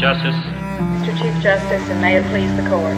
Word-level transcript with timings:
Justice. 0.00 0.34
Mr. 0.34 1.16
Chief 1.18 1.42
Justice, 1.42 1.88
and 1.90 2.00
may 2.00 2.16
it 2.16 2.24
please 2.26 2.50
the 2.56 2.68
court. 2.68 2.96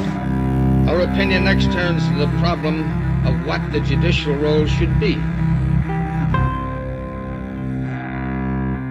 Our 0.89 1.01
opinion 1.01 1.45
next 1.45 1.73
turns 1.73 2.07
to 2.09 2.15
the 2.15 2.29
problem 2.39 2.83
of 3.27 3.47
what 3.47 3.61
the 3.73 3.81
judicial 3.81 4.35
role 4.35 4.67
should 4.67 4.99
be. 5.01 5.15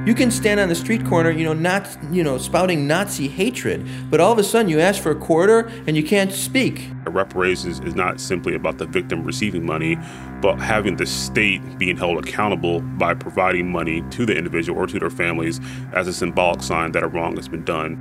You 0.05 0.13
can 0.13 0.29
stand 0.29 0.59
on 0.59 0.69
the 0.69 0.75
street 0.75 1.03
corner, 1.03 1.31
you 1.31 1.43
know, 1.43 1.53
not, 1.53 1.89
you 2.11 2.23
know, 2.23 2.37
spouting 2.37 2.85
Nazi 2.85 3.27
hatred, 3.27 3.83
but 4.11 4.19
all 4.19 4.31
of 4.31 4.37
a 4.37 4.43
sudden 4.43 4.69
you 4.69 4.79
ask 4.79 5.01
for 5.01 5.09
a 5.09 5.15
quarter 5.15 5.71
and 5.87 5.97
you 5.97 6.03
can't 6.03 6.31
speak. 6.31 6.91
Reparations 7.07 7.79
is 7.79 7.95
not 7.95 8.19
simply 8.19 8.53
about 8.53 8.77
the 8.77 8.85
victim 8.85 9.23
receiving 9.23 9.65
money, 9.65 9.97
but 10.41 10.57
having 10.57 10.97
the 10.97 11.07
state 11.07 11.79
being 11.79 11.97
held 11.97 12.23
accountable 12.23 12.81
by 12.81 13.15
providing 13.15 13.71
money 13.71 14.03
to 14.11 14.27
the 14.27 14.37
individual 14.37 14.79
or 14.79 14.85
to 14.85 14.99
their 14.99 15.09
families 15.09 15.59
as 15.93 16.07
a 16.07 16.13
symbolic 16.13 16.61
sign 16.61 16.91
that 16.91 17.01
a 17.01 17.07
wrong 17.07 17.35
has 17.35 17.47
been 17.47 17.65
done. 17.65 17.97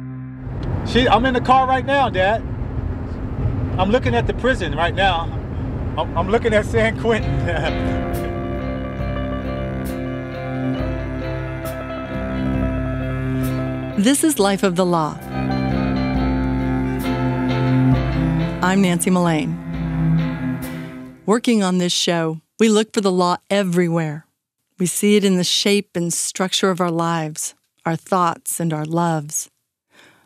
See, 0.85 1.09
I'm 1.09 1.25
in 1.25 1.33
the 1.33 1.41
car 1.41 1.67
right 1.67 1.87
now, 1.87 2.11
Dad. 2.11 2.43
I'm 3.79 3.91
looking 3.91 4.15
at 4.15 4.27
the 4.27 4.35
prison 4.35 4.75
right 4.77 4.95
now. 4.95 5.23
I'm, 5.97 6.19
I'm 6.19 6.29
looking 6.29 6.53
at 6.53 6.67
San 6.67 7.01
Quentin. 7.01 8.15
This 14.05 14.23
is 14.23 14.39
Life 14.39 14.63
of 14.63 14.77
the 14.77 14.85
Law. 14.85 15.19
I'm 18.61 18.83
Nancy 18.83 19.09
Mullane. 19.09 19.57
Working 21.25 21.63
on 21.63 21.79
this 21.79 21.95
show, 21.95 22.43
we 22.61 22.69
look 22.69 22.93
for 22.93 23.01
the 23.01 23.11
law 23.11 23.39
everywhere. 23.49 24.27
We 24.79 24.85
see 24.85 25.17
it 25.17 25.25
in 25.25 25.39
the 25.39 25.43
shape 25.43 25.97
and 25.97 26.13
structure 26.13 26.69
of 26.69 26.83
our 26.83 26.91
lives, 26.91 27.55
our 27.87 27.97
thoughts, 27.97 28.61
and 28.61 28.75
our 28.75 28.85
loves. 28.85 29.49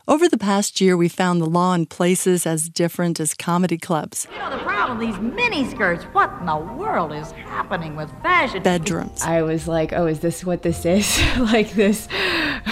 Over 0.08 0.26
the 0.26 0.38
past 0.38 0.80
year, 0.80 0.96
we 0.96 1.10
found 1.10 1.38
the 1.38 1.46
law 1.46 1.74
in 1.74 1.84
places 1.84 2.46
as 2.46 2.70
different 2.70 3.20
as 3.20 3.34
comedy 3.34 3.76
clubs. 3.76 4.26
You 4.32 4.38
know 4.38 4.48
the 4.56 4.64
problem, 4.64 5.00
these 5.00 5.16
miniskirts. 5.16 6.02
What 6.14 6.32
in 6.40 6.46
the 6.46 6.56
world 6.56 7.12
is 7.12 7.30
happening 7.32 7.94
with 7.94 8.10
fashion? 8.22 8.62
Bedrooms. 8.62 9.20
I 9.20 9.42
was 9.42 9.68
like, 9.68 9.92
oh, 9.92 10.06
is 10.06 10.20
this 10.20 10.46
what 10.46 10.62
this 10.62 10.86
is? 10.86 11.20
like 11.38 11.72
this, 11.72 12.08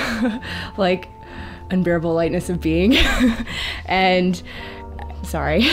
like 0.79 1.11
unbearable 1.71 2.15
lightness 2.15 2.49
of 2.49 2.63
being. 2.63 2.97
and 3.85 4.43
sorry. 5.23 5.69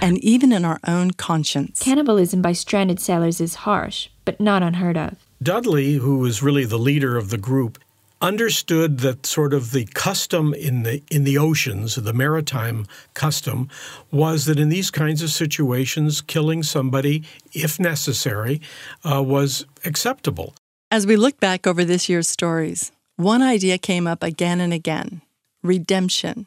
and 0.00 0.16
even 0.24 0.52
in 0.52 0.64
our 0.64 0.80
own 0.86 1.10
conscience. 1.10 1.80
Cannibalism 1.80 2.40
by 2.40 2.52
stranded 2.52 2.98
sailors 2.98 3.42
is 3.42 3.56
harsh, 3.56 4.08
but 4.24 4.40
not 4.40 4.62
unheard 4.62 4.96
of. 4.96 5.16
Dudley, 5.42 5.96
who 5.96 6.20
was 6.20 6.42
really 6.42 6.64
the 6.64 6.78
leader 6.78 7.18
of 7.18 7.28
the 7.28 7.36
group, 7.36 7.78
understood 8.20 8.98
that 8.98 9.26
sort 9.26 9.54
of 9.54 9.72
the 9.72 9.84
custom 9.86 10.54
in 10.54 10.82
the 10.82 11.02
in 11.10 11.24
the 11.24 11.38
oceans, 11.38 11.94
the 11.94 12.12
maritime 12.12 12.86
custom, 13.14 13.68
was 14.10 14.44
that 14.46 14.58
in 14.58 14.68
these 14.68 14.90
kinds 14.90 15.22
of 15.22 15.30
situations, 15.30 16.20
killing 16.20 16.62
somebody, 16.62 17.24
if 17.52 17.78
necessary, 17.78 18.60
uh, 19.04 19.22
was 19.22 19.66
acceptable. 19.84 20.54
As 20.90 21.06
we 21.06 21.16
look 21.16 21.38
back 21.38 21.66
over 21.66 21.84
this 21.84 22.08
year's 22.08 22.28
stories, 22.28 22.92
one 23.16 23.42
idea 23.42 23.78
came 23.78 24.06
up 24.06 24.22
again 24.22 24.60
and 24.60 24.72
again: 24.72 25.22
redemption. 25.62 26.46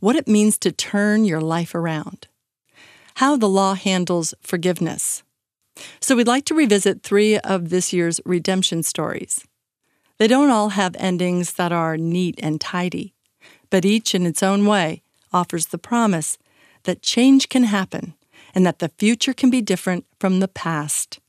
What 0.00 0.16
it 0.16 0.28
means 0.28 0.58
to 0.58 0.72
turn 0.72 1.24
your 1.24 1.40
life 1.40 1.74
around. 1.74 2.26
How 3.14 3.36
the 3.36 3.48
law 3.48 3.74
handles 3.74 4.34
forgiveness. 4.42 5.22
So 6.00 6.16
we'd 6.16 6.26
like 6.26 6.44
to 6.46 6.54
revisit 6.54 7.02
three 7.02 7.38
of 7.38 7.70
this 7.70 7.92
year's 7.92 8.20
redemption 8.26 8.82
stories. 8.82 9.46
They 10.20 10.28
don't 10.28 10.50
all 10.50 10.68
have 10.68 10.96
endings 10.98 11.54
that 11.54 11.72
are 11.72 11.96
neat 11.96 12.38
and 12.42 12.60
tidy, 12.60 13.14
but 13.70 13.86
each 13.86 14.14
in 14.14 14.26
its 14.26 14.42
own 14.42 14.66
way 14.66 15.00
offers 15.32 15.68
the 15.68 15.78
promise 15.78 16.36
that 16.82 17.00
change 17.00 17.48
can 17.48 17.64
happen 17.64 18.12
and 18.54 18.66
that 18.66 18.80
the 18.80 18.90
future 18.98 19.32
can 19.32 19.48
be 19.48 19.62
different 19.62 20.04
from 20.18 20.40
the 20.40 20.46
past. 20.46 21.20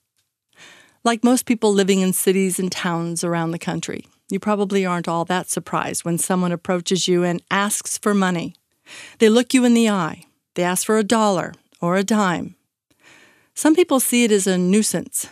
Like 1.06 1.24
most 1.24 1.46
people 1.46 1.72
living 1.72 2.02
in 2.02 2.12
cities 2.12 2.60
and 2.60 2.70
towns 2.70 3.24
around 3.24 3.52
the 3.52 3.58
country, 3.58 4.08
you 4.28 4.42
probably 4.42 4.86
aren't 4.86 5.08
all 5.08 5.24
that 5.24 5.50
surprised 5.50 6.04
when 6.04 6.18
someone 6.18 6.52
approaches 6.52 7.08
you 7.08 7.24
and 7.24 7.42
asks 7.50 7.98
for 7.98 8.14
money. 8.14 8.56
They 9.20 9.30
look 9.30 9.54
you 9.54 9.64
in 9.64 9.74
the 9.74 9.90
eye, 9.90 10.26
they 10.56 10.64
ask 10.64 10.86
for 10.86 10.98
a 10.98 11.04
dollar 11.06 11.54
or 11.80 11.96
a 11.96 12.04
dime. 12.04 12.56
Some 13.54 13.74
people 13.74 14.02
see 14.02 14.26
it 14.26 14.34
as 14.34 14.48
a 14.48 14.58
nuisance, 14.58 15.30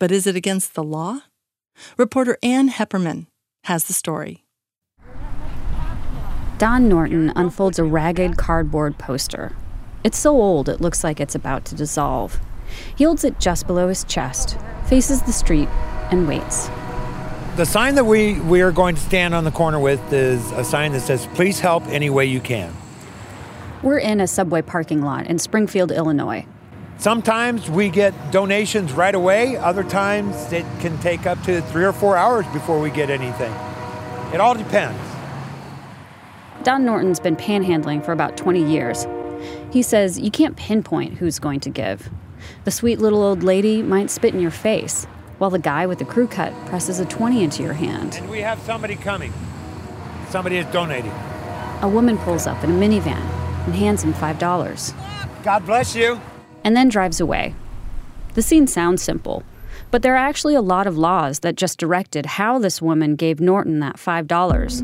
but 0.00 0.10
is 0.10 0.26
it 0.26 0.34
against 0.34 0.74
the 0.74 0.82
law? 0.82 1.20
Reporter 1.96 2.38
Ann 2.42 2.68
Heppermann 2.68 3.26
has 3.64 3.84
the 3.84 3.92
story. 3.92 4.44
Don 6.58 6.88
Norton 6.88 7.32
unfolds 7.36 7.78
a 7.78 7.84
ragged 7.84 8.36
cardboard 8.36 8.96
poster. 8.98 9.52
It's 10.02 10.18
so 10.18 10.40
old 10.40 10.68
it 10.68 10.80
looks 10.80 11.04
like 11.04 11.20
it's 11.20 11.34
about 11.34 11.64
to 11.66 11.74
dissolve. 11.74 12.40
He 12.96 13.04
holds 13.04 13.24
it 13.24 13.38
just 13.38 13.66
below 13.66 13.88
his 13.88 14.04
chest, 14.04 14.56
faces 14.86 15.22
the 15.22 15.32
street, 15.32 15.68
and 16.10 16.26
waits. 16.26 16.68
The 17.56 17.64
sign 17.64 17.94
that 17.96 18.04
we, 18.04 18.40
we 18.40 18.60
are 18.60 18.72
going 18.72 18.94
to 18.94 19.00
stand 19.00 19.34
on 19.34 19.44
the 19.44 19.50
corner 19.50 19.78
with 19.78 20.12
is 20.12 20.50
a 20.52 20.64
sign 20.64 20.92
that 20.92 21.00
says, 21.00 21.26
Please 21.34 21.60
help 21.60 21.86
any 21.88 22.10
way 22.10 22.26
you 22.26 22.40
can. 22.40 22.74
We're 23.82 23.98
in 23.98 24.20
a 24.20 24.26
subway 24.26 24.62
parking 24.62 25.02
lot 25.02 25.26
in 25.26 25.38
Springfield, 25.38 25.92
Illinois. 25.92 26.46
Sometimes 26.98 27.68
we 27.68 27.90
get 27.90 28.14
donations 28.32 28.92
right 28.92 29.14
away, 29.14 29.56
other 29.56 29.84
times 29.84 30.52
it 30.52 30.64
can 30.80 30.98
take 30.98 31.26
up 31.26 31.40
to 31.42 31.60
three 31.62 31.84
or 31.84 31.92
four 31.92 32.16
hours 32.16 32.46
before 32.48 32.80
we 32.80 32.90
get 32.90 33.10
anything. 33.10 33.52
It 34.32 34.40
all 34.40 34.54
depends. 34.54 34.98
Don 36.62 36.84
Norton's 36.84 37.20
been 37.20 37.36
panhandling 37.36 38.04
for 38.04 38.12
about 38.12 38.36
20 38.36 38.64
years. 38.64 39.06
He 39.70 39.82
says 39.82 40.18
you 40.18 40.30
can't 40.30 40.56
pinpoint 40.56 41.18
who's 41.18 41.38
going 41.38 41.60
to 41.60 41.70
give. 41.70 42.08
The 42.64 42.70
sweet 42.70 42.98
little 42.98 43.22
old 43.22 43.42
lady 43.42 43.82
might 43.82 44.10
spit 44.10 44.34
in 44.34 44.40
your 44.40 44.50
face, 44.50 45.04
while 45.38 45.50
the 45.50 45.58
guy 45.58 45.86
with 45.86 45.98
the 45.98 46.04
crew 46.04 46.26
cut 46.26 46.52
presses 46.66 46.98
a 46.98 47.04
20 47.04 47.44
into 47.44 47.62
your 47.62 47.74
hand. 47.74 48.14
And 48.14 48.30
we 48.30 48.40
have 48.40 48.58
somebody 48.60 48.96
coming. 48.96 49.32
Somebody 50.30 50.56
is 50.56 50.66
donating. 50.66 51.12
A 51.82 51.88
woman 51.88 52.16
pulls 52.18 52.46
up 52.46 52.64
in 52.64 52.70
a 52.70 52.74
minivan 52.74 53.20
and 53.66 53.74
hands 53.74 54.02
him 54.02 54.14
$5. 54.14 55.44
God 55.44 55.66
bless 55.66 55.94
you 55.94 56.18
and 56.66 56.76
then 56.76 56.88
drives 56.88 57.20
away. 57.20 57.54
The 58.34 58.42
scene 58.42 58.66
sounds 58.66 59.00
simple, 59.00 59.44
but 59.92 60.02
there 60.02 60.14
are 60.14 60.28
actually 60.28 60.56
a 60.56 60.60
lot 60.60 60.88
of 60.88 60.98
laws 60.98 61.38
that 61.38 61.54
just 61.54 61.78
directed 61.78 62.26
how 62.26 62.58
this 62.58 62.82
woman 62.82 63.14
gave 63.14 63.38
Norton 63.38 63.78
that 63.78 63.98
$5. 63.98 64.82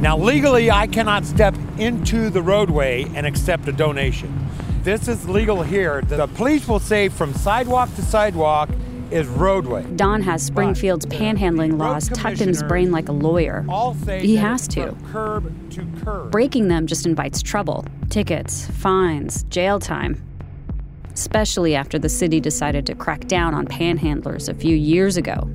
Now, 0.00 0.16
legally, 0.16 0.70
I 0.70 0.86
cannot 0.86 1.26
step 1.26 1.54
into 1.76 2.30
the 2.30 2.40
roadway 2.40 3.04
and 3.14 3.26
accept 3.26 3.68
a 3.68 3.72
donation. 3.72 4.48
This 4.82 5.06
is 5.06 5.28
legal 5.28 5.62
here. 5.62 6.00
The 6.00 6.28
police 6.28 6.66
will 6.66 6.80
say 6.80 7.10
from 7.10 7.34
sidewalk 7.34 7.94
to 7.96 8.02
sidewalk 8.02 8.70
is 9.12 9.26
roadway. 9.28 9.84
Don 9.96 10.22
has 10.22 10.42
Springfield's 10.42 11.06
panhandling 11.06 11.78
laws 11.78 12.08
tucked 12.08 12.40
in 12.40 12.48
his 12.48 12.62
brain 12.62 12.90
like 12.90 13.08
a 13.08 13.12
lawyer. 13.12 13.64
He 14.20 14.36
has 14.36 14.66
to. 14.68 14.96
Curb 15.12 15.70
to 15.70 15.86
curb. 16.02 16.30
Breaking 16.30 16.68
them 16.68 16.86
just 16.86 17.06
invites 17.06 17.42
trouble 17.42 17.84
tickets, 18.10 18.66
fines, 18.66 19.44
jail 19.44 19.80
time. 19.80 20.22
Especially 21.14 21.74
after 21.74 21.98
the 21.98 22.08
city 22.08 22.40
decided 22.40 22.84
to 22.86 22.94
crack 22.94 23.26
down 23.26 23.54
on 23.54 23.66
panhandlers 23.66 24.48
a 24.50 24.54
few 24.54 24.76
years 24.76 25.16
ago. 25.16 25.48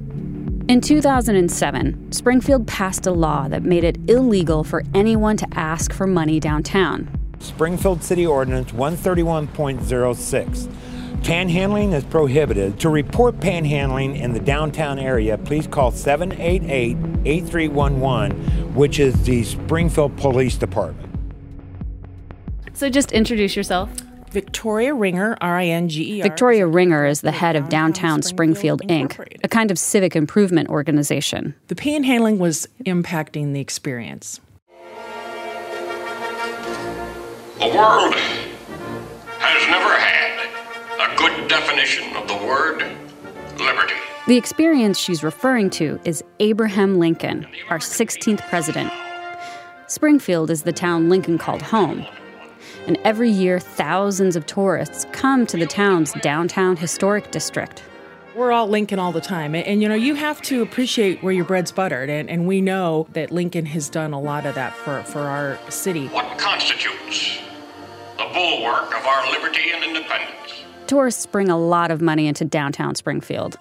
In 0.68 0.82
2007, 0.82 2.12
Springfield 2.12 2.68
passed 2.68 3.08
a 3.08 3.12
law 3.12 3.48
that 3.48 3.64
made 3.64 3.84
it 3.84 3.98
illegal 4.10 4.64
for 4.64 4.84
anyone 4.94 5.38
to 5.38 5.48
ask 5.54 5.94
for 5.94 6.06
money 6.08 6.40
downtown. 6.40 7.08
Springfield 7.40 8.04
City 8.04 8.26
Ordinance 8.26 8.72
131.06. 8.72 10.70
Panhandling 11.28 11.94
is 11.94 12.06
prohibited. 12.06 12.80
To 12.80 12.88
report 12.88 13.38
panhandling 13.42 14.18
in 14.18 14.32
the 14.32 14.40
downtown 14.40 14.98
area, 14.98 15.38
please 15.38 15.68
call 15.68 15.92
788 15.92 16.96
8311, 17.26 18.74
which 18.74 18.98
is 18.98 19.14
the 19.26 19.44
Springfield 19.44 20.16
Police 20.16 20.56
Department. 20.56 21.14
So 22.72 22.90
just 22.90 23.12
introduce 23.12 23.58
yourself. 23.58 23.90
Victoria 24.32 24.94
Ringer, 24.94 25.38
R 25.42 25.58
I 25.58 25.66
N 25.66 25.90
G 25.90 26.14
E 26.14 26.22
R. 26.22 26.30
Victoria 26.30 26.66
Ringer 26.66 27.06
is 27.06 27.20
the 27.20 27.34
head 27.34 27.58
of 27.58 27.68
Downtown 27.68 28.22
Springfield, 28.22 28.82
Inc., 28.84 29.20
a 29.44 29.50
kind 29.50 29.70
of 29.70 29.78
civic 29.78 30.16
improvement 30.16 30.70
organization. 30.70 31.54
The 31.68 31.76
panhandling 31.76 32.38
was 32.38 32.70
impacting 32.86 33.52
the 33.52 33.60
experience. 33.60 34.40
The 37.60 37.68
world 37.76 38.14
has 39.40 39.68
never 39.70 40.00
had 40.00 40.32
a 40.32 40.37
good 41.18 41.48
definition 41.50 42.16
of 42.16 42.28
the 42.28 42.36
word 42.36 42.86
liberty. 43.60 43.96
The 44.28 44.38
experience 44.38 45.00
she's 45.00 45.24
referring 45.24 45.70
to 45.72 46.00
is 46.06 46.24
Abraham 46.40 47.00
Lincoln, 47.00 47.48
our 47.70 47.80
16th 47.80 48.48
president. 48.50 48.92
Springfield 49.88 50.50
is 50.50 50.64
the 50.64 50.74
town 50.74 51.10
Lincoln 51.10 51.38
called 51.38 51.62
home. 51.62 52.06
And 52.88 52.98
every 53.04 53.30
year, 53.30 53.60
thousands 53.60 54.36
of 54.36 54.46
tourists 54.46 55.06
come 55.12 55.46
to 55.48 55.58
the 55.58 55.66
town's 55.66 56.14
downtown 56.22 56.78
historic 56.78 57.32
district. 57.32 57.84
We're 58.36 58.52
all 58.52 58.68
Lincoln 58.68 59.00
all 59.00 59.12
the 59.12 59.22
time. 59.22 59.56
And, 59.56 59.66
and, 59.66 59.82
you 59.82 59.90
know, 59.90 59.96
you 59.96 60.14
have 60.14 60.42
to 60.44 60.62
appreciate 60.62 61.24
where 61.24 61.34
your 61.34 61.46
bread's 61.46 61.72
buttered. 61.72 62.10
And, 62.10 62.30
and 62.30 62.48
we 62.48 62.62
know 62.62 63.08
that 63.14 63.32
Lincoln 63.32 63.66
has 63.66 63.90
done 63.90 64.14
a 64.14 64.20
lot 64.20 64.46
of 64.46 64.56
that 64.56 64.76
for, 64.76 65.02
for 65.04 65.22
our 65.22 65.58
city. 65.72 66.08
What 66.10 66.38
constitutes 66.38 67.40
the 68.18 68.30
bulwark 68.34 68.96
of 68.96 69.06
our 69.06 69.32
liberty 69.32 69.72
and 69.74 69.84
independence? 69.84 70.57
Tourists 70.88 71.26
bring 71.26 71.50
a 71.50 71.58
lot 71.58 71.92
of 71.92 72.02
money 72.02 72.28
into 72.28 72.46
downtown 72.46 72.96
Springfield. 72.96 73.58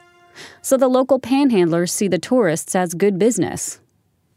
So 0.62 0.76
the 0.76 0.86
local 0.86 1.18
panhandlers 1.18 1.90
see 1.90 2.06
the 2.06 2.18
tourists 2.18 2.76
as 2.76 2.94
good 2.94 3.18
business, 3.18 3.80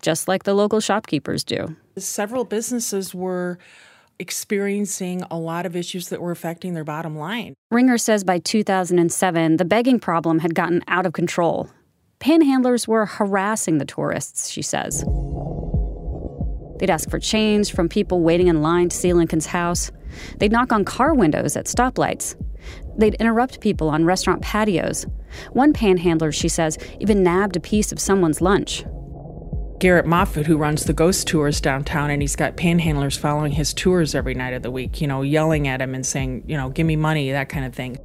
just 0.02 0.28
like 0.28 0.44
the 0.44 0.56
local 0.56 0.80
shopkeepers 0.80 1.44
do. 1.44 1.76
Several 1.98 2.46
businesses 2.46 3.14
were 3.14 3.60
experiencing 4.18 5.24
a 5.30 5.38
lot 5.38 5.66
of 5.66 5.76
issues 5.76 6.10
that 6.10 6.20
were 6.20 6.32
affecting 6.32 6.74
their 6.74 6.84
bottom 6.84 7.16
line. 7.16 7.54
Ringer 7.70 7.98
says 7.98 8.24
by 8.24 8.40
2007, 8.40 9.58
the 9.58 9.66
begging 9.66 10.00
problem 10.00 10.40
had 10.40 10.56
gotten 10.56 10.84
out 10.88 11.06
of 11.06 11.14
control. 11.14 11.70
Panhandlers 12.20 12.88
were 12.88 13.06
harassing 13.06 13.78
the 13.78 13.86
tourists, 13.86 14.50
she 14.50 14.62
says. 14.62 15.06
They'd 16.80 16.90
ask 16.90 17.10
for 17.10 17.20
change 17.20 17.74
from 17.74 17.88
people 17.88 18.22
waiting 18.22 18.48
in 18.48 18.62
line 18.62 18.90
to 18.90 18.98
see 18.98 19.14
Lincoln's 19.14 19.46
house. 19.46 19.92
They'd 20.38 20.52
knock 20.52 20.72
on 20.72 20.86
car 20.86 21.14
windows 21.14 21.56
at 21.56 21.66
stoplights. 21.66 22.36
They'd 22.98 23.16
interrupt 23.16 23.62
people 23.62 23.90
on 23.90 24.06
restaurant 24.06 24.42
patios. 24.42 25.06
One 25.52 25.74
panhandler, 25.74 26.32
she 26.32 26.50
says, 26.50 26.78
even 27.00 27.24
nabbed 27.24 27.56
a 27.56 27.60
piece 27.60 27.92
of 27.92 28.00
someone's 28.00 28.42
lunch. 28.42 28.84
Garrett 29.80 30.06
Moffat, 30.06 30.46
who 30.46 30.58
runs 30.58 30.84
the 30.84 30.94
ghost 30.94 31.26
tours 31.28 31.62
downtown, 31.62 32.10
and 32.10 32.22
he's 32.22 32.36
got 32.36 32.58
panhandlers 32.58 33.18
following 33.18 33.54
his 33.54 33.74
tours 33.74 34.14
every 34.14 34.34
night 34.34 34.54
of 34.54 34.62
the 34.62 34.72
week, 34.72 35.00
you 35.00 35.08
know, 35.08 35.22
yelling 35.22 35.70
at 35.70 35.82
him 35.82 35.96
and 35.96 36.06
saying, 36.06 36.44
you 36.48 36.58
know, 36.58 36.70
give 36.70 36.86
me 36.86 36.98
money, 36.98 37.32
that 37.32 37.48
kind 37.48 37.66
of 37.66 37.74
thing. 37.74 37.98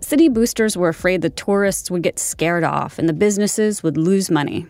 City 0.00 0.28
boosters 0.28 0.76
were 0.76 0.88
afraid 0.88 1.22
the 1.22 1.30
tourists 1.30 1.90
would 1.90 2.02
get 2.02 2.20
scared 2.20 2.62
off 2.62 2.98
and 2.98 3.08
the 3.08 3.12
businesses 3.12 3.82
would 3.82 3.96
lose 3.96 4.30
money. 4.30 4.66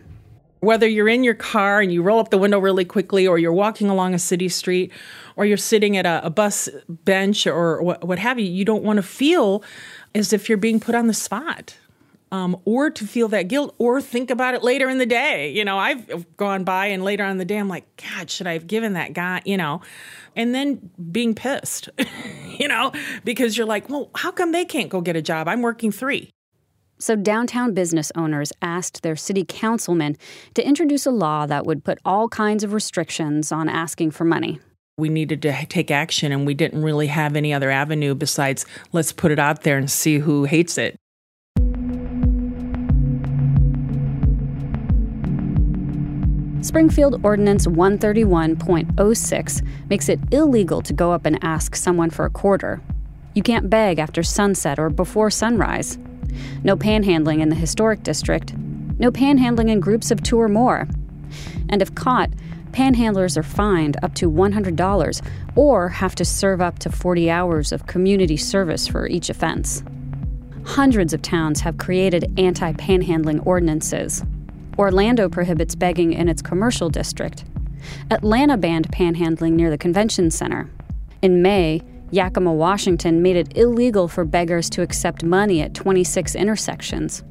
Whether 0.59 0.87
you're 0.87 1.07
in 1.07 1.23
your 1.23 1.35
car 1.35 1.81
and 1.81 1.91
you 1.91 2.01
roll 2.01 2.19
up 2.19 2.29
the 2.29 2.37
window 2.37 2.59
really 2.59 2.85
quickly, 2.85 3.27
or 3.27 3.37
you're 3.37 3.53
walking 3.53 3.89
along 3.89 4.13
a 4.13 4.19
city 4.19 4.49
street, 4.49 4.91
or 5.35 5.45
you're 5.45 5.57
sitting 5.57 5.97
at 5.97 6.05
a, 6.05 6.25
a 6.25 6.29
bus 6.29 6.67
bench 6.89 7.45
or 7.47 7.81
what, 7.81 8.03
what 8.03 8.19
have 8.19 8.39
you, 8.39 8.45
you 8.45 8.65
don't 8.65 8.83
want 8.83 8.97
to 8.97 9.03
feel 9.03 9.63
as 10.15 10.33
if 10.33 10.49
you're 10.49 10.57
being 10.57 10.79
put 10.79 10.95
on 10.95 11.07
the 11.07 11.13
spot 11.13 11.77
um, 12.31 12.57
or 12.65 12.89
to 12.89 13.05
feel 13.05 13.27
that 13.29 13.43
guilt 13.43 13.73
or 13.77 14.01
think 14.01 14.29
about 14.29 14.53
it 14.53 14.63
later 14.63 14.89
in 14.89 14.97
the 14.97 15.05
day. 15.05 15.51
You 15.51 15.63
know, 15.63 15.77
I've 15.77 16.35
gone 16.37 16.63
by 16.63 16.87
and 16.87 17.03
later 17.03 17.23
on 17.23 17.31
in 17.31 17.37
the 17.37 17.45
day, 17.45 17.57
I'm 17.57 17.69
like, 17.69 17.85
God, 17.97 18.29
should 18.29 18.47
I 18.47 18.53
have 18.53 18.67
given 18.67 18.93
that 18.93 19.13
guy, 19.13 19.41
you 19.45 19.57
know? 19.57 19.81
And 20.35 20.53
then 20.53 20.89
being 21.11 21.35
pissed, 21.35 21.89
you 22.59 22.67
know, 22.67 22.91
because 23.23 23.57
you're 23.57 23.67
like, 23.67 23.89
well, 23.89 24.09
how 24.15 24.31
come 24.31 24.51
they 24.51 24.65
can't 24.65 24.89
go 24.89 25.01
get 25.01 25.15
a 25.15 25.21
job? 25.21 25.47
I'm 25.47 25.61
working 25.61 25.91
three. 25.91 26.31
So, 26.99 27.15
downtown 27.15 27.75
business 27.75 28.11
owners 28.15 28.51
asked 28.61 29.03
their 29.03 29.15
city 29.15 29.45
councilman 29.47 30.17
to 30.55 30.65
introduce 30.65 31.05
a 31.05 31.11
law 31.11 31.45
that 31.45 31.63
would 31.65 31.83
put 31.83 31.99
all 32.03 32.27
kinds 32.27 32.63
of 32.63 32.73
restrictions 32.73 33.51
on 33.51 33.69
asking 33.69 34.09
for 34.11 34.25
money. 34.25 34.59
We 34.97 35.09
needed 35.09 35.43
to 35.43 35.65
take 35.67 35.91
action, 35.91 36.31
and 36.31 36.47
we 36.47 36.55
didn't 36.55 36.81
really 36.81 37.05
have 37.07 37.35
any 37.35 37.53
other 37.53 37.69
avenue 37.69 38.15
besides 38.15 38.65
let's 38.93 39.11
put 39.11 39.31
it 39.31 39.37
out 39.37 39.61
there 39.61 39.77
and 39.77 39.91
see 39.91 40.17
who 40.17 40.45
hates 40.45 40.79
it. 40.79 40.95
Springfield 46.63 47.23
Ordinance 47.23 47.67
131.06 47.67 49.67
makes 49.89 50.09
it 50.09 50.19
illegal 50.31 50.81
to 50.81 50.93
go 50.93 51.11
up 51.11 51.27
and 51.27 51.37
ask 51.43 51.75
someone 51.75 52.09
for 52.09 52.25
a 52.25 52.31
quarter. 52.31 52.81
You 53.35 53.43
can't 53.43 53.69
beg 53.69 53.99
after 53.99 54.23
sunset 54.23 54.79
or 54.79 54.89
before 54.89 55.29
sunrise. 55.29 55.99
No 56.63 56.75
panhandling 56.75 57.41
in 57.41 57.49
the 57.49 57.55
historic 57.55 58.03
district. 58.03 58.55
No 58.99 59.11
panhandling 59.11 59.69
in 59.69 59.79
groups 59.79 60.11
of 60.11 60.23
two 60.23 60.39
or 60.39 60.47
more. 60.47 60.87
And 61.69 61.81
if 61.81 61.93
caught, 61.95 62.31
panhandlers 62.71 63.37
are 63.37 63.43
fined 63.43 63.97
up 64.03 64.13
to 64.15 64.29
$100 64.29 65.21
or 65.55 65.89
have 65.89 66.15
to 66.15 66.25
serve 66.25 66.61
up 66.61 66.79
to 66.79 66.91
40 66.91 67.29
hours 67.29 67.71
of 67.71 67.87
community 67.87 68.37
service 68.37 68.87
for 68.87 69.07
each 69.07 69.29
offense. 69.29 69.83
Hundreds 70.63 71.13
of 71.13 71.21
towns 71.21 71.61
have 71.61 71.77
created 71.77 72.31
anti 72.37 72.73
panhandling 72.73 73.45
ordinances. 73.45 74.23
Orlando 74.77 75.29
prohibits 75.29 75.75
begging 75.75 76.13
in 76.13 76.27
its 76.29 76.41
commercial 76.41 76.89
district. 76.89 77.45
Atlanta 78.11 78.57
banned 78.57 78.91
panhandling 78.91 79.53
near 79.53 79.69
the 79.69 79.77
convention 79.77 80.29
center. 80.29 80.69
In 81.21 81.41
May, 81.41 81.81
Yakima, 82.11 82.53
Washington 82.53 83.21
made 83.21 83.35
it 83.35 83.57
illegal 83.57 84.07
for 84.07 84.23
beggars 84.23 84.69
to 84.71 84.81
accept 84.81 85.23
money 85.23 85.61
at 85.61 85.73
26 85.73 86.35
intersections. 86.35 87.23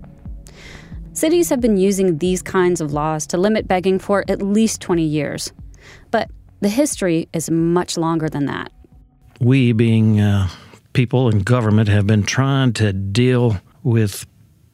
Cities 1.12 1.48
have 1.48 1.62
been 1.62 1.78
using 1.78 2.18
these 2.18 2.42
kinds 2.42 2.82
of 2.82 2.92
laws 2.92 3.26
to 3.28 3.38
limit 3.38 3.66
begging 3.66 3.98
for 3.98 4.22
at 4.28 4.42
least 4.42 4.82
20 4.82 5.02
years. 5.02 5.50
But 6.10 6.30
the 6.60 6.68
history 6.68 7.28
is 7.32 7.48
much 7.50 7.96
longer 7.96 8.28
than 8.28 8.44
that. 8.46 8.70
We, 9.40 9.72
being 9.72 10.20
uh, 10.20 10.48
people 10.92 11.30
in 11.30 11.40
government, 11.40 11.88
have 11.88 12.06
been 12.06 12.22
trying 12.22 12.74
to 12.74 12.92
deal 12.92 13.58
with 13.82 14.26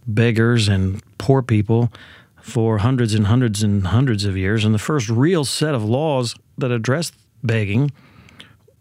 beggars 0.07 0.67
and 0.67 1.01
poor 1.19 1.43
people 1.43 1.93
for 2.41 2.79
hundreds 2.79 3.15
and 3.15 3.29
hundreds 3.29 3.63
and 3.63 3.87
hundreds 3.87 4.25
of 4.25 4.37
years. 4.37 4.65
And 4.65 4.75
the 4.75 4.81
first 4.81 5.09
real 5.09 5.45
set 5.45 5.77
of 5.77 5.85
laws 5.85 6.35
that 6.59 6.73
addressed 6.73 7.15
begging 7.45 7.93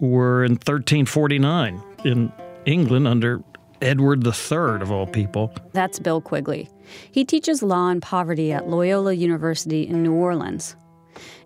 were 0.01 0.44
in 0.44 0.53
1349 0.53 1.81
in 2.03 2.33
England 2.65 3.07
under 3.07 3.42
Edward 3.81 4.25
III, 4.25 4.81
of 4.81 4.92
all 4.92 5.07
people. 5.07 5.53
That's 5.71 6.00
Bill 6.00 6.19
Quigley. 6.19 6.69
He 7.12 7.24
teaches 7.24 7.63
law 7.63 7.89
and 7.89 8.01
poverty 8.01 8.51
at 8.51 8.68
Loyola 8.68 9.13
University 9.13 9.88
in 9.88 10.03
New 10.03 10.13
Orleans. 10.13 10.75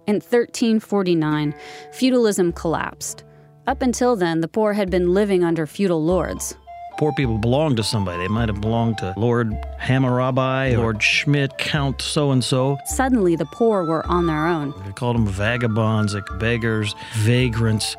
In 0.07 0.15
1349, 0.15 1.53
feudalism 1.91 2.51
collapsed. 2.51 3.23
Up 3.67 3.81
until 3.81 4.15
then, 4.15 4.41
the 4.41 4.47
poor 4.47 4.73
had 4.73 4.89
been 4.89 5.13
living 5.13 5.43
under 5.43 5.65
feudal 5.65 6.03
lords. 6.03 6.55
Poor 6.97 7.11
people 7.13 7.37
belonged 7.37 7.77
to 7.77 7.83
somebody. 7.83 8.19
They 8.19 8.27
might 8.27 8.47
have 8.47 8.61
belonged 8.61 8.99
to 8.99 9.13
Lord 9.17 9.53
Hammurabi, 9.79 10.77
Lord 10.77 11.03
Schmidt, 11.03 11.57
Count 11.57 12.01
so 12.01 12.31
and 12.31 12.43
so. 12.43 12.77
Suddenly, 12.85 13.35
the 13.35 13.47
poor 13.47 13.83
were 13.83 14.05
on 14.07 14.27
their 14.27 14.47
own. 14.47 14.73
They 14.85 14.93
called 14.93 15.17
them 15.17 15.27
vagabonds, 15.27 16.13
like 16.13 16.27
beggars, 16.39 16.95
vagrants. 17.15 17.97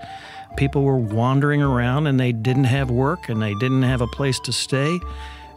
People 0.56 0.82
were 0.82 0.97
wandering 0.97 1.62
around 1.62 2.06
and 2.06 2.19
they 2.19 2.32
didn't 2.32 2.64
have 2.64 2.91
work 2.91 3.29
and 3.29 3.41
they 3.41 3.55
didn't 3.55 3.82
have 3.82 4.00
a 4.00 4.06
place 4.06 4.41
to 4.41 4.53
stay, 4.53 4.99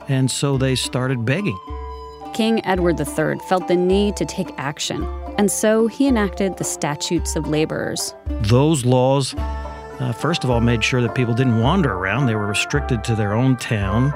and 0.08 0.30
so 0.30 0.58
they 0.58 0.76
started 0.76 1.26
begging. 1.26 1.60
King 2.34 2.64
Edward 2.66 3.00
III 3.00 3.40
felt 3.48 3.68
the 3.68 3.76
need 3.76 4.16
to 4.18 4.26
take 4.26 4.52
action, 4.58 5.04
and 5.38 5.52
so 5.52 5.88
he 5.88 6.08
enacted 6.08 6.58
the 6.58 6.64
Statutes 6.64 7.36
of 7.36 7.48
Laborers. 7.48 8.14
Those 8.28 8.86
laws 8.86 9.34
uh, 10.00 10.14
first 10.14 10.46
of 10.46 10.50
all, 10.50 10.62
made 10.62 10.84
sure 10.84 11.02
that 11.02 11.14
people 11.14 11.34
didn't 11.34 11.60
wander 11.60 11.94
around. 11.94 12.26
They 12.26 12.36
were 12.36 12.48
restricted 12.48 13.04
to 13.06 13.16
their 13.16 13.34
own 13.34 13.58
town. 13.58 14.14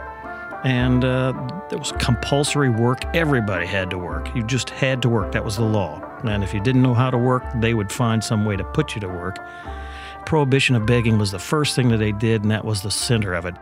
And 0.64 1.04
uh, 1.04 1.34
there 1.70 1.78
was 1.78 1.92
compulsory 2.00 2.70
work. 2.70 3.04
Everybody 3.14 3.66
had 3.66 3.90
to 3.90 3.98
work. 3.98 4.34
You 4.34 4.44
just 4.44 4.70
had 4.70 5.02
to 5.02 5.10
work. 5.10 5.34
That 5.34 5.44
was 5.44 5.58
the 5.58 5.66
law. 5.66 6.02
And 6.24 6.42
if 6.42 6.54
you 6.54 6.62
didn't 6.62 6.84
know 6.84 6.94
how 6.94 7.10
to 7.10 7.18
work, 7.18 7.44
they 7.56 7.74
would 7.74 7.92
find 7.92 8.24
some 8.24 8.46
way 8.46 8.56
to 8.56 8.64
put 8.64 8.96
you 8.96 9.02
to 9.02 9.10
work. 9.10 9.40
Prohibition 10.26 10.76
of 10.76 10.86
begging 10.86 11.18
was 11.18 11.32
the 11.32 11.40
first 11.40 11.76
thing 11.76 11.90
that 11.90 11.98
they 11.98 12.12
did, 12.12 12.42
and 12.42 12.52
that 12.52 12.66
was 12.66 12.82
the 12.82 12.92
center 12.92 13.34
of 13.34 13.46
it. 13.46 13.56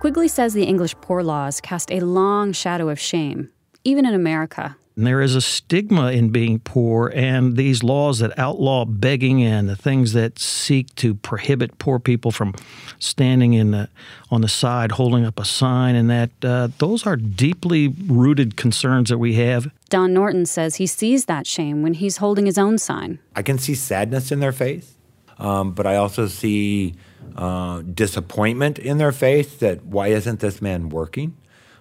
Quigley 0.00 0.28
says 0.28 0.52
the 0.52 0.64
English 0.64 0.94
Poor 1.00 1.22
Laws 1.22 1.60
cast 1.60 1.90
a 1.90 2.00
long 2.00 2.52
shadow 2.52 2.88
of 2.88 2.98
shame, 2.98 3.50
even 3.84 4.04
in 4.04 4.14
America. 4.14 4.76
And 4.96 5.06
there 5.06 5.22
is 5.22 5.34
a 5.34 5.40
stigma 5.40 6.12
in 6.12 6.30
being 6.30 6.58
poor, 6.58 7.10
and 7.14 7.56
these 7.56 7.82
laws 7.82 8.18
that 8.18 8.38
outlaw 8.38 8.84
begging 8.84 9.42
and 9.42 9.68
the 9.68 9.76
things 9.76 10.12
that 10.12 10.38
seek 10.38 10.94
to 10.96 11.14
prohibit 11.14 11.78
poor 11.78 11.98
people 11.98 12.30
from 12.30 12.54
standing 12.98 13.54
in 13.54 13.70
the, 13.70 13.88
on 14.30 14.42
the 14.42 14.48
side 14.48 14.92
holding 14.92 15.24
up 15.24 15.40
a 15.40 15.46
sign, 15.46 15.94
and 15.94 16.10
that 16.10 16.30
uh, 16.42 16.68
those 16.76 17.06
are 17.06 17.16
deeply 17.16 17.88
rooted 17.88 18.56
concerns 18.56 19.08
that 19.08 19.18
we 19.18 19.34
have. 19.34 19.70
Don 19.88 20.12
Norton 20.12 20.44
says 20.44 20.76
he 20.76 20.86
sees 20.86 21.24
that 21.24 21.46
shame 21.46 21.82
when 21.82 21.94
he's 21.94 22.18
holding 22.18 22.44
his 22.44 22.58
own 22.58 22.76
sign. 22.76 23.18
I 23.34 23.42
can 23.42 23.56
see 23.58 23.74
sadness 23.74 24.30
in 24.30 24.40
their 24.40 24.52
face, 24.52 24.94
um, 25.42 25.72
but 25.72 25.86
I 25.86 25.96
also 25.96 26.28
see 26.28 26.94
uh, 27.36 27.82
disappointment 27.82 28.78
in 28.78 28.98
their 28.98 29.10
face 29.10 29.56
that 29.56 29.84
why 29.84 30.08
isn't 30.08 30.38
this 30.38 30.62
man 30.62 30.88
working? 30.88 31.36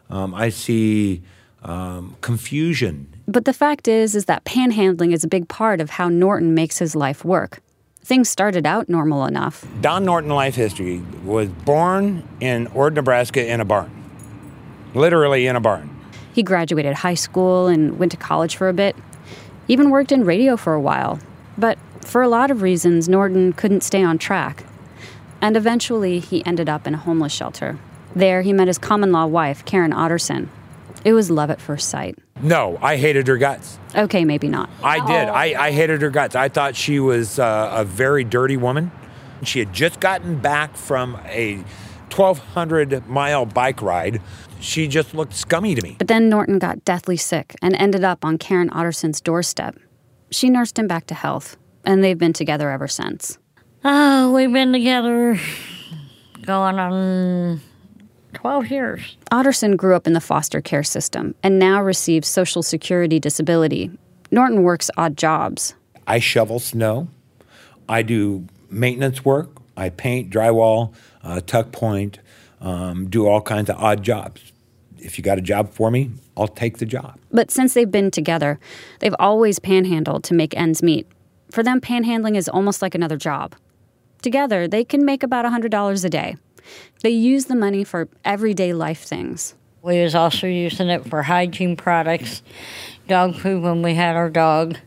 Um, 0.10 0.34
I 0.34 0.50
see 0.50 1.22
um, 1.62 2.18
confusion. 2.22 3.14
But 3.28 3.46
the 3.46 3.54
fact 3.54 3.88
is, 3.88 4.16
is 4.16 4.26
that 4.26 4.44
panhandling 4.46 5.14
is 5.14 5.24
a 5.24 5.28
big 5.28 5.48
part 5.48 5.80
of 5.80 5.92
how 5.92 6.10
Norton 6.10 6.56
makes 6.56 6.80
his 6.80 6.96
life 6.96 7.24
work. 7.24 7.62
Things 8.04 8.30
started 8.30 8.66
out 8.66 8.90
normal 8.90 9.26
enough. 9.26 9.64
Don 9.80 10.06
Norton 10.06 10.32
life 10.32 10.56
history 10.56 11.04
was 11.24 11.48
born 11.48 12.28
in 12.40 12.66
Ord, 12.68 12.96
Nebraska 12.96 13.48
in 13.48 13.62
a 13.62 13.66
barn. 13.66 13.92
Literally 14.96 15.46
in 15.46 15.56
a 15.56 15.62
barn. 15.62 15.88
He 16.34 16.42
graduated 16.42 16.96
high 16.96 17.14
school 17.14 17.68
and 17.68 18.00
went 18.00 18.12
to 18.12 18.18
college 18.18 18.56
for 18.56 18.70
a 18.70 18.74
bit. 18.74 18.96
Even 19.68 19.92
worked 19.92 20.12
in 20.12 20.26
radio 20.26 20.58
for 20.58 20.74
a 20.74 20.82
while. 20.82 21.20
But 21.60 21.78
for 22.06 22.22
a 22.22 22.28
lot 22.28 22.52
of 22.52 22.62
reasons, 22.62 23.08
Norton 23.08 23.54
couldn't 23.54 23.82
stay 23.82 24.04
on 24.04 24.18
track. 24.18 24.66
And 25.42 25.58
eventually, 25.58 26.20
he 26.20 26.46
ended 26.46 26.70
up 26.70 26.86
in 26.86 26.94
a 26.94 26.98
homeless 26.98 27.34
shelter. 27.34 27.80
There, 28.16 28.42
he 28.42 28.54
met 28.54 28.68
his 28.68 28.78
common 28.78 29.12
law 29.12 29.26
wife, 29.26 29.66
Karen 29.66 29.92
Otterson, 29.92 30.50
It 31.04 31.14
was 31.14 31.32
love 31.32 31.50
at 31.50 31.60
first 31.60 31.90
sight. 31.90 32.18
No, 32.42 32.78
I 32.82 32.98
hated 32.98 33.28
her 33.28 33.38
guts. 33.38 33.80
Okay, 33.96 34.26
maybe 34.26 34.48
not. 34.48 34.70
I 34.84 35.06
did. 35.06 35.30
I, 35.30 35.68
I 35.68 35.72
hated 35.72 36.02
her 36.02 36.10
guts. 36.10 36.36
I 36.36 36.50
thought 36.50 36.76
she 36.76 37.00
was 37.00 37.40
uh, 37.40 37.72
a 37.74 37.86
very 37.86 38.24
dirty 38.24 38.58
woman. 38.58 38.92
She 39.44 39.60
had 39.60 39.74
just 39.74 40.00
gotten 40.00 40.38
back 40.38 40.76
from 40.76 41.20
a 41.26 41.64
1,200 42.16 43.08
mile 43.08 43.46
bike 43.46 43.82
ride. 43.82 44.22
She 44.60 44.88
just 44.88 45.16
looked 45.16 45.34
scummy 45.34 45.74
to 45.74 45.82
me. 45.82 45.96
But 45.98 46.08
then 46.08 46.30
Norton 46.30 46.60
got 46.60 46.86
deathly 46.86 47.18
sick 47.18 47.56
and 47.62 47.74
ended 47.76 48.04
up 48.04 48.24
on 48.24 48.38
Karen 48.38 48.70
Otterson's 48.70 49.22
doorstep. 49.22 49.78
She 50.30 50.50
nursed 50.50 50.78
him 50.78 50.88
back 50.88 51.08
to 51.08 51.16
health, 51.16 51.58
and 51.86 52.04
they've 52.04 52.18
been 52.18 52.34
together 52.34 52.70
ever 52.70 52.88
since. 52.88 53.38
Oh, 53.84 54.32
we've 54.32 54.52
been 54.52 54.74
together 54.74 55.40
going 56.44 56.80
on 56.80 57.62
12 58.34 58.68
years. 58.68 59.18
Otterson 59.32 59.76
grew 59.78 59.96
up 59.96 60.08
in 60.08 60.14
the 60.14 60.22
foster 60.22 60.62
care 60.62 60.84
system 60.84 61.36
and 61.44 61.60
now 61.60 61.82
receives 61.82 62.28
Social 62.28 62.64
Security 62.64 63.20
disability. 63.20 63.92
Norton 64.32 64.64
works 64.64 64.90
odd 64.98 65.18
jobs. 65.18 65.74
I 66.08 66.20
shovel 66.20 66.60
snow. 66.60 67.08
I 67.90 68.02
do 68.02 68.48
maintenance 68.70 69.26
work. 69.26 69.50
I 69.76 69.90
paint, 69.90 70.30
drywall, 70.30 70.94
uh, 71.24 71.42
tuck 71.42 71.72
point, 71.72 72.20
um, 72.60 73.10
do 73.10 73.28
all 73.28 73.42
kinds 73.42 73.70
of 73.70 73.78
odd 73.78 74.04
jobs. 74.04 74.52
If 74.98 75.18
you 75.18 75.24
got 75.24 75.38
a 75.38 75.42
job 75.42 75.70
for 75.70 75.90
me, 75.90 76.12
I'll 76.38 76.48
take 76.48 76.78
the 76.78 76.86
job. 76.86 77.18
But 77.32 77.52
since 77.52 77.74
they've 77.74 77.90
been 77.90 78.12
together, 78.12 78.60
they've 79.00 79.16
always 79.20 79.60
panhandled 79.60 80.24
to 80.26 80.34
make 80.34 80.56
ends 80.56 80.84
meet. 80.84 81.08
For 81.52 81.64
them, 81.64 81.82
panhandling 81.82 82.38
is 82.38 82.48
almost 82.48 82.82
like 82.82 82.96
another 82.96 83.18
job. 83.18 83.56
Together, 84.22 84.68
they 84.68 84.84
can 84.84 85.04
make 85.04 85.22
about 85.22 85.46
$100 85.46 86.06
a 86.06 86.10
day. 86.10 86.38
They 87.02 87.10
use 87.10 87.46
the 87.46 87.56
money 87.56 87.84
for 87.84 88.08
everyday 88.24 88.74
life 88.74 89.04
things. 89.04 89.56
We 89.82 90.02
was 90.02 90.16
also 90.16 90.48
using 90.48 90.90
it 90.90 91.10
for 91.10 91.24
hygiene 91.24 91.76
products, 91.76 92.44
dog 93.08 93.36
food 93.36 93.64
when 93.64 93.82
we 93.82 93.96
had 93.96 94.16
our 94.16 94.30
dog, 94.30 94.78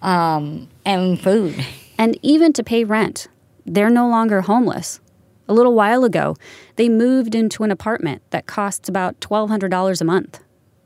um, 0.00 0.68
and 0.84 1.20
food. 1.20 1.64
And 1.98 2.18
even 2.22 2.52
to 2.54 2.64
pay 2.64 2.84
rent. 2.84 3.28
They're 3.64 3.90
no 3.90 4.08
longer 4.08 4.40
homeless. 4.40 5.00
A 5.46 5.54
little 5.54 5.74
while 5.74 6.02
ago, 6.02 6.34
they 6.76 6.88
moved 6.88 7.34
into 7.34 7.62
an 7.62 7.70
apartment 7.70 8.22
that 8.30 8.46
costs 8.46 8.88
about 8.88 9.20
$1,200 9.20 10.00
a 10.00 10.04
month. 10.04 10.40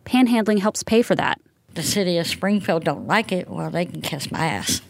Panhandling 0.05 0.59
helps 0.59 0.83
pay 0.83 1.01
for 1.01 1.15
that. 1.15 1.41
The 1.76 1.83
city 1.83 2.16
of 2.16 2.26
Springfield 2.26 2.85
don't 2.85 3.06
like 3.06 3.33
it, 3.33 3.50
well, 3.50 3.68
they 3.68 3.85
can 3.85 4.00
kiss 4.00 4.33
my 4.33 4.47
ass. 4.47 4.80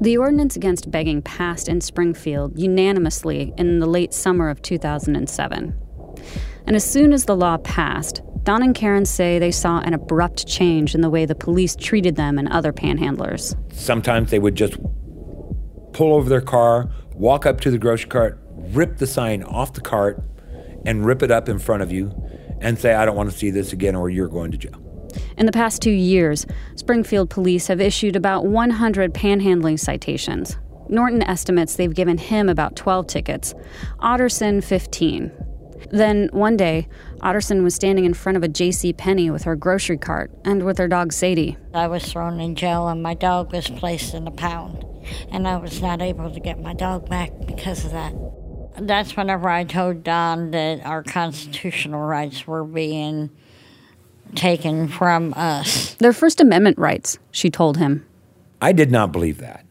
The 0.00 0.16
ordinance 0.18 0.56
against 0.56 0.90
begging 0.90 1.22
passed 1.22 1.68
in 1.68 1.80
Springfield 1.80 2.58
unanimously 2.58 3.54
in 3.56 3.78
the 3.78 3.86
late 3.86 4.12
summer 4.12 4.50
of 4.50 4.60
2007. 4.62 5.76
And 6.66 6.74
as 6.74 6.84
soon 6.84 7.12
as 7.12 7.26
the 7.26 7.36
law 7.36 7.56
passed, 7.58 8.20
Don 8.42 8.64
and 8.64 8.74
Karen 8.74 9.04
say 9.04 9.38
they 9.38 9.52
saw 9.52 9.78
an 9.78 9.94
abrupt 9.94 10.44
change 10.48 10.96
in 10.96 11.02
the 11.02 11.10
way 11.10 11.26
the 11.26 11.36
police 11.36 11.76
treated 11.76 12.16
them 12.16 12.36
and 12.36 12.48
other 12.48 12.72
panhandlers. 12.72 13.54
Sometimes 13.72 14.32
they 14.32 14.40
would 14.40 14.56
just 14.56 14.76
pull 15.92 16.12
over 16.12 16.28
their 16.28 16.40
car, 16.40 16.90
walk 17.14 17.46
up 17.46 17.60
to 17.60 17.70
the 17.70 17.78
grocery 17.78 18.10
cart, 18.10 18.40
rip 18.50 18.96
the 18.96 19.06
sign 19.06 19.44
off 19.44 19.72
the 19.74 19.80
cart, 19.80 20.20
and 20.84 21.06
rip 21.06 21.22
it 21.22 21.30
up 21.30 21.48
in 21.48 21.58
front 21.58 21.82
of 21.82 21.92
you 21.92 22.12
and 22.64 22.78
say, 22.78 22.94
I 22.94 23.04
don't 23.04 23.14
want 23.14 23.30
to 23.30 23.36
see 23.36 23.50
this 23.50 23.72
again, 23.72 23.94
or 23.94 24.08
you're 24.08 24.28
going 24.28 24.50
to 24.50 24.58
jail. 24.58 24.80
In 25.36 25.46
the 25.46 25.52
past 25.52 25.82
two 25.82 25.90
years, 25.92 26.46
Springfield 26.76 27.30
police 27.30 27.66
have 27.68 27.80
issued 27.80 28.16
about 28.16 28.46
100 28.46 29.12
panhandling 29.12 29.78
citations. 29.78 30.56
Norton 30.88 31.22
estimates 31.22 31.76
they've 31.76 31.94
given 31.94 32.18
him 32.18 32.48
about 32.48 32.74
12 32.74 33.06
tickets, 33.06 33.54
Otterson 34.00 34.64
15. 34.64 35.30
Then 35.90 36.28
one 36.32 36.56
day, 36.56 36.88
Otterson 37.18 37.62
was 37.62 37.74
standing 37.74 38.06
in 38.06 38.14
front 38.14 38.36
of 38.36 38.42
a 38.42 38.48
J.C. 38.48 38.94
Penney 38.94 39.30
with 39.30 39.44
her 39.44 39.54
grocery 39.54 39.98
cart 39.98 40.30
and 40.44 40.64
with 40.64 40.78
her 40.78 40.88
dog 40.88 41.12
Sadie. 41.12 41.56
I 41.74 41.86
was 41.86 42.10
thrown 42.10 42.40
in 42.40 42.54
jail 42.54 42.88
and 42.88 43.02
my 43.02 43.14
dog 43.14 43.52
was 43.52 43.68
placed 43.68 44.14
in 44.14 44.26
a 44.26 44.30
pound, 44.30 44.84
and 45.30 45.46
I 45.46 45.58
was 45.58 45.82
not 45.82 46.00
able 46.00 46.30
to 46.32 46.40
get 46.40 46.60
my 46.60 46.72
dog 46.72 47.08
back 47.08 47.30
because 47.46 47.84
of 47.84 47.92
that. 47.92 48.14
That's 48.76 49.16
whenever 49.16 49.48
I 49.48 49.64
told 49.64 50.02
Don 50.02 50.50
that 50.50 50.84
our 50.84 51.02
constitutional 51.02 52.00
rights 52.00 52.46
were 52.46 52.64
being 52.64 53.30
taken 54.34 54.88
from 54.88 55.32
us. 55.36 55.94
Their 55.94 56.12
First 56.12 56.40
Amendment 56.40 56.78
rights, 56.78 57.18
she 57.30 57.50
told 57.50 57.76
him. 57.76 58.04
I 58.60 58.72
did 58.72 58.90
not 58.90 59.12
believe 59.12 59.38
that. 59.38 59.64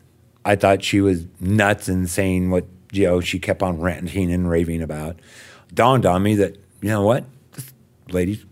I 0.45 0.55
thought 0.55 0.83
she 0.83 1.01
was 1.01 1.25
nuts 1.39 1.87
and 1.87 2.09
saying 2.09 2.49
what 2.49 2.65
you 2.91 3.05
know 3.05 3.21
she 3.21 3.39
kept 3.39 3.63
on 3.63 3.79
ranting 3.79 4.31
and 4.31 4.49
raving 4.49 4.81
about. 4.81 5.19
Dawned 5.73 6.05
on 6.05 6.21
me 6.23 6.35
that 6.35 6.55
you 6.81 6.89
know 6.89 7.01
what, 7.03 7.25
this 7.53 7.73
lady's 8.09 8.45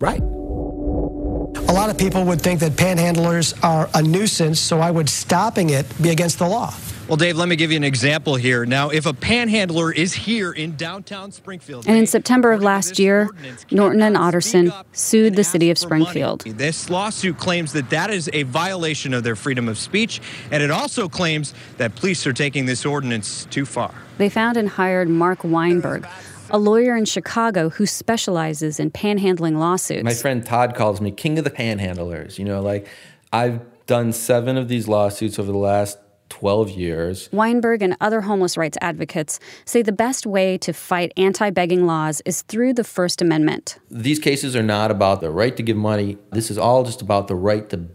right. 0.00 0.20
A 0.20 1.72
lot 1.72 1.90
of 1.90 1.98
people 1.98 2.24
would 2.24 2.40
think 2.40 2.60
that 2.60 2.72
panhandlers 2.72 3.54
are 3.62 3.88
a 3.94 4.02
nuisance, 4.02 4.58
so 4.58 4.80
I 4.80 4.90
would 4.90 5.08
stopping 5.08 5.70
it 5.70 5.86
be 6.02 6.10
against 6.10 6.38
the 6.38 6.48
law. 6.48 6.74
Well, 7.06 7.18
Dave, 7.18 7.36
let 7.36 7.50
me 7.50 7.56
give 7.56 7.70
you 7.70 7.76
an 7.76 7.84
example 7.84 8.34
here. 8.34 8.64
Now, 8.64 8.88
if 8.88 9.04
a 9.04 9.12
panhandler 9.12 9.92
is 9.92 10.14
here 10.14 10.52
in 10.52 10.74
downtown 10.74 11.32
Springfield, 11.32 11.86
And 11.86 11.98
in 11.98 12.06
September 12.06 12.50
of 12.50 12.62
last 12.62 12.98
year, 12.98 13.28
Norton 13.70 14.00
and 14.00 14.16
Otterson 14.16 14.72
sued 14.92 15.36
the 15.36 15.44
city 15.44 15.70
of 15.70 15.76
Springfield. 15.76 16.44
this 16.46 16.88
lawsuit 16.88 17.36
claims 17.36 17.74
that 17.74 17.90
that 17.90 18.10
is 18.10 18.30
a 18.32 18.44
violation 18.44 19.12
of 19.12 19.22
their 19.22 19.36
freedom 19.36 19.68
of 19.68 19.76
speech, 19.76 20.22
and 20.50 20.62
it 20.62 20.70
also 20.70 21.06
claims 21.06 21.52
that 21.76 21.94
police 21.94 22.26
are 22.26 22.32
taking 22.32 22.64
this 22.64 22.86
ordinance 22.86 23.46
too 23.50 23.66
far. 23.66 23.94
They 24.16 24.30
found 24.30 24.56
and 24.56 24.70
hired 24.70 25.10
Mark 25.10 25.44
Weinberg, 25.44 26.08
a 26.48 26.58
lawyer 26.58 26.96
in 26.96 27.04
Chicago 27.04 27.68
who 27.68 27.84
specializes 27.84 28.80
in 28.80 28.90
panhandling 28.90 29.58
lawsuits. 29.58 30.04
My 30.04 30.14
friend 30.14 30.44
Todd 30.44 30.74
calls 30.74 31.02
me 31.02 31.10
king 31.10 31.36
of 31.36 31.44
the 31.44 31.50
panhandlers. 31.50 32.38
You 32.38 32.46
know, 32.46 32.62
like 32.62 32.88
I've 33.30 33.60
done 33.86 34.14
seven 34.14 34.56
of 34.56 34.68
these 34.68 34.88
lawsuits 34.88 35.38
over 35.38 35.52
the 35.52 35.58
last 35.58 35.98
12 36.34 36.70
years. 36.70 37.28
Weinberg 37.30 37.80
and 37.80 37.96
other 38.00 38.22
homeless 38.22 38.56
rights 38.56 38.76
advocates 38.80 39.38
say 39.64 39.82
the 39.82 39.92
best 39.92 40.26
way 40.26 40.58
to 40.58 40.72
fight 40.72 41.12
anti 41.16 41.48
begging 41.50 41.86
laws 41.86 42.20
is 42.26 42.42
through 42.42 42.74
the 42.74 42.82
First 42.82 43.22
Amendment. 43.22 43.78
These 43.88 44.18
cases 44.18 44.56
are 44.56 44.62
not 44.62 44.90
about 44.90 45.20
the 45.20 45.30
right 45.30 45.56
to 45.56 45.62
give 45.62 45.76
money. 45.76 46.18
This 46.32 46.50
is 46.50 46.58
all 46.58 46.82
just 46.82 47.00
about 47.00 47.28
the 47.28 47.36
right 47.36 47.70
to 47.70 47.88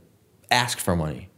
ask 0.50 0.80
for 0.80 0.96
money. 0.96 1.30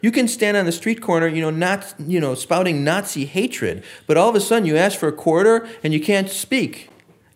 You 0.00 0.10
can 0.10 0.26
stand 0.26 0.56
on 0.56 0.66
the 0.66 0.72
street 0.72 1.00
corner, 1.00 1.28
you 1.28 1.40
know, 1.40 1.50
not, 1.50 1.94
you 1.96 2.18
know, 2.18 2.34
spouting 2.34 2.82
Nazi 2.82 3.24
hatred, 3.24 3.84
but 4.08 4.16
all 4.16 4.28
of 4.28 4.34
a 4.34 4.40
sudden 4.40 4.66
you 4.66 4.76
ask 4.76 4.98
for 4.98 5.06
a 5.06 5.12
quarter 5.12 5.68
and 5.84 5.94
you 5.94 6.00
can't 6.00 6.28
speak. 6.28 6.90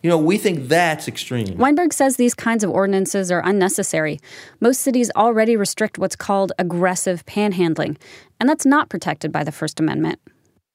You 0.06 0.10
know, 0.10 0.18
we 0.18 0.38
think 0.38 0.68
that's 0.68 1.08
extreme. 1.08 1.58
Weinberg 1.58 1.92
says 1.92 2.14
these 2.14 2.32
kinds 2.32 2.62
of 2.62 2.70
ordinances 2.70 3.32
are 3.32 3.42
unnecessary. 3.44 4.20
Most 4.60 4.80
cities 4.80 5.10
already 5.16 5.56
restrict 5.56 5.98
what's 5.98 6.14
called 6.14 6.52
aggressive 6.60 7.26
panhandling, 7.26 7.96
and 8.40 8.48
that's 8.48 8.66
not 8.66 8.88
protected 8.88 9.32
by 9.32 9.44
the 9.44 9.52
First 9.52 9.80
Amendment. 9.80 10.20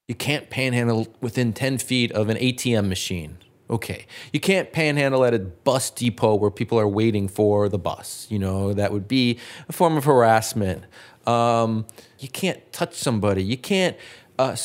You 0.08 0.16
can't 0.16 0.50
panhandle 0.50 1.08
within 1.22 1.54
10 1.54 1.78
feet 1.78 2.12
of 2.12 2.30
an 2.30 2.38
ATM 2.38 2.88
machine. 2.88 3.38
Okay. 3.70 4.06
You 4.34 4.42
can't 4.42 4.74
panhandle 4.74 5.24
at 5.24 5.34
a 5.34 5.40
bus 5.40 5.90
depot 5.90 6.36
where 6.36 6.52
people 6.52 6.78
are 6.78 6.88
waiting 6.88 7.30
for 7.30 7.70
the 7.70 7.78
bus. 7.80 8.28
You 8.30 8.38
know, 8.38 8.74
that 8.74 8.92
would 8.92 9.08
be 9.08 9.40
a 9.70 9.72
form 9.72 9.96
of 9.96 10.04
harassment. 10.04 10.84
Um, 11.26 11.86
you 12.20 12.28
can't 12.28 12.60
touch 12.74 12.96
somebody. 12.96 13.42
You 13.42 13.58
can't, 13.58 13.96
uh, 14.38 14.58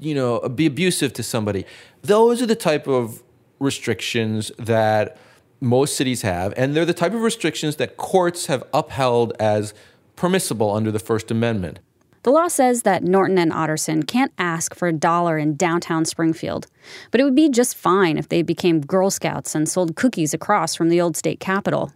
you 0.00 0.14
know, 0.14 0.48
be 0.48 0.64
abusive 0.64 1.12
to 1.14 1.22
somebody. 1.22 1.66
Those 2.00 2.40
are 2.40 2.46
the 2.46 2.56
type 2.56 2.88
of 2.88 3.22
restrictions 3.58 4.50
that 4.58 5.18
most 5.60 5.96
cities 5.96 6.22
have, 6.22 6.54
and 6.56 6.74
they're 6.74 6.84
the 6.84 6.94
type 6.94 7.12
of 7.12 7.20
restrictions 7.20 7.76
that 7.76 7.96
courts 7.96 8.46
have 8.46 8.64
upheld 8.72 9.34
as 9.38 9.74
permissible 10.16 10.70
under 10.70 10.90
the 10.90 10.98
First 10.98 11.30
Amendment. 11.30 11.80
The 12.24 12.30
law 12.30 12.48
says 12.48 12.82
that 12.82 13.04
Norton 13.04 13.36
and 13.36 13.52
Otterson 13.52 14.06
can't 14.06 14.32
ask 14.38 14.74
for 14.74 14.88
a 14.88 14.94
dollar 14.94 15.36
in 15.36 15.56
downtown 15.56 16.06
Springfield, 16.06 16.66
but 17.10 17.20
it 17.20 17.24
would 17.24 17.34
be 17.34 17.50
just 17.50 17.76
fine 17.76 18.16
if 18.16 18.30
they 18.30 18.40
became 18.40 18.80
Girl 18.80 19.10
Scouts 19.10 19.54
and 19.54 19.68
sold 19.68 19.94
cookies 19.94 20.32
across 20.32 20.74
from 20.74 20.88
the 20.88 21.02
old 21.02 21.18
state 21.18 21.38
capitol. 21.38 21.92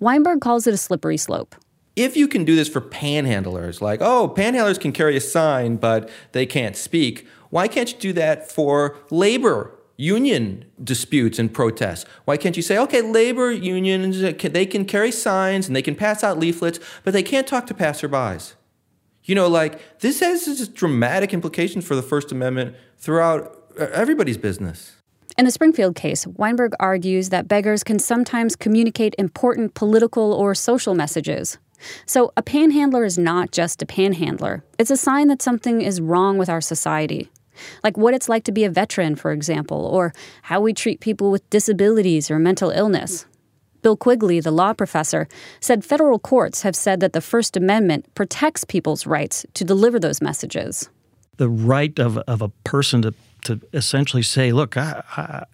Weinberg 0.00 0.40
calls 0.40 0.66
it 0.66 0.72
a 0.72 0.78
slippery 0.78 1.18
slope. 1.18 1.54
If 1.96 2.16
you 2.16 2.28
can 2.28 2.46
do 2.46 2.56
this 2.56 2.68
for 2.68 2.80
panhandlers, 2.80 3.82
like, 3.82 4.00
oh, 4.00 4.32
panhandlers 4.34 4.80
can 4.80 4.92
carry 4.92 5.18
a 5.18 5.20
sign, 5.20 5.76
but 5.76 6.08
they 6.32 6.46
can't 6.46 6.74
speak, 6.74 7.28
why 7.50 7.68
can't 7.68 7.92
you 7.92 7.98
do 7.98 8.12
that 8.14 8.50
for 8.50 8.96
labor 9.10 9.74
union 9.98 10.64
disputes 10.82 11.40
and 11.40 11.52
protests. 11.52 12.06
Why 12.24 12.36
can't 12.36 12.56
you 12.56 12.62
say, 12.62 12.78
okay, 12.78 13.02
labor 13.02 13.50
unions, 13.50 14.20
they 14.20 14.64
can 14.64 14.84
carry 14.84 15.10
signs 15.10 15.66
and 15.66 15.74
they 15.74 15.82
can 15.82 15.96
pass 15.96 16.22
out 16.22 16.38
leaflets, 16.38 16.78
but 17.02 17.12
they 17.12 17.24
can't 17.24 17.48
talk 17.48 17.66
to 17.66 17.74
passerbys? 17.74 18.54
You 19.28 19.34
know, 19.34 19.46
like, 19.46 20.00
this 20.00 20.20
has 20.20 20.46
just 20.46 20.74
dramatic 20.74 21.34
implications 21.34 21.86
for 21.86 21.94
the 21.94 22.02
First 22.02 22.32
Amendment 22.32 22.74
throughout 22.96 23.62
uh, 23.78 23.84
everybody's 23.92 24.38
business. 24.38 24.96
In 25.36 25.44
the 25.44 25.50
Springfield 25.50 25.94
case, 25.94 26.26
Weinberg 26.26 26.72
argues 26.80 27.28
that 27.28 27.46
beggars 27.46 27.84
can 27.84 27.98
sometimes 27.98 28.56
communicate 28.56 29.14
important 29.18 29.74
political 29.74 30.32
or 30.32 30.54
social 30.54 30.94
messages. 30.94 31.58
So, 32.06 32.32
a 32.38 32.42
panhandler 32.42 33.04
is 33.04 33.18
not 33.18 33.52
just 33.52 33.82
a 33.82 33.86
panhandler, 33.86 34.64
it's 34.78 34.90
a 34.90 34.96
sign 34.96 35.28
that 35.28 35.42
something 35.42 35.82
is 35.82 36.00
wrong 36.00 36.38
with 36.38 36.48
our 36.48 36.62
society. 36.62 37.30
like 37.84 37.98
what 37.98 38.14
it's 38.14 38.30
like 38.30 38.44
to 38.44 38.52
be 38.52 38.64
a 38.64 38.70
veteran, 38.70 39.14
for 39.14 39.32
example, 39.32 39.84
or 39.84 40.14
how 40.42 40.60
we 40.60 40.72
treat 40.72 41.00
people 41.00 41.30
with 41.30 41.48
disabilities 41.50 42.30
or 42.30 42.38
mental 42.38 42.70
illness. 42.70 43.26
Bill 43.82 43.96
Quigley, 43.96 44.40
the 44.40 44.50
law 44.50 44.72
professor, 44.72 45.28
said 45.60 45.84
federal 45.84 46.18
courts 46.18 46.62
have 46.62 46.76
said 46.76 47.00
that 47.00 47.12
the 47.12 47.20
First 47.20 47.56
Amendment 47.56 48.12
protects 48.14 48.64
people's 48.64 49.06
rights 49.06 49.46
to 49.54 49.64
deliver 49.64 49.98
those 49.98 50.20
messages. 50.20 50.88
The 51.36 51.48
right 51.48 51.98
of, 51.98 52.18
of 52.18 52.42
a 52.42 52.48
person 52.64 53.02
to, 53.02 53.14
to 53.44 53.60
essentially 53.72 54.22
say, 54.22 54.52
look, 54.52 54.76
I, 54.76 55.02
I, 55.16 55.44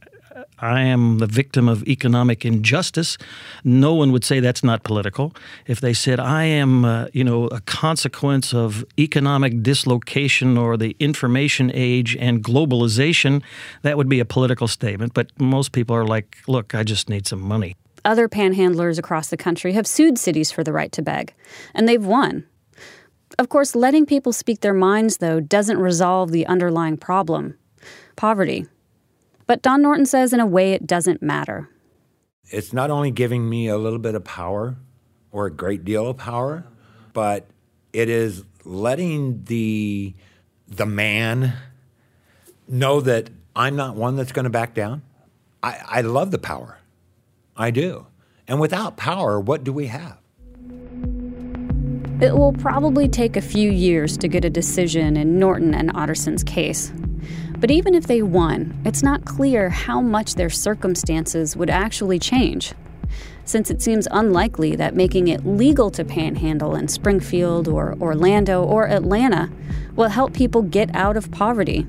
I 0.59 0.81
am 0.83 1.19
the 1.19 1.27
victim 1.27 1.69
of 1.69 1.87
economic 1.87 2.45
injustice. 2.45 3.19
No 3.65 3.95
one 3.95 4.13
would 4.13 4.25
say 4.25 4.41
that's 4.41 4.65
not 4.65 4.83
political. 4.83 5.35
If 5.67 5.81
they 5.81 5.93
said 5.93 6.19
I 6.19 6.45
am, 6.45 6.85
uh, 6.85 7.07
you 7.13 7.25
know, 7.25 7.47
a 7.49 7.61
consequence 7.61 8.55
of 8.55 8.85
economic 8.99 9.63
dislocation 9.63 10.57
or 10.57 10.77
the 10.77 10.97
information 10.99 11.71
age 11.75 12.17
and 12.17 12.43
globalization, 12.43 13.43
that 13.83 13.97
would 13.97 14.09
be 14.09 14.21
a 14.21 14.25
political 14.25 14.69
statement. 14.69 15.15
But 15.15 15.29
most 15.39 15.73
people 15.73 15.95
are 15.95 16.07
like, 16.07 16.39
look, 16.47 16.75
I 16.75 16.83
just 16.83 17.09
need 17.09 17.27
some 17.27 17.41
money. 17.41 17.77
Other 18.05 18.29
panhandlers 18.29 18.99
across 18.99 19.29
the 19.29 19.37
country 19.37 19.73
have 19.73 19.87
sued 19.87 20.19
cities 20.19 20.51
for 20.53 20.63
the 20.63 20.73
right 20.73 20.93
to 20.93 21.03
beg, 21.03 21.35
and 21.75 21.89
they've 21.89 22.05
won. 22.05 22.47
Of 23.39 23.49
course, 23.49 23.75
letting 23.75 24.07
people 24.07 24.33
speak 24.33 24.61
their 24.61 24.75
minds, 24.75 25.17
though, 25.17 25.41
doesn't 25.41 25.79
resolve 25.79 26.31
the 26.31 26.47
underlying 26.47 26.97
problem 26.97 27.57
poverty. 28.17 28.67
But 29.47 29.63
Don 29.63 29.83
Norton 29.83 30.07
says, 30.07 30.33
in 30.33 30.41
a 30.41 30.47
way, 30.47 30.73
it 30.73 30.87
doesn't 30.87 31.23
matter. 31.23 31.69
It's 32.51 32.73
not 32.73 32.91
only 32.91 33.11
giving 33.11 33.49
me 33.49 33.69
a 33.69 33.77
little 33.77 33.99
bit 33.99 34.15
of 34.15 34.25
power 34.25 34.77
or 35.33 35.47
a 35.47 35.51
great 35.51 35.85
deal 35.85 36.09
of 36.09 36.17
power, 36.17 36.65
but 37.13 37.47
it 37.93 38.09
is 38.09 38.45
letting 38.65 39.45
the 39.45 40.15
the 40.69 40.87
man 40.87 41.53
know 42.67 43.01
that 43.01 43.31
I'm 43.55 43.77
not 43.77 43.97
one 43.97 44.17
that's 44.17 44.33
going 44.33 44.45
to 44.45 44.51
back 44.51 44.75
down. 44.75 45.03
I, 45.63 45.79
I 45.87 46.01
love 46.01 46.31
the 46.31 46.39
power. 46.39 46.79
I 47.57 47.71
do. 47.71 48.07
And 48.47 48.61
without 48.61 48.97
power, 48.97 49.41
what 49.41 49.65
do 49.65 49.73
we 49.73 49.87
have? 49.87 50.19
It 52.21 52.37
will 52.37 52.53
probably 52.53 53.09
take 53.09 53.37
a 53.37 53.43
few 53.43 53.71
years 53.71 54.17
to 54.19 54.29
get 54.29 54.45
a 54.45 54.51
decision 54.51 55.17
in 55.17 55.39
Norton 55.39 55.75
and 55.75 55.91
Otterson's 55.95 56.45
case. 56.45 56.93
But 57.59 57.71
even 57.71 57.95
if 57.95 58.07
they 58.07 58.23
won, 58.23 58.81
it's 58.85 59.03
not 59.03 59.25
clear 59.25 59.69
how 59.71 60.01
much 60.01 60.35
their 60.35 60.51
circumstances 60.51 61.57
would 61.57 61.71
actually 61.71 62.19
change. 62.19 62.73
Since 63.45 63.71
it 63.71 63.83
seems 63.83 64.09
unlikely 64.11 64.77
that 64.77 64.95
making 64.95 65.29
it 65.29 65.45
legal 65.45 65.91
to 65.93 66.05
panhandle 66.05 66.75
in 66.75 66.89
Springfield 66.89 67.69
or 67.69 67.97
Orlando 68.01 68.63
or 68.63 68.89
Atlanta 68.89 69.51
will 69.97 70.09
help 70.09 70.33
people 70.35 70.63
get 70.63 70.95
out 70.95 71.17
of 71.17 71.31
poverty 71.31 71.87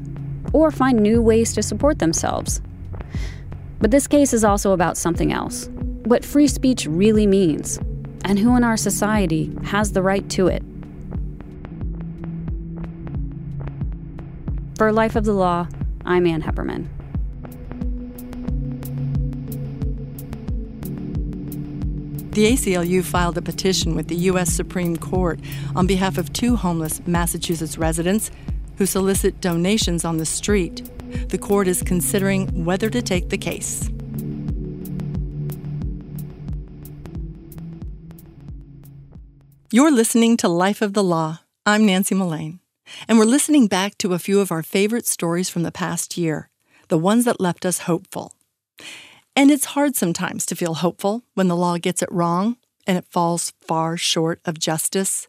or 0.54 0.72
find 0.72 1.00
new 1.00 1.22
ways 1.22 1.54
to 1.54 1.64
support 1.64 2.00
themselves. 2.00 2.62
But 3.86 3.92
this 3.92 4.08
case 4.08 4.34
is 4.34 4.44
also 4.44 4.72
about 4.72 4.98
something 4.98 5.32
else 5.32 5.70
what 6.06 6.26
free 6.26 6.48
speech 6.48 6.88
really 6.88 7.28
means, 7.28 7.78
and 8.24 8.40
who 8.40 8.58
in 8.58 8.64
our 8.64 8.78
society 8.78 9.56
has 9.64 9.92
the 9.92 10.02
right 10.02 10.28
to 10.32 10.48
it. 10.48 10.64
For 14.76 14.92
Life 14.92 15.16
of 15.16 15.24
the 15.24 15.34
Law, 15.34 15.68
I'm 16.04 16.26
Ann 16.26 16.42
Heppermann. 16.42 16.88
The 22.32 22.54
ACLU 22.54 23.04
filed 23.04 23.38
a 23.38 23.44
petition 23.44 23.96
with 23.96 24.08
the 24.08 24.16
U.S. 24.32 24.52
Supreme 24.52 24.98
Court 24.98 25.40
on 25.76 25.86
behalf 25.86 26.18
of 26.18 26.34
two 26.34 26.56
homeless 26.56 27.06
Massachusetts 27.06 27.78
residents 27.78 28.32
who 28.80 28.88
solicit 28.88 29.42
donations 29.42 30.04
on 30.04 30.18
the 30.18 30.26
street. 30.26 30.82
The 31.30 31.38
court 31.38 31.68
is 31.68 31.82
considering 31.82 32.66
whether 32.66 32.90
to 32.90 33.02
take 33.02 33.30
the 33.30 33.38
case. 33.38 33.90
You're 39.72 39.92
listening 39.92 40.38
to 40.38 40.48
Life 40.48 40.82
of 40.82 40.94
the 40.94 41.04
Law. 41.04 41.40
I'm 41.66 41.86
Nancy 41.86 42.16
Mullane, 42.16 42.60
and 43.08 43.18
we're 43.18 43.26
listening 43.26 43.68
back 43.68 43.98
to 43.98 44.14
a 44.14 44.20
few 44.20 44.40
of 44.40 44.52
our 44.52 44.64
favorite 44.64 45.08
stories 45.08 45.50
from 45.50 45.64
the 45.64 45.72
past 45.72 46.18
year, 46.18 46.50
the 46.88 46.98
ones 46.98 47.26
that 47.26 47.42
left 47.42 47.66
us 47.66 47.80
hopeful. 47.80 48.34
And 49.36 49.52
it's 49.52 49.66
hard 49.66 49.96
sometimes 49.96 50.46
to 50.46 50.56
feel 50.56 50.76
hopeful 50.76 51.24
when 51.34 51.50
the 51.50 51.58
law 51.58 51.78
gets 51.78 52.02
it 52.02 52.12
wrong 52.12 52.58
and 52.88 52.98
it 52.98 53.06
falls 53.10 53.52
far 53.60 53.98
short 53.98 54.40
of 54.46 54.60
justice. 54.60 55.28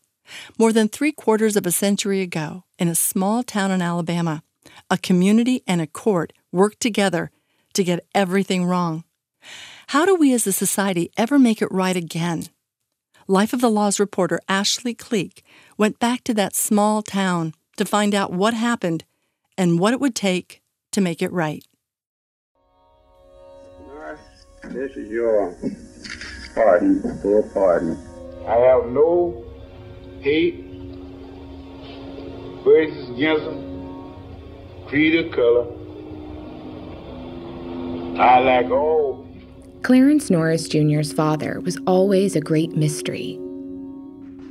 More 0.58 0.72
than 0.72 0.88
three 0.88 1.12
quarters 1.12 1.56
of 1.56 1.66
a 1.66 1.72
century 1.72 2.20
ago, 2.20 2.64
in 2.78 2.88
a 2.88 2.94
small 2.94 3.42
town 3.42 3.70
in 3.70 3.82
Alabama, 3.82 4.42
a 4.90 4.98
community 4.98 5.62
and 5.66 5.80
a 5.80 5.86
court 5.86 6.32
worked 6.52 6.80
together 6.80 7.30
to 7.74 7.84
get 7.84 8.06
everything 8.14 8.64
wrong. 8.64 9.04
How 9.88 10.04
do 10.04 10.14
we 10.14 10.32
as 10.32 10.46
a 10.46 10.52
society 10.52 11.10
ever 11.16 11.38
make 11.38 11.62
it 11.62 11.70
right 11.70 11.96
again? 11.96 12.48
Life 13.28 13.52
of 13.52 13.60
the 13.60 13.70
Law's 13.70 13.98
reporter 13.98 14.40
Ashley 14.48 14.94
Cleek 14.94 15.44
went 15.76 15.98
back 15.98 16.22
to 16.24 16.34
that 16.34 16.54
small 16.54 17.02
town 17.02 17.54
to 17.76 17.84
find 17.84 18.14
out 18.14 18.32
what 18.32 18.54
happened 18.54 19.04
and 19.58 19.78
what 19.78 19.92
it 19.92 20.00
would 20.00 20.14
take 20.14 20.62
to 20.92 21.00
make 21.00 21.22
it 21.22 21.32
right. 21.32 21.64
This 24.70 24.96
is 24.96 25.08
your 25.10 25.56
pardon, 26.54 27.00
full 27.22 27.42
pardon. 27.54 27.96
I 28.46 28.56
have 28.56 28.86
no 28.86 29.44
hate, 30.20 30.64
prejudice 32.64 33.08
against 33.10 33.44
them, 33.44 33.75
creed 34.86 35.14
or 35.14 35.28
color. 35.34 35.66
I 38.18 38.38
like 38.38 38.70
all 38.70 39.26
Clarence 39.86 40.30
Norris 40.30 40.66
Jr.'s 40.66 41.12
father 41.12 41.60
was 41.60 41.78
always 41.86 42.34
a 42.34 42.40
great 42.40 42.74
mystery. 42.74 43.38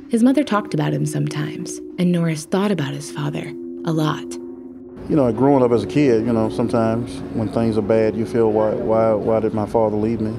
His 0.08 0.22
mother 0.22 0.42
talked 0.42 0.72
about 0.72 0.94
him 0.94 1.04
sometimes, 1.04 1.76
and 1.98 2.10
Norris 2.10 2.46
thought 2.46 2.70
about 2.70 2.94
his 2.94 3.10
father 3.10 3.52
a 3.84 3.92
lot. 3.92 4.24
You 5.10 5.14
know, 5.14 5.30
growing 5.32 5.62
up 5.62 5.72
as 5.72 5.84
a 5.84 5.86
kid, 5.86 6.24
you 6.24 6.32
know, 6.32 6.48
sometimes 6.48 7.20
when 7.34 7.48
things 7.48 7.76
are 7.76 7.82
bad, 7.82 8.16
you 8.16 8.24
feel, 8.24 8.50
why, 8.50 8.72
why, 8.72 9.12
why 9.12 9.40
did 9.40 9.52
my 9.52 9.66
father 9.66 9.96
leave 9.96 10.22
me? 10.22 10.32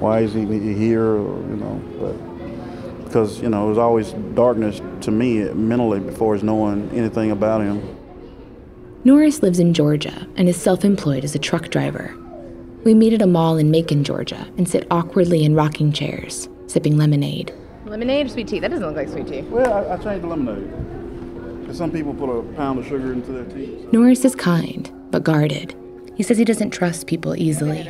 Why 0.00 0.20
is 0.20 0.34
he 0.34 0.44
here? 0.74 1.04
Or, 1.04 1.38
you 1.48 1.56
know, 1.56 1.80
but 2.00 3.04
because 3.04 3.40
you 3.40 3.48
know, 3.48 3.66
it 3.66 3.68
was 3.68 3.78
always 3.78 4.12
darkness 4.34 4.82
to 5.02 5.12
me 5.12 5.44
mentally 5.52 6.00
before 6.00 6.36
knowing 6.38 6.90
anything 6.90 7.30
about 7.30 7.60
him. 7.60 7.95
Norris 9.06 9.40
lives 9.40 9.60
in 9.60 9.72
Georgia 9.72 10.26
and 10.34 10.48
is 10.48 10.60
self-employed 10.60 11.22
as 11.22 11.36
a 11.36 11.38
truck 11.38 11.68
driver. 11.68 12.12
We 12.82 12.92
meet 12.92 13.12
at 13.12 13.22
a 13.22 13.26
mall 13.28 13.56
in 13.56 13.70
Macon, 13.70 14.02
Georgia, 14.02 14.48
and 14.58 14.68
sit 14.68 14.84
awkwardly 14.90 15.44
in 15.44 15.54
rocking 15.54 15.92
chairs, 15.92 16.48
sipping 16.66 16.96
lemonade. 16.96 17.54
Lemonade 17.84 18.26
or 18.26 18.30
sweet 18.30 18.48
tea? 18.48 18.58
That 18.58 18.72
doesn't 18.72 18.84
look 18.84 18.96
like 18.96 19.08
sweet 19.08 19.28
tea. 19.28 19.42
Well, 19.42 19.72
I, 19.72 19.94
I 19.94 19.96
changed 19.98 20.24
the 20.24 20.26
lemonade. 20.26 21.60
Because 21.60 21.78
some 21.78 21.92
people 21.92 22.14
put 22.14 22.28
a 22.28 22.42
pound 22.54 22.80
of 22.80 22.86
sugar 22.86 23.12
into 23.12 23.30
their 23.30 23.44
tea. 23.44 23.86
Norris 23.92 24.24
is 24.24 24.34
kind, 24.34 24.92
but 25.12 25.22
guarded. 25.22 25.76
He 26.16 26.24
says 26.24 26.36
he 26.36 26.44
doesn't 26.44 26.70
trust 26.70 27.06
people 27.06 27.36
easily. 27.36 27.86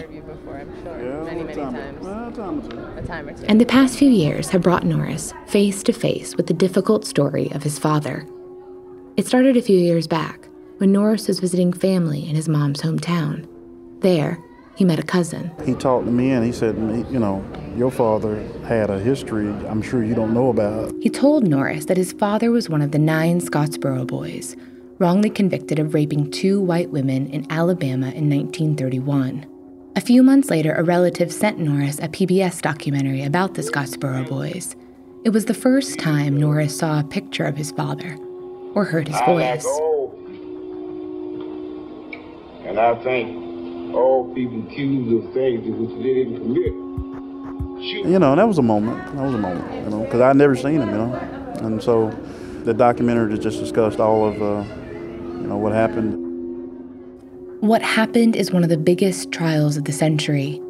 And 3.49 3.59
the 3.59 3.67
past 3.67 3.97
few 3.97 4.11
years 4.11 4.51
have 4.51 4.61
brought 4.61 4.85
Norris 4.85 5.33
face 5.47 5.83
to 5.85 5.95
face 5.95 6.37
with 6.37 6.47
the 6.47 6.53
difficult 6.53 7.07
story 7.07 7.51
of 7.53 7.63
his 7.63 7.79
father. 7.79 8.29
It 9.17 9.27
started 9.27 9.57
a 9.57 9.63
few 9.63 9.79
years 9.79 10.07
back 10.07 10.46
when 10.79 10.93
Norris 10.93 11.29
was 11.29 11.41
visiting 11.41 11.73
family 11.73 12.29
in 12.29 12.37
his 12.37 12.49
mom's 12.49 12.83
hometown. 12.83 13.49
There, 14.01 14.39
he 14.77 14.85
met 14.85 14.99
a 14.99 15.03
cousin. 15.03 15.51
He 15.65 15.75
talked 15.75 16.05
to 16.05 16.13
me 16.13 16.33
and 16.33 16.45
he 16.45 16.53
said, 16.53 16.77
you 17.11 17.19
know, 17.19 17.45
your 17.77 17.91
father 17.91 18.43
had 18.67 18.91
a 18.91 18.99
history 18.99 19.49
I'm 19.69 19.81
sure 19.81 20.05
you 20.05 20.15
don't 20.15 20.35
know 20.35 20.51
about. 20.51 20.93
He 21.01 21.09
told 21.09 21.47
Norris 21.47 21.87
that 21.87 21.97
his 21.97 22.13
father 22.13 22.51
was 22.51 22.69
one 22.69 22.83
of 22.83 22.93
the 22.93 22.99
nine 22.99 23.41
Scottsboro 23.41 24.07
boys, 24.07 24.55
wrongly 24.99 25.31
convicted 25.31 25.79
of 25.79 25.95
raping 25.95 26.31
two 26.31 26.61
white 26.61 26.91
women 26.91 27.27
in 27.29 27.51
Alabama 27.51 28.09
in 28.09 28.29
1931. 28.29 29.47
A 29.97 30.01
few 30.03 30.23
months 30.23 30.51
later, 30.51 30.75
a 30.75 30.83
relative 30.83 31.33
sent 31.33 31.59
Norris 31.59 31.99
a 32.01 32.09
PBS 32.09 32.61
documentary 32.61 33.25
about 33.25 33.55
the 33.55 33.63
Scottsboro 33.63 34.29
boys. 34.29 34.77
It 35.25 35.31
was 35.31 35.47
the 35.47 35.55
first 35.55 35.99
time 35.99 36.37
Norris 36.37 36.79
saw 36.79 37.01
a 37.01 37.05
picture 37.05 37.47
of 37.47 37.57
his 37.57 37.73
father 37.73 38.19
or 38.75 38.85
heard 38.85 39.09
his 39.09 39.19
voice. 39.23 39.67
And 42.77 42.85
I 42.85 43.03
think 43.03 43.95
all 43.95 44.31
people 44.35 44.63
accused 44.69 45.11
of 45.11 45.33
things 45.33 45.67
which 45.67 45.97
they 46.03 46.13
didn't 46.13 46.37
commit. 46.37 46.73
Shoot. 47.83 48.07
You 48.07 48.19
know, 48.19 48.37
that 48.37 48.47
was 48.47 48.59
a 48.59 48.63
moment. 48.63 48.99
That 49.17 49.25
was 49.25 49.35
a 49.35 49.39
moment, 49.39 49.85
you 49.85 49.91
know, 49.91 50.05
because 50.05 50.21
I'd 50.21 50.37
never 50.37 50.55
seen 50.55 50.83
him, 50.83 50.91
you 50.91 50.97
know. 50.97 51.15
And 51.63 51.83
so 51.83 52.11
the 52.65 52.75
documentary 52.75 53.39
just 53.39 53.61
discussed 53.61 53.99
all 53.99 54.27
of, 54.27 54.43
uh, 54.43 54.63
you 54.91 55.47
know, 55.47 55.57
what 55.57 55.73
happened. 55.73 56.23
What 57.63 57.81
happened 57.81 58.37
is 58.37 58.53
one 58.53 58.63
of 58.63 58.69
the 58.69 58.77
biggest 58.77 59.33
trials 59.33 59.79
of 59.79 59.87
the 59.87 59.93
century. 59.93 60.61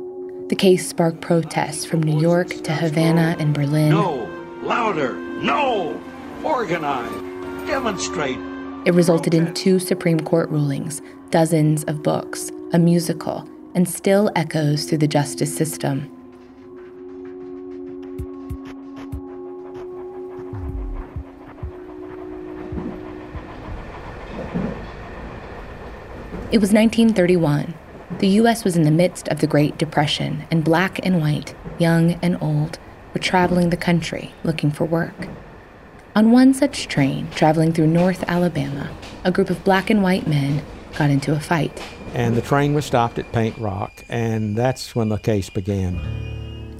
The 0.48 0.56
case 0.56 0.88
sparked 0.88 1.20
protests 1.20 1.84
from 1.84 2.04
New 2.04 2.20
York 2.20 2.50
to 2.62 2.72
Havana 2.72 3.34
and 3.40 3.52
Berlin. 3.52 3.90
No! 3.90 4.30
Louder! 4.62 5.14
No! 5.42 6.00
Organize! 6.44 7.10
Demonstrate! 7.66 8.38
It 8.86 8.94
resulted 8.94 9.34
in 9.34 9.52
two 9.52 9.80
Supreme 9.80 10.20
Court 10.20 10.48
rulings, 10.48 11.02
dozens 11.30 11.82
of 11.84 12.04
books, 12.04 12.52
a 12.72 12.78
musical, 12.78 13.44
and 13.74 13.88
still 13.88 14.30
echoes 14.36 14.84
through 14.84 14.98
the 14.98 15.08
justice 15.08 15.52
system. 15.52 16.08
It 26.52 26.58
was 26.58 26.72
1931. 26.72 27.74
The 28.20 28.28
U.S. 28.28 28.62
was 28.62 28.76
in 28.76 28.84
the 28.84 28.92
midst 28.92 29.26
of 29.30 29.40
the 29.40 29.48
Great 29.48 29.76
Depression, 29.78 30.46
and 30.52 30.62
black 30.62 31.04
and 31.04 31.20
white, 31.20 31.56
young 31.80 32.12
and 32.22 32.40
old, 32.40 32.78
were 33.12 33.18
traveling 33.18 33.70
the 33.70 33.76
country 33.76 34.32
looking 34.44 34.70
for 34.70 34.84
work. 34.84 35.26
On 36.16 36.30
one 36.30 36.54
such 36.54 36.88
train, 36.88 37.28
traveling 37.32 37.74
through 37.74 37.88
North 37.88 38.24
Alabama, 38.26 38.90
a 39.24 39.30
group 39.30 39.50
of 39.50 39.62
black 39.64 39.90
and 39.90 40.02
white 40.02 40.26
men 40.26 40.64
got 40.96 41.10
into 41.10 41.34
a 41.34 41.40
fight. 41.40 41.78
And 42.14 42.34
the 42.34 42.40
train 42.40 42.72
was 42.72 42.86
stopped 42.86 43.18
at 43.18 43.30
Paint 43.32 43.58
Rock, 43.58 44.02
and 44.08 44.56
that's 44.56 44.96
when 44.96 45.10
the 45.10 45.18
case 45.18 45.50
began. 45.50 46.00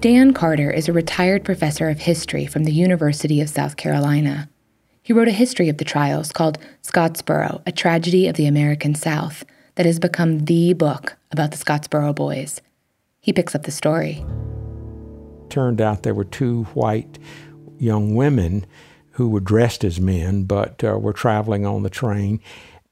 Dan 0.00 0.32
Carter 0.32 0.70
is 0.70 0.88
a 0.88 0.94
retired 0.94 1.44
professor 1.44 1.90
of 1.90 1.98
history 1.98 2.46
from 2.46 2.64
the 2.64 2.72
University 2.72 3.42
of 3.42 3.50
South 3.50 3.76
Carolina. 3.76 4.48
He 5.02 5.12
wrote 5.12 5.28
a 5.28 5.32
history 5.32 5.68
of 5.68 5.76
the 5.76 5.84
trials 5.84 6.32
called 6.32 6.56
Scottsboro 6.82 7.60
A 7.66 7.72
Tragedy 7.72 8.28
of 8.28 8.36
the 8.36 8.46
American 8.46 8.94
South 8.94 9.44
that 9.74 9.84
has 9.84 9.98
become 9.98 10.46
the 10.46 10.72
book 10.72 11.14
about 11.30 11.50
the 11.50 11.58
Scottsboro 11.58 12.14
boys. 12.14 12.62
He 13.20 13.34
picks 13.34 13.54
up 13.54 13.64
the 13.64 13.70
story. 13.70 14.24
Turned 15.50 15.82
out 15.82 16.04
there 16.04 16.14
were 16.14 16.24
two 16.24 16.64
white 16.72 17.18
young 17.78 18.14
women 18.14 18.64
who 19.16 19.30
were 19.30 19.40
dressed 19.40 19.82
as 19.82 19.98
men 19.98 20.44
but 20.44 20.84
uh, 20.84 20.98
were 20.98 21.12
traveling 21.12 21.64
on 21.64 21.82
the 21.82 21.90
train. 21.90 22.38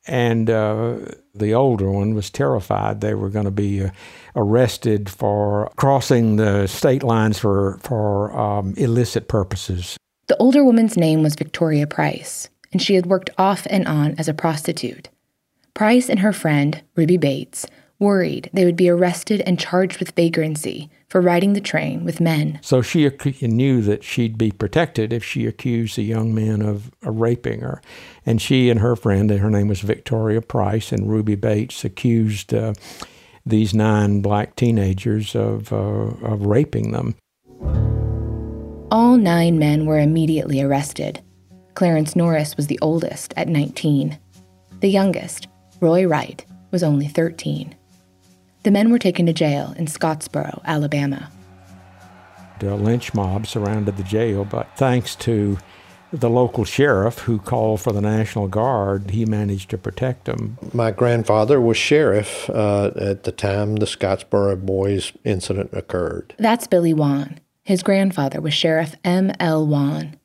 And 0.06 0.48
uh, 0.48 0.96
the 1.34 1.54
older 1.54 1.90
one 1.90 2.14
was 2.14 2.30
terrified 2.30 3.00
they 3.00 3.14
were 3.14 3.28
going 3.28 3.44
to 3.44 3.50
be 3.50 3.84
uh, 3.84 3.90
arrested 4.34 5.10
for 5.10 5.70
crossing 5.76 6.36
the 6.36 6.66
state 6.66 7.02
lines 7.02 7.38
for, 7.38 7.78
for 7.82 8.34
um, 8.38 8.74
illicit 8.76 9.28
purposes. 9.28 9.98
The 10.26 10.36
older 10.38 10.64
woman's 10.64 10.96
name 10.96 11.22
was 11.22 11.34
Victoria 11.34 11.86
Price, 11.86 12.48
and 12.72 12.80
she 12.80 12.94
had 12.94 13.06
worked 13.06 13.30
off 13.36 13.66
and 13.68 13.86
on 13.86 14.14
as 14.18 14.26
a 14.26 14.34
prostitute. 14.34 15.10
Price 15.74 16.08
and 16.08 16.20
her 16.20 16.32
friend, 16.32 16.82
Ruby 16.96 17.18
Bates, 17.18 17.66
worried 17.98 18.50
they 18.52 18.64
would 18.64 18.76
be 18.76 18.88
arrested 18.88 19.40
and 19.42 19.58
charged 19.58 19.98
with 19.98 20.10
vagrancy 20.12 20.90
for 21.08 21.20
riding 21.20 21.52
the 21.52 21.60
train 21.60 22.04
with 22.04 22.20
men. 22.20 22.58
So 22.60 22.82
she 22.82 23.08
knew 23.42 23.80
that 23.82 24.02
she'd 24.02 24.36
be 24.36 24.50
protected 24.50 25.12
if 25.12 25.22
she 25.22 25.46
accused 25.46 25.96
the 25.96 26.02
young 26.02 26.34
men 26.34 26.60
of, 26.60 26.90
of 27.02 27.20
raping 27.20 27.60
her. 27.60 27.80
And 28.26 28.42
she 28.42 28.68
and 28.68 28.80
her 28.80 28.96
friend, 28.96 29.30
her 29.30 29.50
name 29.50 29.68
was 29.68 29.80
Victoria 29.80 30.42
Price, 30.42 30.90
and 30.90 31.08
Ruby 31.08 31.36
Bates 31.36 31.84
accused 31.84 32.52
uh, 32.52 32.74
these 33.46 33.74
nine 33.74 34.22
black 34.22 34.56
teenagers 34.56 35.36
of, 35.36 35.72
uh, 35.72 35.76
of 35.76 36.46
raping 36.46 36.92
them. 36.92 37.14
All 38.90 39.16
nine 39.16 39.58
men 39.58 39.86
were 39.86 39.98
immediately 39.98 40.60
arrested. 40.60 41.22
Clarence 41.74 42.14
Norris 42.14 42.56
was 42.56 42.68
the 42.68 42.78
oldest 42.80 43.34
at 43.36 43.48
19. 43.48 44.18
The 44.80 44.88
youngest, 44.88 45.48
Roy 45.80 46.06
Wright, 46.06 46.44
was 46.70 46.82
only 46.82 47.08
13. 47.08 47.74
The 48.64 48.70
men 48.70 48.90
were 48.90 48.98
taken 48.98 49.26
to 49.26 49.32
jail 49.32 49.74
in 49.76 49.86
Scottsboro, 49.86 50.62
Alabama. 50.64 51.30
The 52.60 52.74
lynch 52.74 53.12
mob 53.12 53.46
surrounded 53.46 53.98
the 53.98 54.02
jail, 54.02 54.44
but 54.44 54.68
thanks 54.76 55.14
to 55.16 55.58
the 56.10 56.30
local 56.30 56.64
sheriff 56.64 57.18
who 57.20 57.38
called 57.38 57.82
for 57.82 57.92
the 57.92 58.00
National 58.00 58.48
Guard, 58.48 59.10
he 59.10 59.26
managed 59.26 59.68
to 59.70 59.78
protect 59.78 60.24
them. 60.24 60.56
My 60.72 60.92
grandfather 60.92 61.60
was 61.60 61.76
sheriff 61.76 62.48
uh, 62.48 62.92
at 62.96 63.24
the 63.24 63.32
time 63.32 63.76
the 63.76 63.86
Scottsboro 63.86 64.64
Boys 64.64 65.12
incident 65.24 65.70
occurred. 65.74 66.34
That's 66.38 66.66
Billy 66.66 66.94
Wann. 66.94 67.40
His 67.64 67.82
grandfather 67.82 68.40
was 68.40 68.54
Sheriff 68.54 68.94
M. 69.04 69.32
L. 69.40 69.66
Wann. 69.66 70.16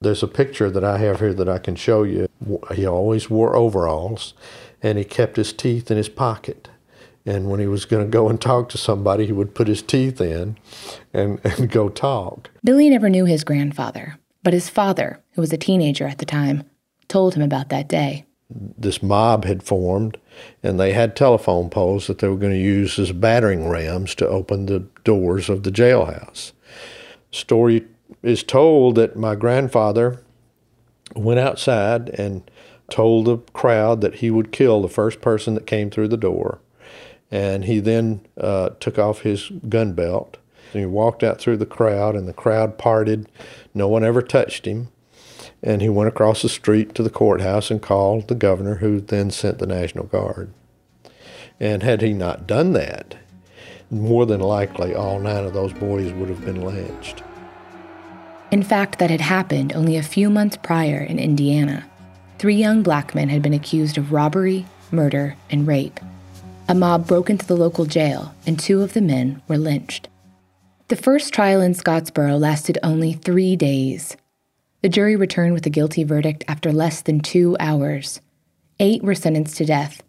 There's 0.00 0.22
a 0.22 0.28
picture 0.28 0.70
that 0.70 0.84
I 0.84 0.98
have 0.98 1.20
here 1.20 1.34
that 1.34 1.48
I 1.48 1.58
can 1.58 1.76
show 1.76 2.04
you. 2.04 2.28
He 2.74 2.86
always 2.86 3.28
wore 3.28 3.54
overalls 3.54 4.34
and 4.82 4.96
he 4.96 5.04
kept 5.04 5.36
his 5.36 5.52
teeth 5.52 5.90
in 5.90 5.96
his 5.96 6.08
pocket. 6.08 6.68
And 7.24 7.48
when 7.48 7.60
he 7.60 7.66
was 7.66 7.84
going 7.84 8.04
to 8.04 8.10
go 8.10 8.28
and 8.28 8.40
talk 8.40 8.68
to 8.70 8.78
somebody, 8.78 9.26
he 9.26 9.32
would 9.32 9.54
put 9.54 9.68
his 9.68 9.82
teeth 9.82 10.20
in 10.20 10.58
and, 11.12 11.40
and 11.44 11.70
go 11.70 11.88
talk. 11.88 12.50
Billy 12.64 12.90
never 12.90 13.08
knew 13.08 13.24
his 13.24 13.44
grandfather, 13.44 14.18
but 14.42 14.52
his 14.52 14.68
father, 14.68 15.22
who 15.32 15.40
was 15.40 15.52
a 15.52 15.58
teenager 15.58 16.06
at 16.06 16.18
the 16.18 16.26
time, 16.26 16.64
told 17.08 17.34
him 17.34 17.42
about 17.42 17.68
that 17.68 17.88
day. 17.88 18.24
This 18.50 19.02
mob 19.02 19.44
had 19.44 19.62
formed, 19.62 20.18
and 20.62 20.78
they 20.78 20.92
had 20.92 21.16
telephone 21.16 21.70
poles 21.70 22.06
that 22.06 22.18
they 22.18 22.28
were 22.28 22.36
going 22.36 22.52
to 22.52 22.58
use 22.58 22.98
as 22.98 23.12
battering 23.12 23.68
rams 23.68 24.14
to 24.16 24.28
open 24.28 24.66
the 24.66 24.80
doors 25.04 25.48
of 25.48 25.62
the 25.62 25.70
jailhouse. 25.70 26.52
Story 27.30 27.86
is 28.22 28.42
told 28.42 28.96
that 28.96 29.16
my 29.16 29.34
grandfather 29.34 30.22
went 31.14 31.40
outside 31.40 32.10
and 32.10 32.50
told 32.90 33.24
the 33.24 33.38
crowd 33.52 34.00
that 34.02 34.16
he 34.16 34.30
would 34.30 34.52
kill 34.52 34.82
the 34.82 34.88
first 34.88 35.20
person 35.20 35.54
that 35.54 35.66
came 35.66 35.90
through 35.90 36.08
the 36.08 36.16
door. 36.16 36.60
And 37.32 37.64
he 37.64 37.80
then 37.80 38.20
uh, 38.38 38.70
took 38.78 38.98
off 38.98 39.22
his 39.22 39.50
gun 39.68 39.94
belt. 39.94 40.36
And 40.72 40.80
he 40.80 40.86
walked 40.86 41.24
out 41.24 41.40
through 41.40 41.56
the 41.56 41.66
crowd, 41.66 42.14
and 42.14 42.28
the 42.28 42.32
crowd 42.32 42.78
parted. 42.78 43.28
No 43.74 43.88
one 43.88 44.04
ever 44.04 44.22
touched 44.22 44.66
him. 44.66 44.88
And 45.62 45.82
he 45.82 45.88
went 45.88 46.08
across 46.08 46.42
the 46.42 46.48
street 46.48 46.94
to 46.94 47.02
the 47.02 47.10
courthouse 47.10 47.70
and 47.70 47.82
called 47.82 48.28
the 48.28 48.34
governor, 48.34 48.76
who 48.76 49.00
then 49.00 49.30
sent 49.30 49.58
the 49.58 49.66
National 49.66 50.04
Guard. 50.04 50.52
And 51.58 51.82
had 51.82 52.02
he 52.02 52.12
not 52.12 52.46
done 52.46 52.72
that, 52.74 53.16
more 53.90 54.26
than 54.26 54.40
likely 54.40 54.94
all 54.94 55.18
nine 55.18 55.44
of 55.44 55.52
those 55.52 55.72
boys 55.72 56.12
would 56.12 56.28
have 56.28 56.44
been 56.44 56.62
lynched. 56.62 57.22
In 58.50 58.62
fact, 58.62 58.98
that 58.98 59.10
had 59.10 59.20
happened 59.20 59.72
only 59.72 59.96
a 59.96 60.02
few 60.02 60.28
months 60.30 60.56
prior 60.56 61.00
in 61.00 61.18
Indiana 61.18 61.88
three 62.42 62.56
young 62.56 62.82
black 62.82 63.14
men 63.14 63.28
had 63.28 63.40
been 63.40 63.54
accused 63.54 63.96
of 63.96 64.12
robbery, 64.12 64.66
murder, 64.90 65.36
and 65.48 65.64
rape. 65.64 66.00
A 66.72 66.74
mob 66.74 67.06
broke 67.06 67.28
into 67.28 67.44
the 67.44 67.54
local 67.54 67.84
jail, 67.84 68.34
and 68.46 68.58
two 68.58 68.80
of 68.80 68.94
the 68.94 69.02
men 69.02 69.42
were 69.46 69.58
lynched. 69.58 70.08
The 70.88 70.96
first 70.96 71.30
trial 71.30 71.60
in 71.60 71.74
Scottsboro 71.74 72.40
lasted 72.40 72.78
only 72.82 73.12
three 73.12 73.56
days. 73.56 74.16
The 74.80 74.88
jury 74.88 75.14
returned 75.14 75.52
with 75.52 75.66
a 75.66 75.68
guilty 75.68 76.02
verdict 76.02 76.44
after 76.48 76.72
less 76.72 77.02
than 77.02 77.20
two 77.20 77.58
hours. 77.60 78.22
Eight 78.80 79.02
were 79.02 79.14
sentenced 79.14 79.58
to 79.58 79.66
death. 79.66 80.02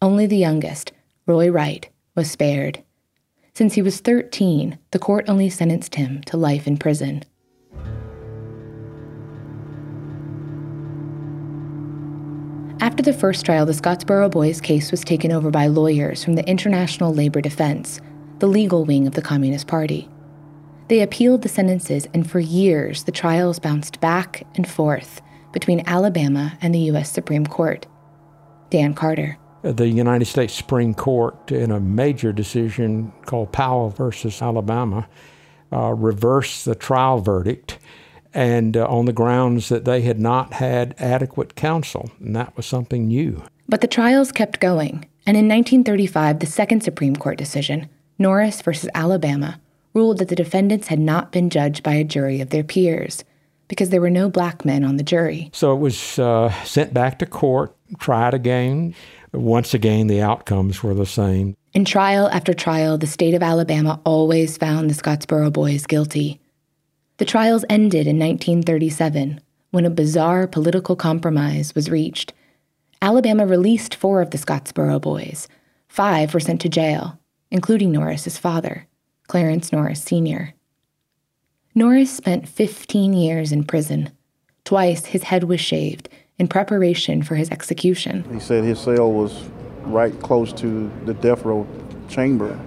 Only 0.00 0.24
the 0.24 0.38
youngest, 0.38 0.92
Roy 1.26 1.50
Wright, 1.50 1.86
was 2.14 2.30
spared. 2.30 2.82
Since 3.52 3.74
he 3.74 3.82
was 3.82 4.00
13, 4.00 4.78
the 4.92 4.98
court 4.98 5.26
only 5.28 5.50
sentenced 5.50 5.96
him 5.96 6.22
to 6.22 6.38
life 6.38 6.66
in 6.66 6.78
prison. 6.78 7.22
After 12.80 13.02
the 13.02 13.12
first 13.12 13.44
trial, 13.44 13.66
the 13.66 13.72
Scottsboro 13.72 14.30
Boys 14.30 14.60
case 14.60 14.92
was 14.92 15.02
taken 15.02 15.32
over 15.32 15.50
by 15.50 15.66
lawyers 15.66 16.22
from 16.22 16.34
the 16.34 16.48
International 16.48 17.12
Labor 17.12 17.40
Defense, 17.40 18.00
the 18.38 18.46
legal 18.46 18.84
wing 18.84 19.04
of 19.08 19.14
the 19.14 19.22
Communist 19.22 19.66
Party. 19.66 20.08
They 20.86 21.00
appealed 21.00 21.42
the 21.42 21.48
sentences, 21.48 22.06
and 22.14 22.30
for 22.30 22.38
years 22.38 23.02
the 23.02 23.10
trials 23.10 23.58
bounced 23.58 24.00
back 24.00 24.46
and 24.54 24.68
forth 24.68 25.20
between 25.52 25.82
Alabama 25.88 26.56
and 26.62 26.72
the 26.72 26.78
U.S. 26.90 27.10
Supreme 27.10 27.46
Court. 27.46 27.84
Dan 28.70 28.94
Carter. 28.94 29.38
The 29.62 29.88
United 29.88 30.26
States 30.26 30.54
Supreme 30.54 30.94
Court, 30.94 31.50
in 31.50 31.72
a 31.72 31.80
major 31.80 32.32
decision 32.32 33.12
called 33.26 33.50
Powell 33.50 33.90
versus 33.90 34.40
Alabama, 34.40 35.08
uh, 35.72 35.94
reversed 35.94 36.64
the 36.64 36.76
trial 36.76 37.18
verdict 37.20 37.78
and 38.34 38.76
uh, 38.76 38.86
on 38.86 39.06
the 39.06 39.12
grounds 39.12 39.68
that 39.68 39.84
they 39.84 40.02
had 40.02 40.20
not 40.20 40.54
had 40.54 40.94
adequate 40.98 41.54
counsel, 41.54 42.10
and 42.20 42.34
that 42.36 42.56
was 42.56 42.66
something 42.66 43.08
new. 43.08 43.42
But 43.68 43.80
the 43.80 43.86
trials 43.86 44.32
kept 44.32 44.60
going, 44.60 45.06
and 45.26 45.36
in 45.36 45.48
1935, 45.48 46.38
the 46.38 46.46
second 46.46 46.82
Supreme 46.82 47.16
Court 47.16 47.38
decision, 47.38 47.88
Norris 48.18 48.62
versus 48.62 48.90
Alabama, 48.94 49.60
ruled 49.94 50.18
that 50.18 50.28
the 50.28 50.36
defendants 50.36 50.88
had 50.88 50.98
not 50.98 51.32
been 51.32 51.50
judged 51.50 51.82
by 51.82 51.94
a 51.94 52.04
jury 52.04 52.40
of 52.40 52.50
their 52.50 52.64
peers 52.64 53.24
because 53.68 53.90
there 53.90 54.00
were 54.00 54.10
no 54.10 54.30
black 54.30 54.64
men 54.64 54.84
on 54.84 54.96
the 54.96 55.02
jury. 55.02 55.50
So 55.52 55.74
it 55.74 55.80
was 55.80 56.18
uh, 56.18 56.50
sent 56.64 56.94
back 56.94 57.18
to 57.18 57.26
court, 57.26 57.76
tried 57.98 58.34
again. 58.34 58.94
Once 59.32 59.74
again, 59.74 60.06
the 60.06 60.22
outcomes 60.22 60.82
were 60.82 60.94
the 60.94 61.06
same. 61.06 61.54
In 61.74 61.84
trial 61.84 62.28
after 62.28 62.54
trial, 62.54 62.96
the 62.96 63.06
state 63.06 63.34
of 63.34 63.42
Alabama 63.42 64.00
always 64.04 64.56
found 64.56 64.88
the 64.88 64.94
Scottsboro 64.94 65.52
boys 65.52 65.86
guilty. 65.86 66.40
The 67.18 67.24
trials 67.24 67.64
ended 67.68 68.06
in 68.06 68.18
1937 68.18 69.40
when 69.70 69.84
a 69.84 69.90
bizarre 69.90 70.46
political 70.46 70.94
compromise 70.94 71.74
was 71.74 71.90
reached. 71.90 72.32
Alabama 73.02 73.44
released 73.44 73.94
four 73.94 74.22
of 74.22 74.30
the 74.30 74.38
Scottsboro 74.38 75.00
boys. 75.00 75.48
Five 75.88 76.32
were 76.32 76.40
sent 76.40 76.60
to 76.60 76.68
jail, 76.68 77.18
including 77.50 77.90
Norris's 77.90 78.38
father, 78.38 78.86
Clarence 79.26 79.72
Norris 79.72 80.02
Sr. 80.02 80.54
Norris 81.74 82.10
spent 82.10 82.48
15 82.48 83.12
years 83.12 83.52
in 83.52 83.64
prison. 83.64 84.10
Twice 84.64 85.06
his 85.06 85.24
head 85.24 85.44
was 85.44 85.60
shaved, 85.60 86.08
in 86.38 86.46
preparation 86.46 87.22
for 87.22 87.34
his 87.34 87.50
execution. 87.50 88.24
He 88.32 88.38
said 88.38 88.62
his 88.62 88.78
cell 88.78 89.10
was 89.10 89.48
right 89.82 90.18
close 90.20 90.52
to 90.54 90.90
the 91.04 91.14
death 91.14 91.44
row 91.44 91.66
chamber, 92.08 92.58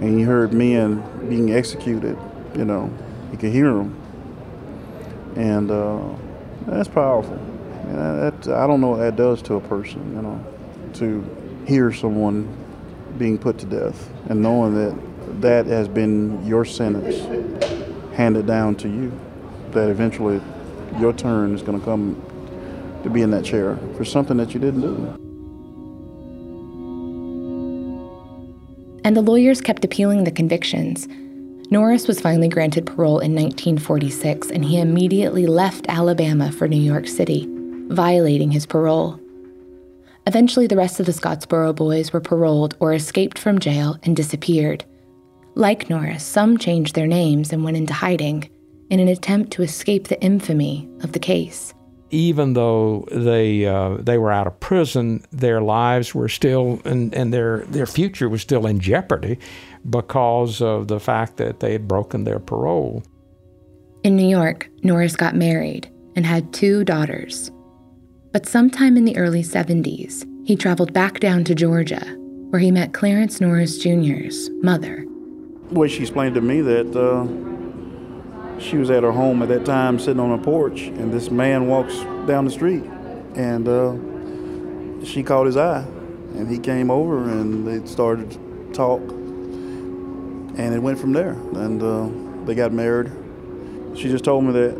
and 0.00 0.18
he 0.18 0.24
heard 0.24 0.52
men 0.52 1.02
being 1.28 1.52
executed. 1.52 2.16
You 2.56 2.64
know, 2.64 2.92
he 3.34 3.38
could 3.38 3.52
hear 3.52 3.74
them, 3.74 4.00
and 5.34 5.68
uh, 5.68 6.00
that's 6.68 6.88
powerful. 6.88 7.36
that, 7.86 8.46
I 8.46 8.64
don't 8.68 8.80
know 8.80 8.90
what 8.90 8.98
that 8.98 9.16
does 9.16 9.42
to 9.42 9.54
a 9.54 9.60
person. 9.60 10.14
You 10.14 10.22
know, 10.22 10.46
to 10.94 11.64
hear 11.66 11.92
someone 11.92 12.48
being 13.18 13.36
put 13.36 13.58
to 13.58 13.66
death 13.66 14.08
and 14.28 14.40
knowing 14.40 14.74
that 14.76 15.40
that 15.40 15.66
has 15.66 15.88
been 15.88 16.46
your 16.46 16.64
sentence 16.64 17.16
handed 18.16 18.46
down 18.46 18.76
to 18.76 18.88
you, 18.88 19.10
that 19.72 19.90
eventually 19.90 20.40
your 21.00 21.12
turn 21.12 21.56
is 21.56 21.62
going 21.62 21.76
to 21.76 21.84
come 21.84 22.22
to 23.02 23.10
be 23.10 23.22
in 23.22 23.32
that 23.32 23.44
chair 23.44 23.76
for 23.96 24.04
something 24.04 24.36
that 24.36 24.54
you 24.54 24.60
didn't 24.60 24.82
do. 24.82 24.94
And 29.04 29.16
the 29.16 29.22
lawyers 29.22 29.60
kept 29.60 29.84
appealing 29.84 30.22
the 30.22 30.30
convictions. 30.30 31.08
Norris 31.70 32.06
was 32.06 32.20
finally 32.20 32.48
granted 32.48 32.86
parole 32.86 33.20
in 33.20 33.34
1946, 33.34 34.50
and 34.50 34.64
he 34.64 34.78
immediately 34.78 35.46
left 35.46 35.86
Alabama 35.88 36.52
for 36.52 36.68
New 36.68 36.80
York 36.80 37.08
City, 37.08 37.46
violating 37.88 38.50
his 38.50 38.66
parole. 38.66 39.18
Eventually, 40.26 40.66
the 40.66 40.76
rest 40.76 41.00
of 41.00 41.06
the 41.06 41.12
Scottsboro 41.12 41.74
boys 41.74 42.12
were 42.12 42.20
paroled 42.20 42.76
or 42.80 42.92
escaped 42.92 43.38
from 43.38 43.58
jail 43.58 43.98
and 44.02 44.14
disappeared. 44.14 44.84
Like 45.54 45.88
Norris, 45.88 46.24
some 46.24 46.58
changed 46.58 46.94
their 46.94 47.06
names 47.06 47.52
and 47.52 47.64
went 47.64 47.76
into 47.76 47.94
hiding 47.94 48.48
in 48.90 49.00
an 49.00 49.08
attempt 49.08 49.52
to 49.52 49.62
escape 49.62 50.08
the 50.08 50.20
infamy 50.20 50.88
of 51.02 51.12
the 51.12 51.18
case. 51.18 51.72
Even 52.10 52.52
though 52.52 53.08
they 53.10 53.66
uh, 53.66 53.96
they 53.98 54.18
were 54.18 54.30
out 54.30 54.46
of 54.46 54.60
prison, 54.60 55.24
their 55.32 55.60
lives 55.60 56.14
were 56.14 56.28
still 56.28 56.80
and, 56.84 57.12
and 57.14 57.32
their 57.32 57.64
their 57.66 57.86
future 57.86 58.28
was 58.28 58.42
still 58.42 58.66
in 58.66 58.78
jeopardy 58.78 59.38
because 59.88 60.62
of 60.62 60.88
the 60.88 61.00
fact 61.00 61.36
that 61.36 61.60
they 61.60 61.72
had 61.72 61.88
broken 61.88 62.24
their 62.24 62.38
parole. 62.38 63.02
In 64.02 64.16
New 64.16 64.28
York, 64.28 64.68
Norris 64.82 65.16
got 65.16 65.34
married 65.34 65.90
and 66.16 66.26
had 66.26 66.52
two 66.52 66.84
daughters. 66.84 67.50
But 68.32 68.46
sometime 68.46 68.96
in 68.96 69.04
the 69.04 69.16
early 69.16 69.42
70s, 69.42 70.26
he 70.46 70.56
traveled 70.56 70.92
back 70.92 71.20
down 71.20 71.44
to 71.44 71.54
Georgia, 71.54 72.04
where 72.50 72.60
he 72.60 72.70
met 72.70 72.92
Clarence 72.92 73.40
Norris 73.40 73.78
Jr.'s 73.78 74.50
mother. 74.62 75.04
Well, 75.70 75.88
she 75.88 76.02
explained 76.02 76.34
to 76.34 76.40
me 76.40 76.60
that 76.60 76.94
uh, 76.96 78.60
she 78.60 78.76
was 78.76 78.90
at 78.90 79.02
her 79.02 79.12
home 79.12 79.42
at 79.42 79.48
that 79.48 79.64
time 79.64 79.98
sitting 79.98 80.20
on 80.20 80.38
a 80.38 80.42
porch, 80.42 80.82
and 80.82 81.12
this 81.12 81.30
man 81.30 81.66
walks 81.66 81.94
down 82.26 82.44
the 82.44 82.50
street, 82.50 82.84
and 83.34 83.66
uh, 83.66 83.94
she 85.04 85.22
caught 85.22 85.46
his 85.46 85.56
eye, 85.56 85.84
and 86.34 86.50
he 86.50 86.58
came 86.58 86.90
over, 86.90 87.18
and 87.28 87.66
they 87.66 87.86
started 87.90 88.30
to 88.32 88.70
talk, 88.72 89.00
and 90.56 90.74
it 90.74 90.78
went 90.78 90.98
from 90.98 91.12
there, 91.12 91.32
and 91.32 91.82
uh, 91.82 92.08
they 92.46 92.54
got 92.54 92.72
married. 92.72 93.10
She 93.96 94.08
just 94.08 94.24
told 94.24 94.44
me 94.44 94.52
that 94.52 94.72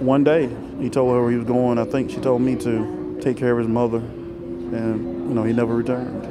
one 0.00 0.24
day 0.24 0.48
he 0.80 0.90
told 0.90 1.14
her 1.14 1.30
he 1.30 1.36
was 1.36 1.46
going. 1.46 1.78
I 1.78 1.84
think 1.84 2.10
she 2.10 2.18
told 2.18 2.42
me 2.42 2.56
to 2.56 3.18
take 3.20 3.36
care 3.36 3.52
of 3.52 3.58
his 3.58 3.68
mother, 3.68 3.98
and 3.98 5.28
you 5.28 5.34
know 5.34 5.44
he 5.44 5.52
never 5.52 5.74
returned. 5.74 6.24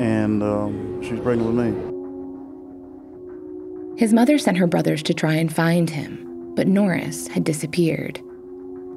And 0.00 0.42
um, 0.42 1.02
she 1.02 1.12
was 1.12 1.20
pregnant 1.20 1.54
with 1.54 1.66
me. 1.66 1.74
His 3.96 4.12
mother 4.12 4.38
sent 4.38 4.56
her 4.56 4.66
brothers 4.66 5.02
to 5.04 5.14
try 5.14 5.34
and 5.34 5.54
find 5.54 5.88
him, 5.88 6.52
but 6.56 6.66
Norris 6.66 7.28
had 7.28 7.44
disappeared. 7.44 8.20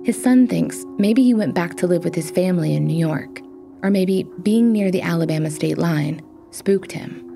His 0.04 0.22
son 0.22 0.48
thinks 0.48 0.84
maybe 0.98 1.24
he 1.24 1.34
went 1.34 1.54
back 1.54 1.76
to 1.78 1.88
live 1.88 2.04
with 2.04 2.16
his 2.16 2.32
family 2.32 2.74
in 2.74 2.88
New 2.88 2.98
York, 2.98 3.42
or 3.84 3.92
maybe 3.92 4.26
being 4.42 4.72
near 4.72 4.90
the 4.90 5.02
Alabama 5.02 5.52
state 5.52 5.78
line 5.78 6.22
spooked 6.52 6.92
him. 6.92 7.27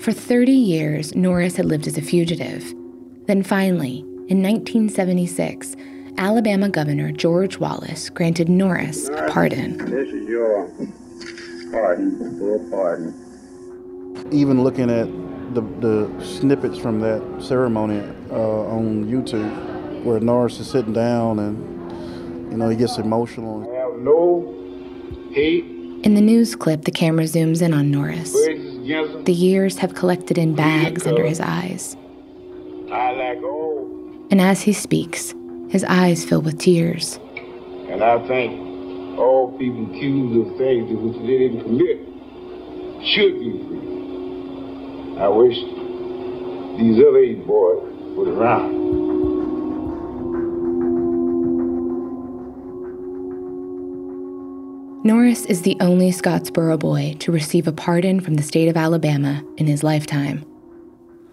For 0.00 0.12
30 0.12 0.52
years, 0.52 1.14
Norris 1.16 1.56
had 1.56 1.66
lived 1.66 1.88
as 1.88 1.98
a 1.98 2.02
fugitive, 2.02 2.72
then 3.26 3.42
finally, 3.42 3.98
in 4.28 4.42
1976, 4.42 5.74
Alabama 6.16 6.68
Governor 6.68 7.10
George 7.10 7.58
Wallace 7.58 8.08
granted 8.08 8.48
Norris 8.48 9.08
a 9.08 9.28
pardon. 9.28 9.76
This 9.90 10.08
is 10.08 10.28
your 10.28 10.68
pardon, 11.72 12.38
full 12.38 12.70
pardon. 12.70 13.12
Even 14.30 14.62
looking 14.62 14.88
at 14.88 15.08
the, 15.54 15.62
the 15.80 16.24
snippets 16.24 16.78
from 16.78 17.00
that 17.00 17.42
ceremony 17.42 18.00
uh, 18.30 18.34
on 18.34 19.04
YouTube, 19.04 20.04
where 20.04 20.20
Norris 20.20 20.60
is 20.60 20.70
sitting 20.70 20.92
down 20.92 21.40
and 21.40 22.52
you 22.52 22.56
know 22.56 22.68
he 22.68 22.76
gets 22.76 22.98
emotional. 22.98 23.68
I 23.68 23.78
have 23.78 23.98
no 23.98 24.54
hate. 25.32 25.64
In 26.04 26.14
the 26.14 26.20
news 26.20 26.54
clip, 26.54 26.84
the 26.84 26.92
camera 26.92 27.24
zooms 27.24 27.62
in 27.62 27.74
on 27.74 27.90
Norris. 27.90 28.32
The 28.88 29.34
years 29.34 29.76
have 29.78 29.94
collected 29.94 30.38
in 30.38 30.54
bags 30.54 31.06
under 31.06 31.26
his 31.26 31.40
eyes. 31.40 31.94
And 34.30 34.40
as 34.40 34.62
he 34.62 34.72
speaks, 34.72 35.34
his 35.68 35.84
eyes 35.84 36.24
fill 36.24 36.40
with 36.40 36.58
tears. 36.58 37.20
And 37.90 38.02
I 38.02 38.26
think 38.26 39.18
all 39.18 39.54
people 39.58 39.94
accused 39.94 40.52
of 40.52 40.56
things 40.56 40.90
which 40.90 41.18
they 41.20 41.36
didn't 41.36 41.64
commit 41.64 41.98
should 43.12 43.38
be 43.38 43.58
free. 43.68 45.18
I 45.20 45.28
wish 45.28 45.56
these 46.80 46.98
other 46.98 47.18
eight 47.18 47.46
boys 47.46 47.92
were 48.16 48.32
around. 48.32 49.07
Norris 55.08 55.46
is 55.46 55.62
the 55.62 55.78
only 55.80 56.10
Scottsboro 56.10 56.78
boy 56.78 57.16
to 57.20 57.32
receive 57.32 57.66
a 57.66 57.72
pardon 57.72 58.20
from 58.20 58.34
the 58.34 58.42
state 58.42 58.68
of 58.68 58.76
Alabama 58.76 59.42
in 59.56 59.66
his 59.66 59.82
lifetime. 59.82 60.44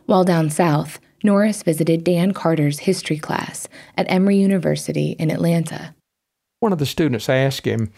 While 0.06 0.24
down 0.24 0.50
south, 0.50 0.98
Norris 1.26 1.62
visited 1.62 2.06
Dan 2.06 2.32
Carter's 2.32 2.80
history 2.80 3.20
class 3.20 3.68
at 3.98 4.10
Emory 4.10 4.38
University 4.38 5.18
in 5.20 5.30
Atlanta. 5.30 5.94
One 6.62 6.72
of 6.72 6.80
the 6.80 6.86
students 6.86 7.28
asked 7.28 7.68
him 7.68 7.92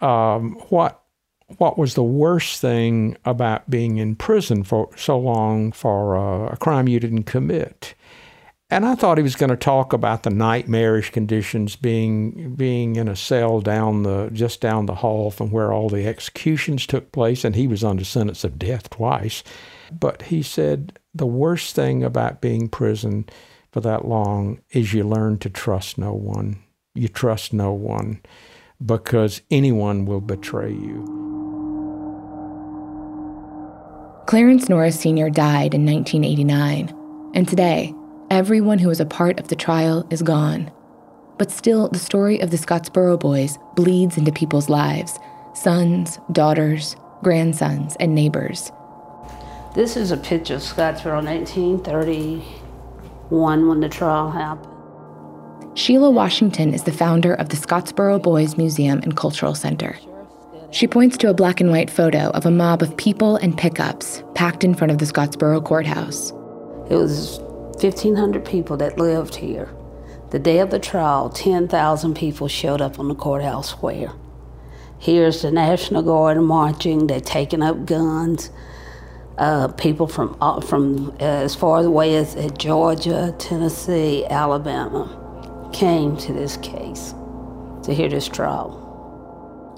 um, 0.00 0.52
what 0.68 1.02
what 1.56 1.76
was 1.76 1.94
the 1.94 2.04
worst 2.04 2.60
thing 2.60 3.16
about 3.24 3.68
being 3.68 3.96
in 3.96 4.14
prison 4.14 4.62
for 4.62 4.88
so 4.96 5.18
long 5.18 5.72
for 5.72 6.16
uh, 6.16 6.52
a 6.52 6.56
crime 6.56 6.86
you 6.86 7.00
didn't 7.00 7.24
commit. 7.24 7.96
And 8.70 8.84
I 8.84 8.94
thought 8.96 9.16
he 9.16 9.22
was 9.22 9.36
going 9.36 9.48
to 9.48 9.56
talk 9.56 9.94
about 9.94 10.24
the 10.24 10.30
nightmarish 10.30 11.10
conditions 11.10 11.74
being 11.74 12.54
being 12.54 12.96
in 12.96 13.08
a 13.08 13.16
cell 13.16 13.60
down 13.60 14.02
the 14.02 14.28
just 14.32 14.60
down 14.60 14.84
the 14.84 14.96
hall 14.96 15.30
from 15.30 15.50
where 15.50 15.72
all 15.72 15.88
the 15.88 16.06
executions 16.06 16.86
took 16.86 17.10
place, 17.10 17.44
and 17.44 17.56
he 17.56 17.66
was 17.66 17.82
under 17.82 18.04
sentence 18.04 18.44
of 18.44 18.58
death 18.58 18.90
twice. 18.90 19.42
But 19.90 20.22
he 20.22 20.42
said 20.42 20.98
the 21.14 21.26
worst 21.26 21.74
thing 21.74 22.04
about 22.04 22.42
being 22.42 22.68
prison 22.68 23.24
for 23.72 23.80
that 23.80 24.06
long 24.06 24.60
is 24.70 24.92
you 24.92 25.02
learn 25.02 25.38
to 25.38 25.48
trust 25.48 25.96
no 25.96 26.12
one. 26.12 26.62
You 26.94 27.08
trust 27.08 27.54
no 27.54 27.72
one 27.72 28.20
because 28.84 29.40
anyone 29.50 30.04
will 30.04 30.20
betray 30.20 30.72
you. 30.72 31.06
Clarence 34.26 34.68
Norris 34.68 35.00
Sr. 35.00 35.30
died 35.30 35.72
in 35.72 35.86
1989, 35.86 36.94
and 37.34 37.48
today, 37.48 37.94
everyone 38.30 38.78
who 38.78 38.88
was 38.88 39.00
a 39.00 39.06
part 39.06 39.40
of 39.40 39.48
the 39.48 39.56
trial 39.56 40.06
is 40.10 40.22
gone. 40.22 40.70
But 41.38 41.50
still, 41.50 41.88
the 41.88 41.98
story 41.98 42.38
of 42.40 42.50
the 42.50 42.56
Scottsboro 42.56 43.18
boys 43.18 43.58
bleeds 43.74 44.16
into 44.16 44.32
people's 44.32 44.68
lives 44.68 45.18
sons, 45.54 46.20
daughters, 46.30 46.94
grandsons, 47.22 47.96
and 47.98 48.14
neighbors. 48.14 48.70
This 49.74 49.96
is 49.96 50.12
a 50.12 50.16
picture 50.16 50.54
of 50.54 50.62
Scottsboro 50.62 51.24
1931 51.24 53.68
when 53.68 53.80
the 53.80 53.88
trial 53.88 54.30
happened. 54.30 54.74
Sheila 55.76 56.10
Washington 56.10 56.74
is 56.74 56.84
the 56.84 56.92
founder 56.92 57.34
of 57.34 57.48
the 57.48 57.56
Scottsboro 57.56 58.22
Boys 58.22 58.56
Museum 58.56 59.00
and 59.02 59.16
Cultural 59.16 59.54
Center. 59.54 59.98
She 60.70 60.86
points 60.86 61.16
to 61.18 61.30
a 61.30 61.34
black 61.34 61.60
and 61.60 61.70
white 61.70 61.90
photo 61.90 62.30
of 62.30 62.46
a 62.46 62.50
mob 62.50 62.82
of 62.82 62.96
people 62.96 63.36
and 63.36 63.56
pickups 63.56 64.24
packed 64.34 64.64
in 64.64 64.74
front 64.74 64.90
of 64.90 64.98
the 64.98 65.06
Scottsboro 65.06 65.64
courthouse. 65.64 66.32
It 66.90 66.96
was 66.96 67.40
1,500 67.82 68.44
people 68.44 68.76
that 68.78 68.98
lived 68.98 69.36
here. 69.36 69.74
The 70.30 70.38
day 70.38 70.58
of 70.58 70.70
the 70.70 70.78
trial, 70.78 71.30
10,000 71.30 72.14
people 72.14 72.48
showed 72.48 72.80
up 72.80 72.98
on 72.98 73.08
the 73.08 73.14
courthouse 73.14 73.70
square. 73.70 74.12
Here's 74.98 75.42
the 75.42 75.50
National 75.50 76.02
Guard 76.02 76.40
marching, 76.42 77.06
they're 77.06 77.20
taking 77.20 77.62
up 77.62 77.86
guns 77.86 78.50
uh, 79.38 79.68
people 79.68 80.08
from 80.08 80.36
uh, 80.40 80.60
from 80.60 81.10
uh, 81.20 81.24
as 81.24 81.54
far 81.54 81.84
away 81.84 82.16
as 82.16 82.34
Georgia, 82.58 83.34
Tennessee, 83.38 84.26
Alabama 84.26 85.70
came 85.72 86.16
to 86.16 86.32
this 86.32 86.56
case 86.56 87.14
to 87.84 87.94
hear 87.94 88.08
this 88.08 88.26
trial. 88.26 88.77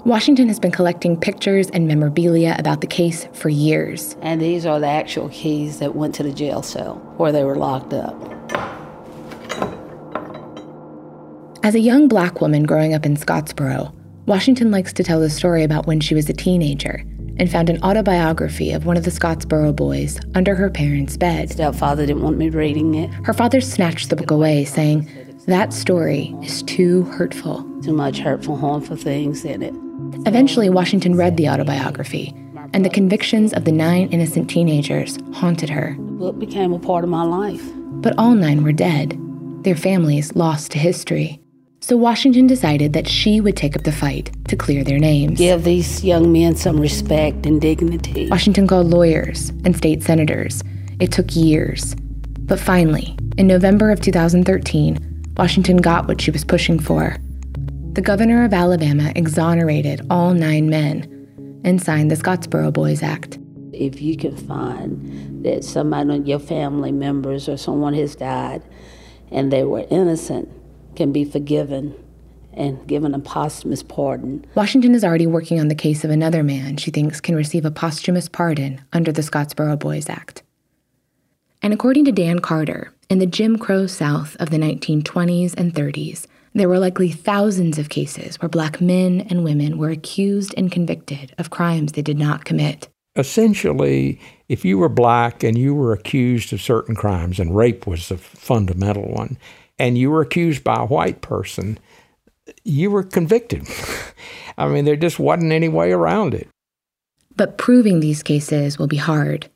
Washington 0.03 0.47
has 0.47 0.59
been 0.59 0.71
collecting 0.71 1.15
pictures 1.15 1.69
and 1.69 1.87
memorabilia 1.87 2.55
about 2.57 2.81
the 2.81 2.87
case 2.87 3.27
for 3.33 3.49
years. 3.49 4.17
And 4.21 4.41
these 4.41 4.65
are 4.65 4.79
the 4.79 4.87
actual 4.87 5.29
keys 5.29 5.77
that 5.77 5.95
went 5.95 6.15
to 6.15 6.23
the 6.23 6.33
jail 6.33 6.63
cell 6.63 6.95
where 7.17 7.31
they 7.31 7.43
were 7.43 7.55
locked 7.55 7.93
up. 7.93 8.15
As 11.63 11.75
a 11.75 11.79
young 11.79 12.07
black 12.07 12.41
woman 12.41 12.63
growing 12.63 12.95
up 12.95 13.05
in 13.05 13.15
Scottsboro, 13.15 13.93
Washington 14.25 14.71
likes 14.71 14.91
to 14.93 15.03
tell 15.03 15.19
the 15.19 15.29
story 15.29 15.63
about 15.63 15.85
when 15.85 15.99
she 15.99 16.15
was 16.15 16.27
a 16.29 16.33
teenager 16.33 17.05
and 17.37 17.51
found 17.51 17.69
an 17.69 17.81
autobiography 17.83 18.71
of 18.71 18.87
one 18.87 18.97
of 18.97 19.03
the 19.03 19.11
Scottsboro 19.11 19.75
boys 19.75 20.19
under 20.33 20.55
her 20.55 20.71
parents' 20.71 21.15
bed. 21.15 21.51
Stepfather 21.51 22.07
didn't 22.07 22.23
want 22.23 22.39
me 22.39 22.49
reading 22.49 22.95
it. 22.95 23.11
Her 23.23 23.33
father 23.33 23.61
snatched 23.61 24.09
the 24.09 24.15
book 24.15 24.31
away, 24.31 24.65
saying, 24.65 25.07
That 25.45 25.73
story 25.73 26.35
is 26.41 26.63
too 26.63 27.03
hurtful. 27.03 27.63
Too 27.83 27.93
much 27.93 28.17
hurtful, 28.17 28.57
harmful 28.57 28.95
things 28.95 29.45
in 29.45 29.61
it. 29.61 29.75
Eventually, 30.25 30.69
Washington 30.69 31.15
read 31.15 31.35
the 31.35 31.49
autobiography, 31.49 32.33
and 32.73 32.85
the 32.85 32.89
convictions 32.89 33.53
of 33.53 33.65
the 33.65 33.71
nine 33.71 34.07
innocent 34.09 34.49
teenagers 34.49 35.17
haunted 35.33 35.69
her. 35.69 35.95
The 35.97 36.11
book 36.11 36.39
became 36.39 36.73
a 36.73 36.79
part 36.79 37.03
of 37.03 37.09
my 37.09 37.23
life. 37.23 37.63
But 37.75 38.13
all 38.17 38.35
nine 38.35 38.63
were 38.63 38.71
dead, 38.71 39.17
their 39.63 39.75
families 39.75 40.35
lost 40.35 40.71
to 40.71 40.79
history. 40.79 41.41
So 41.81 41.97
Washington 41.97 42.45
decided 42.45 42.93
that 42.93 43.07
she 43.07 43.41
would 43.41 43.57
take 43.57 43.75
up 43.75 43.83
the 43.83 43.91
fight 43.91 44.31
to 44.47 44.55
clear 44.55 44.83
their 44.83 44.99
names. 44.99 45.39
Give 45.39 45.63
these 45.63 46.03
young 46.03 46.31
men 46.31 46.55
some 46.55 46.79
respect 46.79 47.47
and 47.47 47.59
dignity. 47.59 48.29
Washington 48.29 48.67
called 48.67 48.87
lawyers 48.87 49.49
and 49.65 49.75
state 49.75 50.03
senators. 50.03 50.63
It 50.99 51.11
took 51.11 51.35
years. 51.35 51.95
But 52.41 52.59
finally, 52.59 53.17
in 53.39 53.47
November 53.47 53.89
of 53.89 54.01
2013, 54.01 55.33
Washington 55.35 55.77
got 55.77 56.07
what 56.07 56.21
she 56.21 56.29
was 56.29 56.45
pushing 56.45 56.77
for. 56.77 57.17
The 57.93 58.01
governor 58.01 58.45
of 58.45 58.53
Alabama 58.53 59.11
exonerated 59.17 60.07
all 60.09 60.33
nine 60.33 60.69
men 60.69 61.59
and 61.65 61.81
signed 61.81 62.09
the 62.09 62.15
Scottsboro 62.15 62.71
Boys 62.71 63.03
Act. 63.03 63.37
If 63.73 64.01
you 64.01 64.15
can 64.15 64.37
find 64.37 65.43
that 65.43 65.65
somebody 65.65 66.19
your 66.19 66.39
family 66.39 66.93
members 66.93 67.49
or 67.49 67.57
someone 67.57 67.93
has 67.95 68.15
died 68.15 68.63
and 69.29 69.51
they 69.51 69.65
were 69.65 69.85
innocent, 69.89 70.47
can 70.95 71.11
be 71.11 71.25
forgiven 71.25 71.93
and 72.53 72.87
given 72.87 73.13
a 73.13 73.19
posthumous 73.19 73.83
pardon. 73.83 74.45
Washington 74.55 74.95
is 74.95 75.03
already 75.03 75.27
working 75.27 75.59
on 75.59 75.67
the 75.67 75.75
case 75.75 76.05
of 76.05 76.11
another 76.11 76.43
man 76.43 76.77
she 76.77 76.91
thinks 76.91 77.19
can 77.19 77.35
receive 77.35 77.65
a 77.65 77.71
posthumous 77.71 78.29
pardon 78.29 78.79
under 78.93 79.11
the 79.11 79.21
Scottsboro 79.21 79.77
Boys 79.77 80.09
Act. 80.09 80.43
And 81.61 81.73
according 81.73 82.05
to 82.05 82.13
Dan 82.13 82.39
Carter, 82.39 82.93
in 83.09 83.19
the 83.19 83.25
Jim 83.25 83.57
Crow 83.57 83.85
South 83.85 84.37
of 84.39 84.49
the 84.49 84.57
1920s 84.57 85.53
and 85.57 85.73
30s, 85.73 86.25
there 86.53 86.69
were 86.69 86.79
likely 86.79 87.11
thousands 87.11 87.77
of 87.77 87.89
cases 87.89 88.41
where 88.41 88.49
black 88.49 88.81
men 88.81 89.21
and 89.29 89.43
women 89.43 89.77
were 89.77 89.89
accused 89.89 90.53
and 90.57 90.71
convicted 90.71 91.33
of 91.37 91.49
crimes 91.49 91.93
they 91.93 92.01
did 92.01 92.17
not 92.17 92.45
commit. 92.45 92.89
Essentially, 93.15 94.19
if 94.49 94.63
you 94.63 94.77
were 94.77 94.89
black 94.89 95.43
and 95.43 95.57
you 95.57 95.73
were 95.73 95.93
accused 95.93 96.53
of 96.53 96.61
certain 96.61 96.95
crimes, 96.95 97.39
and 97.39 97.55
rape 97.55 97.85
was 97.85 98.09
the 98.09 98.17
fundamental 98.17 99.03
one, 99.03 99.37
and 99.79 99.97
you 99.97 100.11
were 100.11 100.21
accused 100.21 100.63
by 100.63 100.75
a 100.75 100.85
white 100.85 101.21
person, 101.21 101.77
you 102.63 102.91
were 102.91 103.03
convicted. 103.03 103.67
I 104.57 104.67
mean, 104.67 104.85
there 104.85 104.95
just 104.95 105.19
wasn't 105.19 105.51
any 105.51 105.69
way 105.69 105.91
around 105.91 106.33
it. 106.33 106.47
But 107.35 107.57
proving 107.57 107.99
these 107.99 108.23
cases 108.23 108.77
will 108.77 108.87
be 108.87 108.97
hard. 108.97 109.49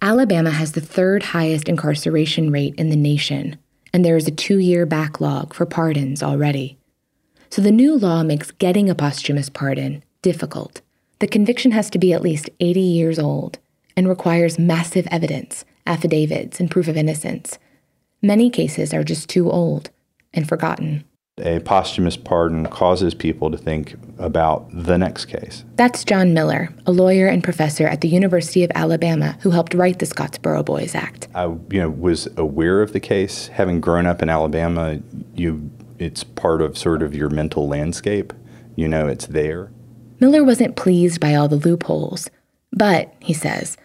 Alabama 0.00 0.50
has 0.50 0.72
the 0.72 0.80
third 0.80 1.22
highest 1.22 1.68
incarceration 1.68 2.50
rate 2.50 2.74
in 2.76 2.90
the 2.90 2.96
nation, 2.96 3.58
and 3.94 4.04
there 4.04 4.16
is 4.16 4.26
a 4.26 4.32
two 4.32 4.58
year 4.58 4.84
backlog 4.84 5.54
for 5.54 5.64
pardons 5.64 6.22
already. 6.22 6.76
So 7.48 7.62
the 7.62 7.70
new 7.70 7.96
law 7.96 8.24
makes 8.24 8.50
getting 8.50 8.90
a 8.90 8.94
posthumous 8.94 9.48
pardon 9.48 10.02
difficult. 10.20 10.80
The 11.20 11.28
conviction 11.28 11.70
has 11.70 11.88
to 11.90 11.98
be 12.00 12.12
at 12.12 12.20
least 12.20 12.50
80 12.58 12.80
years 12.80 13.18
old 13.20 13.58
and 13.96 14.08
requires 14.08 14.58
massive 14.58 15.06
evidence, 15.12 15.64
affidavits, 15.86 16.58
and 16.58 16.68
proof 16.68 16.88
of 16.88 16.96
innocence. 16.96 17.58
Many 18.20 18.50
cases 18.50 18.92
are 18.92 19.04
just 19.04 19.28
too 19.28 19.48
old 19.48 19.90
and 20.32 20.48
forgotten. 20.48 21.04
A 21.42 21.58
posthumous 21.58 22.16
pardon 22.16 22.64
causes 22.66 23.12
people 23.12 23.50
to 23.50 23.58
think 23.58 23.96
about 24.18 24.68
the 24.72 24.96
next 24.96 25.24
case. 25.24 25.64
That's 25.74 26.04
John 26.04 26.32
Miller, 26.32 26.72
a 26.86 26.92
lawyer 26.92 27.26
and 27.26 27.42
professor 27.42 27.88
at 27.88 28.02
the 28.02 28.08
University 28.08 28.62
of 28.62 28.70
Alabama 28.76 29.36
who 29.40 29.50
helped 29.50 29.74
write 29.74 29.98
the 29.98 30.06
Scottsboro 30.06 30.64
Boys 30.64 30.94
Act. 30.94 31.26
I 31.34 31.46
you 31.46 31.80
know 31.80 31.90
was 31.90 32.28
aware 32.36 32.82
of 32.82 32.92
the 32.92 33.00
case 33.00 33.48
having 33.48 33.80
grown 33.80 34.06
up 34.06 34.22
in 34.22 34.28
Alabama, 34.28 35.00
you 35.34 35.72
it's 35.98 36.22
part 36.22 36.62
of 36.62 36.78
sort 36.78 37.02
of 37.02 37.16
your 37.16 37.30
mental 37.30 37.66
landscape. 37.66 38.32
You 38.76 38.86
know 38.86 39.08
it's 39.08 39.26
there. 39.26 39.72
Miller 40.20 40.44
wasn't 40.44 40.76
pleased 40.76 41.18
by 41.18 41.34
all 41.34 41.48
the 41.48 41.56
loopholes, 41.56 42.30
but 42.70 43.12
he 43.18 43.32
says, 43.32 43.76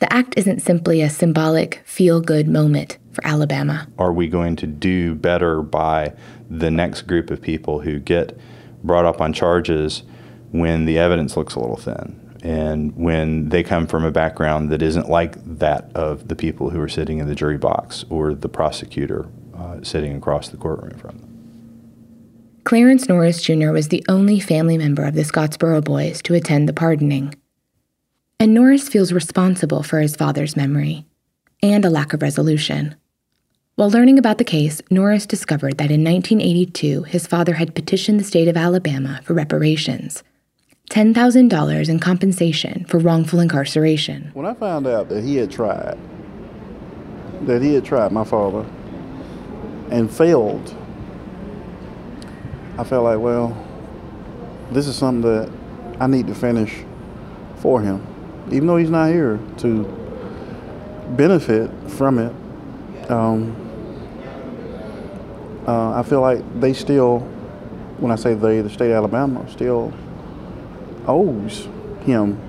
the 0.00 0.12
act 0.12 0.34
isn't 0.36 0.60
simply 0.60 1.00
a 1.00 1.10
symbolic 1.10 1.80
feel 1.84 2.20
good 2.20 2.48
moment 2.48 2.98
for 3.10 3.26
Alabama. 3.26 3.88
Are 3.98 4.12
we 4.12 4.28
going 4.28 4.54
to 4.56 4.66
do 4.66 5.16
better 5.16 5.60
by 5.60 6.12
the 6.48 6.70
next 6.70 7.02
group 7.02 7.30
of 7.30 7.40
people 7.40 7.80
who 7.80 7.98
get 7.98 8.38
brought 8.82 9.04
up 9.04 9.20
on 9.20 9.32
charges 9.32 10.02
when 10.50 10.84
the 10.84 10.98
evidence 10.98 11.36
looks 11.36 11.54
a 11.54 11.60
little 11.60 11.76
thin? 11.76 12.24
And 12.42 12.94
when 12.96 13.48
they 13.48 13.62
come 13.62 13.86
from 13.86 14.04
a 14.04 14.10
background 14.10 14.70
that 14.70 14.82
isn't 14.82 15.08
like 15.08 15.36
that 15.58 15.90
of 15.94 16.28
the 16.28 16.36
people 16.36 16.70
who 16.70 16.80
are 16.80 16.88
sitting 16.88 17.18
in 17.18 17.26
the 17.26 17.34
jury 17.34 17.58
box 17.58 18.04
or 18.10 18.32
the 18.32 18.48
prosecutor 18.48 19.28
uh, 19.56 19.82
sitting 19.82 20.16
across 20.16 20.48
the 20.48 20.56
courtroom 20.56 20.96
from 20.98 21.18
them. 21.18 21.28
Clarence 22.64 23.08
Norris 23.08 23.42
Jr. 23.42 23.70
was 23.70 23.88
the 23.88 24.04
only 24.08 24.38
family 24.38 24.76
member 24.76 25.04
of 25.04 25.14
the 25.14 25.22
Scottsboro 25.22 25.82
Boys 25.82 26.20
to 26.22 26.34
attend 26.34 26.68
the 26.68 26.72
pardoning. 26.72 27.34
And 28.38 28.54
Norris 28.54 28.88
feels 28.88 29.12
responsible 29.12 29.82
for 29.82 30.00
his 30.00 30.14
father's 30.14 30.54
memory 30.54 31.06
and 31.62 31.84
a 31.84 31.90
lack 31.90 32.12
of 32.12 32.22
resolution. 32.22 32.94
While 33.78 33.90
learning 33.90 34.18
about 34.18 34.38
the 34.38 34.44
case, 34.44 34.82
Norris 34.90 35.24
discovered 35.24 35.78
that 35.78 35.92
in 35.92 36.02
1982 36.02 37.04
his 37.04 37.28
father 37.28 37.54
had 37.54 37.76
petitioned 37.76 38.18
the 38.18 38.24
state 38.24 38.48
of 38.48 38.56
Alabama 38.56 39.20
for 39.22 39.34
reparations 39.34 40.24
$10,000 40.90 41.88
in 41.88 42.00
compensation 42.00 42.84
for 42.86 42.98
wrongful 42.98 43.38
incarceration. 43.38 44.32
When 44.34 44.46
I 44.46 44.54
found 44.54 44.88
out 44.88 45.08
that 45.10 45.22
he 45.22 45.36
had 45.36 45.52
tried, 45.52 45.96
that 47.42 47.62
he 47.62 47.74
had 47.74 47.84
tried 47.84 48.10
my 48.10 48.24
father 48.24 48.68
and 49.92 50.10
failed, 50.10 50.74
I 52.78 52.82
felt 52.82 53.04
like, 53.04 53.20
well, 53.20 53.56
this 54.72 54.88
is 54.88 54.96
something 54.96 55.22
that 55.22 55.52
I 56.00 56.08
need 56.08 56.26
to 56.26 56.34
finish 56.34 56.82
for 57.58 57.80
him, 57.80 58.04
even 58.50 58.66
though 58.66 58.76
he's 58.76 58.90
not 58.90 59.12
here 59.12 59.38
to 59.58 59.84
benefit 61.16 61.70
from 61.86 62.18
it. 62.18 62.34
Um, 63.08 63.66
uh, 65.68 65.92
I 65.92 66.02
feel 66.02 66.22
like 66.22 66.60
they 66.60 66.72
still, 66.72 67.18
when 67.98 68.10
I 68.10 68.16
say 68.16 68.32
they, 68.32 68.62
the 68.62 68.70
state 68.70 68.90
of 68.90 68.96
Alabama 68.96 69.46
still 69.50 69.92
owes 71.06 71.68
him. 72.00 72.40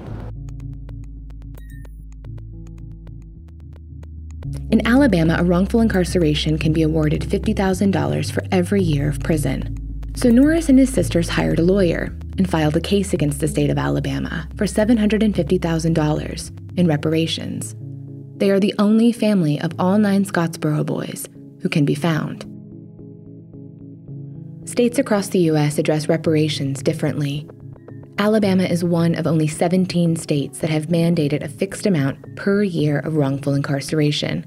In 4.72 4.88
Alabama, 4.88 5.36
a 5.38 5.44
wrongful 5.44 5.82
incarceration 5.82 6.58
can 6.58 6.72
be 6.72 6.82
awarded 6.82 7.24
$50,000 7.24 8.32
for 8.32 8.42
every 8.54 8.82
year 8.82 9.10
of 9.10 9.20
prison. 9.20 9.76
So 10.16 10.30
Norris 10.30 10.70
and 10.70 10.80
his 10.80 10.94
sisters 10.94 11.28
hired 11.28 11.60
a 11.60 11.64
lawyer 11.64 12.16
and 12.38 12.50
filed 12.50 12.78
a 12.78 12.82
case 12.82 13.14
against 13.14 13.42
the 13.42 13.50
state 13.50 13.70
of 13.70 13.78
Alabama 13.78 14.48
for 14.56 14.66
$750,000 14.66 16.80
in 16.80 16.88
reparations. 16.88 17.76
They 18.38 18.50
are 18.50 18.62
the 18.62 18.74
only 18.80 19.12
family 19.12 19.60
of 19.60 19.74
all 19.78 19.98
nine 19.98 20.24
Scottsboro 20.24 20.86
boys 20.86 21.28
who 21.62 21.68
can 21.68 21.84
be 21.84 21.96
found. 21.96 22.49
States 24.66 25.00
across 25.00 25.30
the 25.30 25.40
U.S. 25.40 25.78
address 25.78 26.10
reparations 26.10 26.84
differently. 26.84 27.48
Alabama 28.18 28.64
is 28.64 28.84
one 28.84 29.16
of 29.16 29.26
only 29.26 29.48
17 29.48 30.18
states 30.18 30.60
that 30.60 30.70
have 30.70 30.88
mandated 30.88 31.42
a 31.44 31.48
fixed 31.48 31.86
amount 31.86 32.18
per 32.36 32.62
year 32.62 33.00
of 33.00 33.16
wrongful 33.16 33.54
incarceration. 33.54 34.46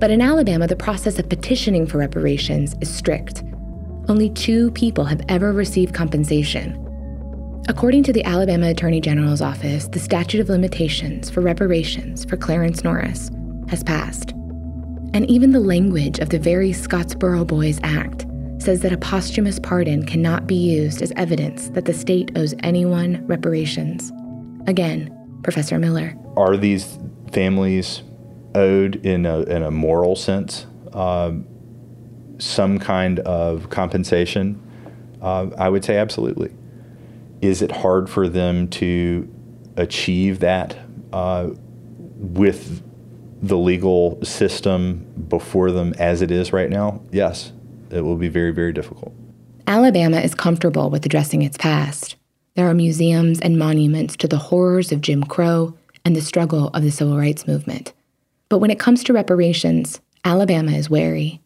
But 0.00 0.10
in 0.10 0.20
Alabama, 0.20 0.66
the 0.66 0.76
process 0.76 1.18
of 1.18 1.28
petitioning 1.28 1.86
for 1.86 1.98
reparations 1.98 2.74
is 2.80 2.92
strict. 2.92 3.44
Only 4.08 4.30
two 4.30 4.72
people 4.72 5.04
have 5.04 5.22
ever 5.28 5.52
received 5.52 5.94
compensation. 5.94 6.80
According 7.68 8.02
to 8.04 8.12
the 8.12 8.24
Alabama 8.24 8.68
Attorney 8.70 9.00
General's 9.00 9.40
office, 9.40 9.88
the 9.88 10.00
statute 10.00 10.40
of 10.40 10.48
limitations 10.48 11.30
for 11.30 11.40
reparations 11.40 12.24
for 12.24 12.36
Clarence 12.36 12.82
Norris 12.84 13.30
has 13.68 13.84
passed. 13.84 14.32
And 15.14 15.24
even 15.30 15.52
the 15.52 15.60
language 15.60 16.18
of 16.18 16.30
the 16.30 16.38
very 16.38 16.70
Scottsboro 16.70 17.46
Boys 17.46 17.78
Act 17.84 18.26
says 18.64 18.80
that 18.80 18.92
a 18.92 18.96
posthumous 18.96 19.58
pardon 19.58 20.06
cannot 20.06 20.46
be 20.46 20.54
used 20.54 21.02
as 21.02 21.12
evidence 21.16 21.68
that 21.70 21.84
the 21.84 21.92
state 21.92 22.32
owes 22.34 22.54
anyone 22.60 23.26
reparations. 23.26 24.10
Again, 24.66 25.14
Professor 25.42 25.78
Miller. 25.78 26.16
Are 26.36 26.56
these 26.56 26.98
families 27.30 28.02
owed 28.54 29.04
in 29.04 29.26
a, 29.26 29.40
in 29.42 29.62
a 29.62 29.70
moral 29.70 30.16
sense 30.16 30.66
um, 30.94 31.46
some 32.38 32.78
kind 32.78 33.18
of 33.20 33.68
compensation? 33.68 34.60
Uh, 35.20 35.50
I 35.58 35.68
would 35.68 35.84
say 35.84 35.98
absolutely. 35.98 36.50
Is 37.42 37.60
it 37.60 37.70
hard 37.70 38.08
for 38.08 38.28
them 38.28 38.68
to 38.68 39.30
achieve 39.76 40.40
that 40.40 40.78
uh, 41.12 41.50
with 42.16 42.82
the 43.42 43.58
legal 43.58 44.24
system 44.24 45.04
before 45.28 45.70
them 45.70 45.92
as 45.98 46.22
it 46.22 46.30
is 46.30 46.52
right 46.52 46.70
now? 46.70 47.02
Yes, 47.12 47.52
it 47.94 48.02
will 48.02 48.16
be 48.16 48.28
very, 48.28 48.50
very 48.50 48.72
difficult. 48.72 49.12
Alabama 49.66 50.18
is 50.18 50.34
comfortable 50.34 50.90
with 50.90 51.06
addressing 51.06 51.42
its 51.42 51.56
past. 51.56 52.16
There 52.54 52.68
are 52.68 52.74
museums 52.74 53.40
and 53.40 53.58
monuments 53.58 54.16
to 54.16 54.28
the 54.28 54.36
horrors 54.36 54.92
of 54.92 55.00
Jim 55.00 55.24
Crow 55.24 55.76
and 56.04 56.14
the 56.14 56.20
struggle 56.20 56.68
of 56.68 56.82
the 56.82 56.90
civil 56.90 57.16
rights 57.16 57.46
movement. 57.46 57.92
But 58.48 58.58
when 58.58 58.70
it 58.70 58.78
comes 58.78 59.02
to 59.04 59.12
reparations, 59.12 60.00
Alabama 60.24 60.72
is 60.72 60.90
wary. 60.90 61.40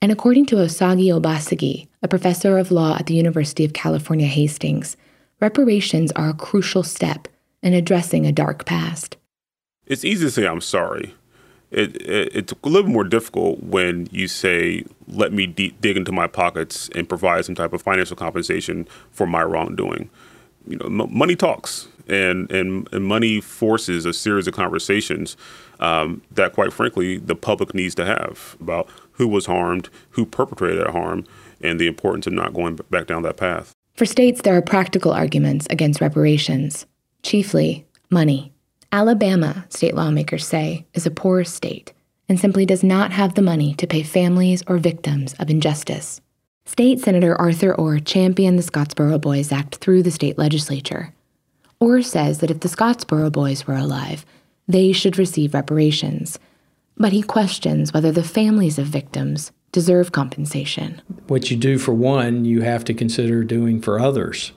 And 0.00 0.10
according 0.10 0.46
to 0.46 0.56
Osagie 0.56 1.08
Obasogie, 1.08 1.88
a 2.02 2.08
professor 2.08 2.58
of 2.58 2.70
law 2.70 2.96
at 2.98 3.06
the 3.06 3.14
University 3.14 3.64
of 3.64 3.72
California, 3.72 4.26
Hastings, 4.26 4.96
reparations 5.40 6.12
are 6.12 6.30
a 6.30 6.34
crucial 6.34 6.82
step 6.82 7.28
in 7.62 7.74
addressing 7.74 8.26
a 8.26 8.32
dark 8.32 8.64
past. 8.64 9.16
It's 9.86 10.04
easy 10.04 10.26
to 10.26 10.30
say 10.30 10.46
I'm 10.46 10.60
sorry. 10.60 11.14
It, 11.72 11.96
it, 12.02 12.36
it's 12.36 12.52
a 12.52 12.68
little 12.68 12.90
more 12.90 13.02
difficult 13.04 13.62
when 13.62 14.06
you 14.12 14.28
say, 14.28 14.84
let 15.08 15.32
me 15.32 15.46
de- 15.46 15.74
dig 15.80 15.96
into 15.96 16.12
my 16.12 16.26
pockets 16.26 16.90
and 16.94 17.08
provide 17.08 17.46
some 17.46 17.54
type 17.54 17.72
of 17.72 17.80
financial 17.80 18.14
compensation 18.14 18.86
for 19.10 19.26
my 19.26 19.42
wrongdoing. 19.42 20.10
You 20.68 20.76
know, 20.76 21.04
m- 21.04 21.16
money 21.16 21.34
talks, 21.34 21.88
and, 22.08 22.50
and, 22.52 22.88
and 22.92 23.04
money 23.04 23.40
forces 23.40 24.04
a 24.04 24.12
series 24.12 24.46
of 24.46 24.54
conversations 24.54 25.36
um, 25.80 26.20
that, 26.30 26.52
quite 26.52 26.72
frankly, 26.72 27.16
the 27.16 27.34
public 27.34 27.74
needs 27.74 27.94
to 27.94 28.04
have 28.04 28.56
about 28.60 28.88
who 29.12 29.26
was 29.26 29.46
harmed, 29.46 29.88
who 30.10 30.26
perpetrated 30.26 30.78
that 30.78 30.90
harm, 30.90 31.24
and 31.62 31.80
the 31.80 31.86
importance 31.86 32.26
of 32.26 32.34
not 32.34 32.52
going 32.52 32.76
back 32.90 33.06
down 33.06 33.22
that 33.22 33.36
path. 33.36 33.72
For 33.94 34.04
states, 34.04 34.42
there 34.42 34.56
are 34.56 34.62
practical 34.62 35.12
arguments 35.12 35.66
against 35.70 36.00
reparations, 36.00 36.86
chiefly 37.22 37.86
money. 38.10 38.51
Alabama, 38.94 39.64
state 39.70 39.94
lawmakers 39.94 40.46
say, 40.46 40.84
is 40.92 41.06
a 41.06 41.10
poor 41.10 41.44
state 41.44 41.94
and 42.28 42.38
simply 42.38 42.66
does 42.66 42.84
not 42.84 43.10
have 43.10 43.34
the 43.34 43.40
money 43.40 43.72
to 43.74 43.86
pay 43.86 44.02
families 44.02 44.62
or 44.66 44.76
victims 44.76 45.34
of 45.38 45.48
injustice. 45.48 46.20
State 46.66 47.00
Senator 47.00 47.34
Arthur 47.40 47.74
Orr 47.74 48.00
championed 48.00 48.58
the 48.58 48.62
Scottsboro 48.62 49.18
Boys 49.18 49.50
Act 49.50 49.76
through 49.76 50.02
the 50.02 50.10
state 50.10 50.36
legislature. 50.36 51.14
Orr 51.80 52.02
says 52.02 52.40
that 52.40 52.50
if 52.50 52.60
the 52.60 52.68
Scottsboro 52.68 53.32
Boys 53.32 53.66
were 53.66 53.76
alive, 53.76 54.26
they 54.68 54.92
should 54.92 55.16
receive 55.16 55.54
reparations. 55.54 56.38
But 56.98 57.12
he 57.12 57.22
questions 57.22 57.94
whether 57.94 58.12
the 58.12 58.22
families 58.22 58.78
of 58.78 58.86
victims 58.86 59.52
deserve 59.72 60.12
compensation. 60.12 61.00
What 61.28 61.50
you 61.50 61.56
do 61.56 61.78
for 61.78 61.94
one, 61.94 62.44
you 62.44 62.60
have 62.60 62.84
to 62.84 62.94
consider 62.94 63.42
doing 63.42 63.80
for 63.80 63.98
others. 63.98 64.52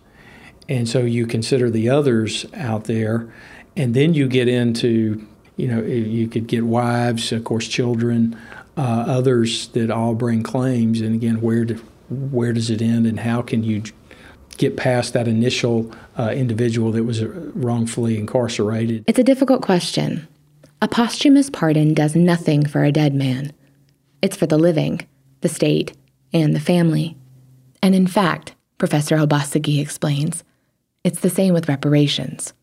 And 0.67 0.89
so 0.89 0.99
you 0.99 1.25
consider 1.25 1.69
the 1.69 1.89
others 1.89 2.45
out 2.53 2.83
there, 2.83 3.31
and 3.75 3.93
then 3.93 4.13
you 4.13 4.27
get 4.27 4.47
into, 4.47 5.25
you 5.57 5.67
know, 5.67 5.81
you 5.81 6.27
could 6.27 6.47
get 6.47 6.63
wives, 6.63 7.31
of 7.31 7.43
course, 7.43 7.67
children, 7.67 8.37
uh, 8.77 9.05
others 9.07 9.67
that 9.69 9.89
all 9.91 10.15
bring 10.15 10.43
claims. 10.43 11.01
And 11.01 11.15
again, 11.15 11.41
where 11.41 11.65
do, 11.65 11.75
where 12.09 12.53
does 12.53 12.69
it 12.69 12.81
end, 12.81 13.05
and 13.07 13.19
how 13.19 13.41
can 13.41 13.63
you 13.63 13.83
get 14.57 14.77
past 14.77 15.13
that 15.13 15.27
initial 15.27 15.91
uh, 16.17 16.31
individual 16.35 16.91
that 16.93 17.03
was 17.03 17.23
wrongfully 17.23 18.17
incarcerated? 18.17 19.03
It's 19.07 19.19
a 19.19 19.23
difficult 19.23 19.61
question. 19.61 20.27
A 20.81 20.87
posthumous 20.87 21.49
pardon 21.49 21.93
does 21.93 22.15
nothing 22.15 22.65
for 22.65 22.83
a 22.83 22.91
dead 22.91 23.13
man. 23.13 23.53
It's 24.21 24.37
for 24.37 24.45
the 24.45 24.57
living, 24.57 25.01
the 25.41 25.49
state, 25.49 25.93
and 26.33 26.55
the 26.55 26.59
family. 26.59 27.17
And 27.81 27.95
in 27.95 28.07
fact, 28.07 28.55
Professor 28.77 29.17
Obasogie 29.17 29.81
explains, 29.81 30.43
it's 31.03 31.21
the 31.21 31.29
same 31.29 31.53
with 31.53 31.69
reparations. 31.69 32.53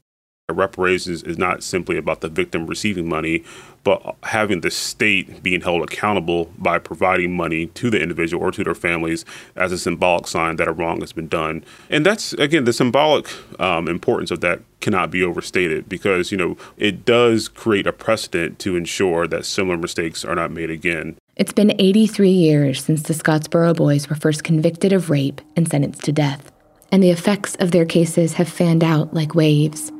Reparations 0.51 1.23
is 1.23 1.39
not 1.39 1.63
simply 1.63 1.97
about 1.97 2.21
the 2.21 2.29
victim 2.29 2.67
receiving 2.67 3.09
money, 3.09 3.45
but 3.85 4.17
having 4.25 4.61
the 4.61 4.71
state 4.71 5.43
being 5.43 5.61
held 5.61 5.83
accountable 5.83 6.51
by 6.59 6.79
providing 6.79 7.35
money 7.37 7.67
to 7.67 7.91
the 7.91 8.01
individual 8.01 8.43
or 8.43 8.51
to 8.51 8.65
their 8.65 8.75
families 8.75 9.25
as 9.57 9.73
a 9.73 9.79
symbolic 9.79 10.27
sign 10.27 10.57
that 10.57 10.69
a 10.69 10.73
wrong 10.73 11.01
has 11.01 11.13
been 11.13 11.29
done. 11.29 11.65
And 11.91 12.05
that's, 12.05 12.33
again, 12.35 12.65
the 12.65 12.73
symbolic 12.73 13.29
um, 13.61 13.89
importance 13.89 14.31
of 14.31 14.41
that 14.41 14.61
cannot 14.81 15.11
be 15.11 15.23
overstated 15.23 15.89
because, 15.89 16.33
you 16.33 16.39
know, 16.39 16.57
it 16.77 17.05
does 17.05 17.49
create 17.49 17.87
a 17.87 17.93
precedent 17.93 18.59
to 18.61 18.77
ensure 18.77 19.27
that 19.29 19.47
similar 19.47 19.77
mistakes 19.77 20.25
are 20.25 20.35
not 20.35 20.51
made 20.51 20.71
again. 20.71 21.17
It's 21.37 21.53
been 21.53 21.73
83 21.81 22.31
years 22.31 22.85
since 22.85 23.03
the 23.03 23.15
Scottsboro 23.15 23.75
boys 23.77 24.11
were 24.11 24.17
first 24.17 24.45
convicted 24.45 24.93
of 24.93 25.09
rape 25.09 25.41
and 25.57 25.69
sentenced 25.71 26.03
to 26.05 26.13
death, 26.13 26.53
and 26.91 27.03
the 27.03 27.11
effects 27.11 27.57
of 27.57 27.71
their 27.71 27.87
cases 27.87 28.35
have 28.35 28.49
fanned 28.49 28.85
out 28.85 29.15
like 29.15 29.35
waves. 29.35 29.91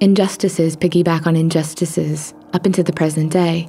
Injustices 0.00 0.76
piggyback 0.76 1.26
on 1.26 1.34
injustices 1.34 2.32
up 2.52 2.66
into 2.66 2.84
the 2.84 2.92
present 2.92 3.32
day, 3.32 3.68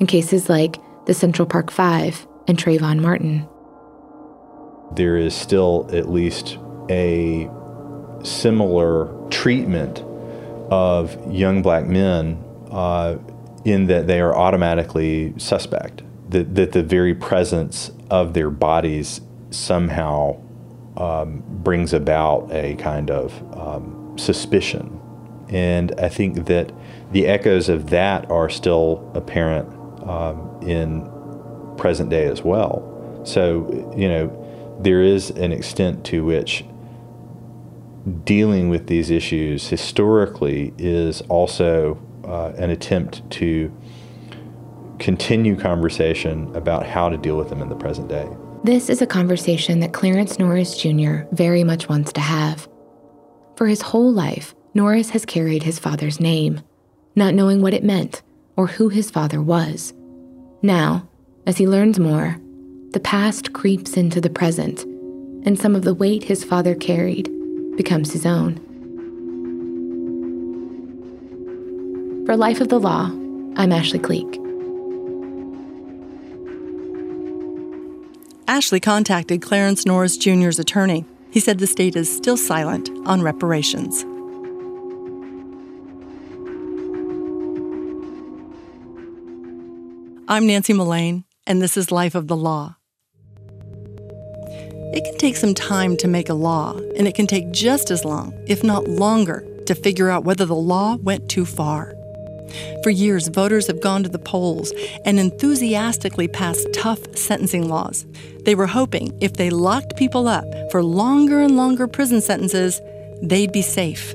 in 0.00 0.08
cases 0.08 0.48
like 0.48 0.76
the 1.06 1.14
Central 1.14 1.46
Park 1.46 1.70
Five 1.70 2.26
and 2.48 2.58
Trayvon 2.58 2.98
Martin. 2.98 3.48
There 4.96 5.16
is 5.16 5.34
still 5.34 5.88
at 5.92 6.10
least 6.10 6.58
a 6.90 7.48
similar 8.24 9.08
treatment 9.30 10.00
of 10.68 11.16
young 11.32 11.62
black 11.62 11.86
men 11.86 12.42
uh, 12.72 13.18
in 13.64 13.86
that 13.86 14.08
they 14.08 14.20
are 14.20 14.36
automatically 14.36 15.32
suspect 15.36 16.02
that, 16.30 16.56
that 16.56 16.72
the 16.72 16.82
very 16.82 17.14
presence 17.14 17.92
of 18.10 18.34
their 18.34 18.50
bodies 18.50 19.20
somehow 19.50 20.40
um, 20.96 21.44
brings 21.46 21.92
about 21.92 22.50
a 22.50 22.74
kind 22.76 23.12
of 23.12 23.32
um, 23.56 24.18
suspicion. 24.18 24.97
And 25.50 25.94
I 25.98 26.08
think 26.08 26.46
that 26.46 26.72
the 27.12 27.26
echoes 27.26 27.68
of 27.68 27.90
that 27.90 28.30
are 28.30 28.48
still 28.48 29.10
apparent 29.14 29.68
um, 30.06 30.60
in 30.62 31.08
present 31.76 32.10
day 32.10 32.26
as 32.26 32.42
well. 32.42 33.22
So, 33.24 33.94
you 33.96 34.08
know, 34.08 34.78
there 34.80 35.02
is 35.02 35.30
an 35.30 35.52
extent 35.52 36.04
to 36.06 36.24
which 36.24 36.64
dealing 38.24 38.68
with 38.68 38.86
these 38.86 39.10
issues 39.10 39.68
historically 39.68 40.72
is 40.78 41.20
also 41.22 41.98
uh, 42.24 42.52
an 42.56 42.70
attempt 42.70 43.28
to 43.30 43.72
continue 44.98 45.56
conversation 45.56 46.54
about 46.56 46.86
how 46.86 47.08
to 47.08 47.16
deal 47.16 47.36
with 47.36 47.48
them 47.48 47.62
in 47.62 47.68
the 47.68 47.76
present 47.76 48.08
day. 48.08 48.28
This 48.64 48.88
is 48.88 49.00
a 49.00 49.06
conversation 49.06 49.80
that 49.80 49.92
Clarence 49.92 50.38
Norris 50.38 50.76
Jr. 50.76 51.20
very 51.32 51.62
much 51.62 51.88
wants 51.88 52.12
to 52.14 52.20
have. 52.20 52.68
For 53.56 53.66
his 53.66 53.80
whole 53.80 54.12
life, 54.12 54.54
Norris 54.78 55.10
has 55.10 55.26
carried 55.26 55.64
his 55.64 55.80
father's 55.80 56.20
name, 56.20 56.60
not 57.16 57.34
knowing 57.34 57.60
what 57.60 57.74
it 57.74 57.82
meant 57.82 58.22
or 58.54 58.68
who 58.68 58.90
his 58.90 59.10
father 59.10 59.42
was. 59.42 59.92
Now, 60.62 61.08
as 61.46 61.56
he 61.56 61.66
learns 61.66 61.98
more, 61.98 62.36
the 62.92 63.00
past 63.00 63.52
creeps 63.52 63.96
into 63.96 64.20
the 64.20 64.30
present, 64.30 64.84
and 65.44 65.58
some 65.58 65.74
of 65.74 65.82
the 65.82 65.94
weight 65.94 66.22
his 66.22 66.44
father 66.44 66.76
carried 66.76 67.28
becomes 67.76 68.12
his 68.12 68.24
own. 68.24 68.54
For 72.24 72.36
Life 72.36 72.60
of 72.60 72.68
the 72.68 72.78
Law, 72.78 73.06
I'm 73.56 73.72
Ashley 73.72 73.98
Cleek. 73.98 74.38
Ashley 78.46 78.78
contacted 78.78 79.42
Clarence 79.42 79.84
Norris 79.84 80.16
Jr.'s 80.16 80.60
attorney. 80.60 81.04
He 81.32 81.40
said 81.40 81.58
the 81.58 81.66
state 81.66 81.96
is 81.96 82.08
still 82.08 82.36
silent 82.36 82.88
on 83.06 83.22
reparations. 83.22 84.04
I'm 90.30 90.46
Nancy 90.46 90.74
Mullane, 90.74 91.24
and 91.46 91.62
this 91.62 91.78
is 91.78 91.90
Life 91.90 92.14
of 92.14 92.28
the 92.28 92.36
Law. 92.36 92.76
It 94.92 95.02
can 95.02 95.16
take 95.16 95.36
some 95.36 95.54
time 95.54 95.96
to 95.96 96.06
make 96.06 96.28
a 96.28 96.34
law, 96.34 96.76
and 96.96 97.08
it 97.08 97.14
can 97.14 97.26
take 97.26 97.50
just 97.50 97.90
as 97.90 98.04
long, 98.04 98.34
if 98.46 98.62
not 98.62 98.86
longer, 98.88 99.42
to 99.64 99.74
figure 99.74 100.10
out 100.10 100.24
whether 100.24 100.44
the 100.44 100.54
law 100.54 100.96
went 100.96 101.30
too 101.30 101.46
far. 101.46 101.94
For 102.82 102.90
years, 102.90 103.28
voters 103.28 103.68
have 103.68 103.80
gone 103.80 104.02
to 104.02 104.10
the 104.10 104.18
polls 104.18 104.70
and 105.06 105.18
enthusiastically 105.18 106.28
passed 106.28 106.74
tough 106.74 107.00
sentencing 107.16 107.66
laws. 107.70 108.04
They 108.44 108.54
were 108.54 108.66
hoping 108.66 109.16
if 109.22 109.32
they 109.32 109.48
locked 109.48 109.96
people 109.96 110.28
up 110.28 110.44
for 110.70 110.84
longer 110.84 111.40
and 111.40 111.56
longer 111.56 111.88
prison 111.88 112.20
sentences, 112.20 112.82
they'd 113.22 113.50
be 113.50 113.62
safe. 113.62 114.14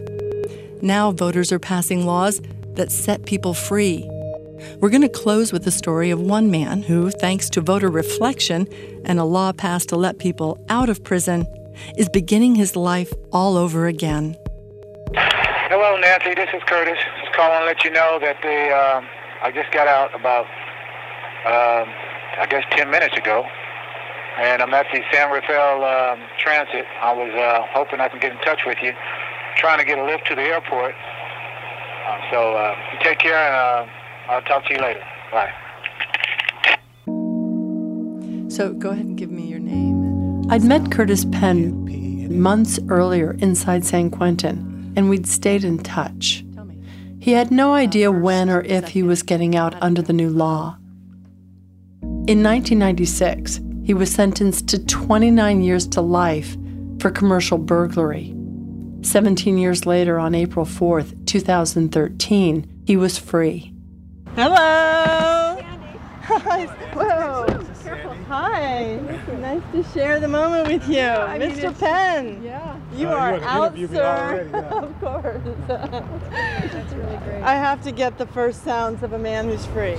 Now, 0.79 1.09
voters 1.09 1.51
are 1.51 1.57
passing 1.57 2.05
laws 2.05 2.39
that 2.75 2.91
set 2.91 3.25
people 3.25 3.55
free. 3.55 4.07
We're 4.79 4.89
going 4.89 5.01
to 5.01 5.09
close 5.09 5.51
with 5.51 5.63
the 5.63 5.71
story 5.71 6.09
of 6.09 6.19
one 6.19 6.51
man 6.51 6.83
who, 6.83 7.09
thanks 7.09 7.49
to 7.51 7.61
voter 7.61 7.89
reflection 7.89 8.67
and 9.05 9.19
a 9.19 9.23
law 9.23 9.51
passed 9.51 9.89
to 9.89 9.95
let 9.95 10.19
people 10.19 10.63
out 10.69 10.89
of 10.89 11.03
prison, 11.03 11.45
is 11.97 12.09
beginning 12.09 12.55
his 12.55 12.75
life 12.75 13.11
all 13.31 13.57
over 13.57 13.87
again. 13.87 14.37
Hello, 15.15 15.97
Nancy. 15.97 16.33
This 16.33 16.49
is 16.53 16.61
Curtis. 16.67 16.97
Just 17.21 17.33
calling 17.33 17.59
to 17.59 17.65
let 17.65 17.83
you 17.83 17.91
know 17.91 18.19
that 18.21 18.37
the 18.41 18.69
um, 18.69 19.07
I 19.41 19.51
just 19.51 19.71
got 19.71 19.87
out 19.87 20.13
about 20.13 20.45
um, 21.45 21.89
I 22.39 22.47
guess 22.49 22.63
10 22.71 22.89
minutes 22.89 23.17
ago, 23.17 23.45
and 24.37 24.61
I'm 24.61 24.73
at 24.73 24.87
the 24.93 25.01
San 25.11 25.31
Rafael 25.31 25.83
um, 25.83 26.19
Transit. 26.39 26.85
I 27.01 27.13
was 27.13 27.31
uh, 27.33 27.65
hoping 27.73 27.99
I 27.99 28.07
can 28.07 28.19
get 28.19 28.31
in 28.31 28.37
touch 28.39 28.61
with 28.65 28.77
you, 28.81 28.93
trying 29.57 29.79
to 29.79 29.85
get 29.85 29.97
a 29.97 30.05
lift 30.05 30.27
to 30.27 30.35
the 30.35 30.41
airport. 30.41 30.95
Uh, 30.95 32.17
so 32.31 32.53
uh, 32.53 32.75
take 33.01 33.19
care, 33.19 33.37
and 33.37 33.89
uh, 33.89 33.93
I'll 34.27 34.41
talk 34.41 34.65
to 34.65 34.73
you 34.73 34.79
later. 34.79 35.03
Bye. 35.31 35.53
So 38.49 38.73
go 38.73 38.91
ahead 38.91 39.05
and 39.05 39.17
give 39.17 39.31
me 39.31 39.47
your 39.47 39.59
name. 39.59 40.49
I'd 40.49 40.63
met 40.63 40.91
Curtis 40.91 41.25
Penn 41.25 41.83
months 42.39 42.79
earlier 42.89 43.33
inside 43.39 43.85
San 43.85 44.09
Quentin, 44.09 44.93
and 44.95 45.09
we'd 45.09 45.27
stayed 45.27 45.63
in 45.63 45.79
touch. 45.79 46.45
He 47.19 47.31
had 47.31 47.51
no 47.51 47.73
idea 47.73 48.11
when 48.11 48.49
or 48.49 48.61
if 48.61 48.89
he 48.89 49.01
was 49.01 49.23
getting 49.23 49.55
out 49.55 49.81
under 49.81 50.01
the 50.01 50.13
new 50.13 50.29
law. 50.29 50.77
In 52.01 52.43
1996, 52.43 53.61
he 53.85 53.93
was 53.93 54.13
sentenced 54.13 54.67
to 54.69 54.85
29 54.85 55.61
years 55.61 55.87
to 55.87 56.01
life 56.01 56.57
for 56.99 57.11
commercial 57.11 57.57
burglary. 57.57 58.35
17 59.01 59.57
years 59.57 59.85
later, 59.85 60.19
on 60.19 60.35
April 60.35 60.65
4th, 60.65 61.25
2013, 61.25 62.83
he 62.85 62.97
was 62.97 63.17
free. 63.17 63.72
Hello. 64.35 65.59
Hi. 66.23 66.65
Whoa. 66.93 67.45
Hi. 68.29 68.95
Nice 69.39 69.61
to 69.73 69.83
share 69.93 70.19
the 70.19 70.27
moment 70.27 70.67
with 70.69 70.87
you, 70.89 71.01
I 71.01 71.37
Mr. 71.37 71.57
it's- 71.57 71.79
Penn. 71.79 72.41
yeah. 72.43 72.75
You 72.95 73.09
Uh, 73.09 73.13
are 73.15 73.35
you 73.37 73.43
out, 73.43 73.75
sir. 73.89 74.03
already, 74.03 74.49
yeah. 74.49 74.59
of 74.87 74.99
course. 75.01 75.41
That's 75.67 76.93
really 76.93 77.17
great. 77.25 77.43
I 77.43 77.53
have 77.55 77.83
to 77.83 77.91
get 77.91 78.17
the 78.17 78.25
first 78.25 78.63
sounds 78.63 79.03
of 79.03 79.13
a 79.13 79.19
man 79.19 79.49
who's 79.49 79.65
free. 79.67 79.97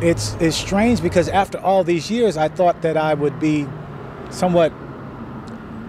It's 0.00 0.36
it's 0.40 0.56
strange 0.56 1.02
because 1.02 1.28
after 1.28 1.58
all 1.58 1.82
these 1.82 2.10
years, 2.10 2.36
I 2.36 2.48
thought 2.48 2.82
that 2.82 2.96
I 2.96 3.14
would 3.14 3.40
be 3.40 3.66
somewhat 4.30 4.72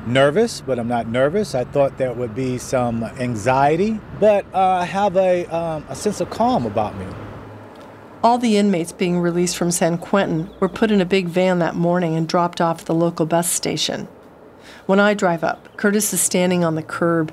nervous, 0.08 0.62
but 0.62 0.80
I'm 0.80 0.88
not 0.88 1.08
nervous. 1.08 1.54
I 1.54 1.66
thought 1.66 1.98
there 1.98 2.14
would 2.14 2.34
be 2.34 2.58
some 2.58 3.04
anxiety, 3.20 4.00
but 4.20 4.46
uh, 4.54 4.60
I 4.60 4.86
have 4.86 5.18
a 5.18 5.46
um, 5.48 5.84
a 5.90 5.96
sense 5.96 6.22
of 6.22 6.30
calm 6.30 6.66
about 6.66 6.98
me. 6.98 7.06
All 8.24 8.40
the 8.40 8.58
inmates 8.58 8.92
being 8.92 9.20
released 9.20 9.56
from 9.56 9.70
San 9.70 10.00
Quentin 10.00 10.50
were 10.60 10.70
put 10.70 10.90
in 10.90 11.02
a 11.02 11.06
big 11.06 11.28
van 11.28 11.60
that 11.60 11.76
morning 11.76 12.16
and 12.16 12.28
dropped 12.28 12.60
off 12.60 12.82
at 12.82 12.86
the 12.88 12.96
local 12.96 13.28
bus 13.28 13.48
station. 13.48 14.08
When 14.88 15.00
I 15.00 15.14
drive 15.14 15.44
up, 15.44 15.78
Curtis 15.78 16.12
is 16.14 16.22
standing 16.22 16.64
on 16.64 16.74
the 16.74 16.82
curb. 16.82 17.32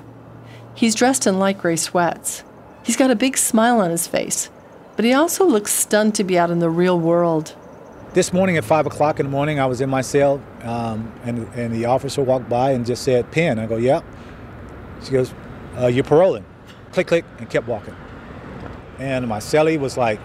He's 0.75 0.93
dressed 0.93 1.25
in 1.25 1.39
light 1.39 1.57
gray 1.57 1.75
sweats. 1.75 2.43
He's 2.83 2.97
got 2.97 3.09
a 3.09 3.15
big 3.15 3.35
smile 3.35 3.79
on 3.79 3.89
his 3.89 4.05
face, 4.05 4.49
but 4.95 5.05
he 5.05 5.13
also 5.13 5.45
looks 5.45 5.73
stunned 5.73 6.13
to 6.15 6.23
be 6.23 6.37
out 6.37 6.51
in 6.51 6.59
the 6.59 6.69
real 6.69 6.99
world. 6.99 7.55
This 8.13 8.31
morning 8.31 8.55
at 8.55 8.63
five 8.63 8.85
o'clock 8.85 9.19
in 9.19 9.25
the 9.25 9.31
morning, 9.31 9.59
I 9.59 9.65
was 9.65 9.81
in 9.81 9.89
my 9.89 10.01
cell, 10.01 10.39
um, 10.61 11.11
and 11.23 11.47
and 11.55 11.73
the 11.73 11.85
officer 11.85 12.21
walked 12.21 12.47
by 12.47 12.71
and 12.71 12.85
just 12.85 13.03
said, 13.03 13.31
"Penn." 13.31 13.57
I 13.57 13.65
go, 13.65 13.77
"Yep." 13.77 14.05
She 15.03 15.11
goes, 15.11 15.33
uh, 15.79 15.87
"You're 15.87 16.03
paroling." 16.03 16.45
Click, 16.91 17.07
click, 17.07 17.25
and 17.39 17.49
kept 17.49 17.67
walking. 17.67 17.95
And 18.99 19.27
my 19.27 19.39
cellie 19.39 19.77
was 19.77 19.97
like, 19.97 20.19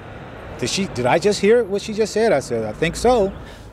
"Did 0.60 0.70
she? 0.70 0.86
Did 0.86 1.06
I 1.06 1.18
just 1.18 1.40
hear 1.40 1.64
what 1.64 1.82
she 1.82 1.92
just 1.92 2.12
said?" 2.12 2.32
I 2.32 2.40
said, 2.40 2.64
"I 2.64 2.72
think 2.72 2.96
so." 2.96 3.32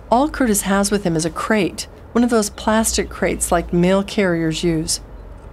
All 0.10 0.30
Curtis 0.30 0.62
has 0.62 0.90
with 0.90 1.04
him 1.04 1.16
is 1.16 1.26
a 1.26 1.30
crate, 1.30 1.88
one 2.14 2.24
of 2.24 2.30
those 2.30 2.50
plastic 2.50 3.10
crates 3.10 3.52
like 3.52 3.74
mail 3.74 4.04
carriers 4.04 4.64
use. 4.64 5.02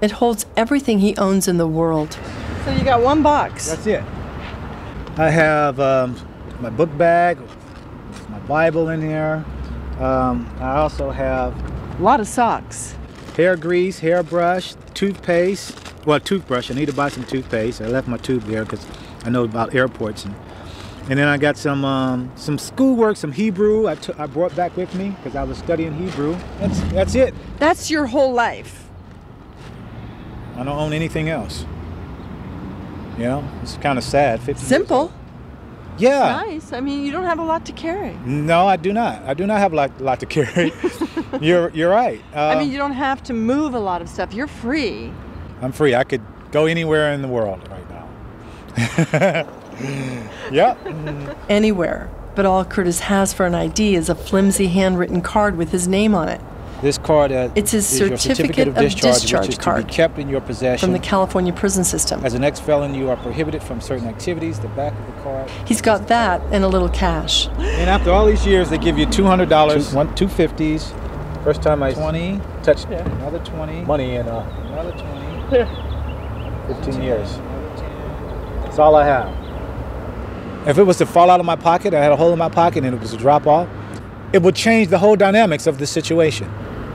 It 0.00 0.12
holds 0.12 0.46
everything 0.56 1.00
he 1.00 1.16
owns 1.16 1.48
in 1.48 1.58
the 1.58 1.66
world. 1.66 2.16
So 2.64 2.70
you 2.72 2.84
got 2.84 3.02
one 3.02 3.22
box. 3.22 3.68
That's 3.68 3.86
it. 3.86 4.02
I 5.16 5.28
have 5.28 5.78
um, 5.80 6.16
my 6.60 6.70
book 6.70 6.96
bag, 6.96 7.38
my 8.30 8.38
Bible 8.40 8.88
in 8.88 9.00
there. 9.00 9.44
Um, 9.98 10.50
I 10.60 10.76
also 10.76 11.10
have 11.10 11.54
a 11.98 12.02
lot 12.02 12.20
of 12.20 12.26
socks, 12.26 12.94
hair 13.36 13.56
grease, 13.56 13.98
hairbrush, 13.98 14.74
toothpaste. 14.94 15.78
Well, 16.06 16.20
toothbrush. 16.20 16.70
I 16.70 16.74
need 16.74 16.86
to 16.86 16.92
buy 16.92 17.08
some 17.08 17.24
toothpaste. 17.24 17.80
I 17.80 17.86
left 17.86 18.08
my 18.08 18.16
tube 18.16 18.42
there 18.42 18.64
because 18.64 18.86
I 19.24 19.30
know 19.30 19.44
about 19.44 19.74
airports. 19.74 20.24
And, 20.24 20.34
and 21.08 21.18
then 21.18 21.28
I 21.28 21.36
got 21.36 21.56
some 21.56 21.84
um, 21.84 22.32
some 22.34 22.58
schoolwork, 22.58 23.16
some 23.16 23.32
Hebrew. 23.32 23.88
I 23.88 23.96
I 24.16 24.26
brought 24.26 24.54
back 24.56 24.76
with 24.76 24.94
me 24.94 25.10
because 25.10 25.36
I 25.36 25.42
was 25.42 25.58
studying 25.58 25.94
Hebrew. 25.94 26.36
That's 26.60 26.80
that's 26.92 27.14
it. 27.14 27.34
That's 27.58 27.90
your 27.90 28.06
whole 28.06 28.32
life. 28.32 28.88
I 30.56 30.58
don't 30.58 30.68
own 30.68 30.92
anything 30.92 31.28
else. 31.28 31.66
You 33.18 33.24
know, 33.24 33.48
it's 33.62 33.76
kind 33.76 33.98
of 33.98 34.04
sad. 34.04 34.40
Simple. 34.58 35.12
Yeah. 35.98 36.42
Nice. 36.44 36.72
I 36.72 36.80
mean, 36.80 37.04
you 37.04 37.12
don't 37.12 37.24
have 37.24 37.38
a 37.38 37.44
lot 37.44 37.66
to 37.66 37.72
carry. 37.72 38.14
No, 38.24 38.66
I 38.66 38.76
do 38.76 38.92
not. 38.92 39.22
I 39.22 39.34
do 39.34 39.46
not 39.46 39.58
have 39.58 39.72
a 39.72 39.76
lot, 39.76 40.00
lot 40.00 40.20
to 40.20 40.26
carry. 40.26 40.72
you're 41.40 41.70
you're 41.70 41.90
right. 41.90 42.20
Uh, 42.34 42.46
I 42.46 42.58
mean, 42.58 42.72
you 42.72 42.78
don't 42.78 42.92
have 42.92 43.22
to 43.24 43.32
move 43.32 43.74
a 43.74 43.78
lot 43.78 44.02
of 44.02 44.08
stuff. 44.08 44.32
You're 44.32 44.48
free. 44.48 45.12
I'm 45.60 45.72
free. 45.72 45.94
I 45.94 46.04
could 46.04 46.22
go 46.50 46.66
anywhere 46.66 47.12
in 47.12 47.22
the 47.22 47.28
world 47.28 47.68
right 47.68 47.88
now. 47.90 49.46
yep. 50.52 50.78
Anywhere. 51.48 52.10
But 52.34 52.46
all 52.46 52.64
Curtis 52.64 53.00
has 53.00 53.32
for 53.32 53.46
an 53.46 53.54
ID 53.54 53.94
is 53.94 54.08
a 54.08 54.14
flimsy 54.14 54.66
handwritten 54.68 55.20
card 55.20 55.56
with 55.56 55.70
his 55.70 55.86
name 55.86 56.14
on 56.16 56.28
it 56.28 56.40
This 56.82 56.98
card 56.98 57.30
uh, 57.30 57.50
It's 57.54 57.70
his 57.70 57.92
is 57.92 58.00
your 58.00 58.16
certificate 58.16 58.68
of 58.68 58.76
of 58.76 58.82
discharge, 58.82 59.20
discharge 59.20 59.42
which 59.42 59.50
is 59.50 59.58
to 59.58 59.62
card 59.62 59.86
be 59.86 59.92
kept 59.92 60.18
in 60.18 60.28
your 60.28 60.40
possession. 60.40 60.86
from 60.88 60.92
the 60.92 60.98
California 60.98 61.52
prison 61.52 61.84
system. 61.84 62.24
As 62.24 62.34
an 62.34 62.42
ex-felon, 62.42 62.94
you 62.94 63.08
are 63.08 63.16
prohibited 63.16 63.62
from 63.62 63.80
certain 63.80 64.08
activities. 64.08 64.58
The 64.58 64.68
back 64.68 64.92
of 64.98 65.06
the 65.06 65.22
card. 65.22 65.50
He's 65.64 65.80
got 65.80 66.08
that 66.08 66.40
and 66.52 66.64
a 66.64 66.68
little 66.68 66.88
cash. 66.88 67.46
And 67.58 67.88
after 67.88 68.10
all 68.10 68.26
these 68.26 68.44
years, 68.44 68.68
they 68.68 68.78
give 68.78 68.98
you 68.98 69.06
two 69.06 69.24
hundred 69.24 69.48
dollars, 69.48 69.94
one 69.94 70.12
two 70.16 70.28
fifties. 70.28 70.92
First 71.44 71.62
time 71.62 71.82
I 71.82 71.92
twenty 71.92 72.40
touched 72.64 72.86
another 72.86 73.38
twenty 73.44 73.82
money 73.84 74.16
and 74.16 74.28
uh, 74.28 74.40
another 74.72 74.92
twenty. 74.92 75.24
Fifteen 76.74 77.02
years. 77.02 77.36
That's 78.64 78.78
all 78.78 78.96
I 78.96 79.04
have. 79.04 79.43
If 80.66 80.78
it 80.78 80.84
was 80.84 80.96
to 80.98 81.06
fall 81.06 81.30
out 81.30 81.40
of 81.40 81.46
my 81.46 81.56
pocket, 81.56 81.92
I 81.92 82.02
had 82.02 82.10
a 82.10 82.16
hole 82.16 82.32
in 82.32 82.38
my 82.38 82.48
pocket, 82.48 82.84
and 82.84 82.94
it 82.94 83.00
was 83.00 83.10
to 83.10 83.18
drop 83.18 83.46
off, 83.46 83.68
it 84.32 84.42
would 84.42 84.56
change 84.56 84.88
the 84.88 84.98
whole 84.98 85.14
dynamics 85.14 85.66
of 85.66 85.78
the 85.78 85.86
situation. 85.86 86.50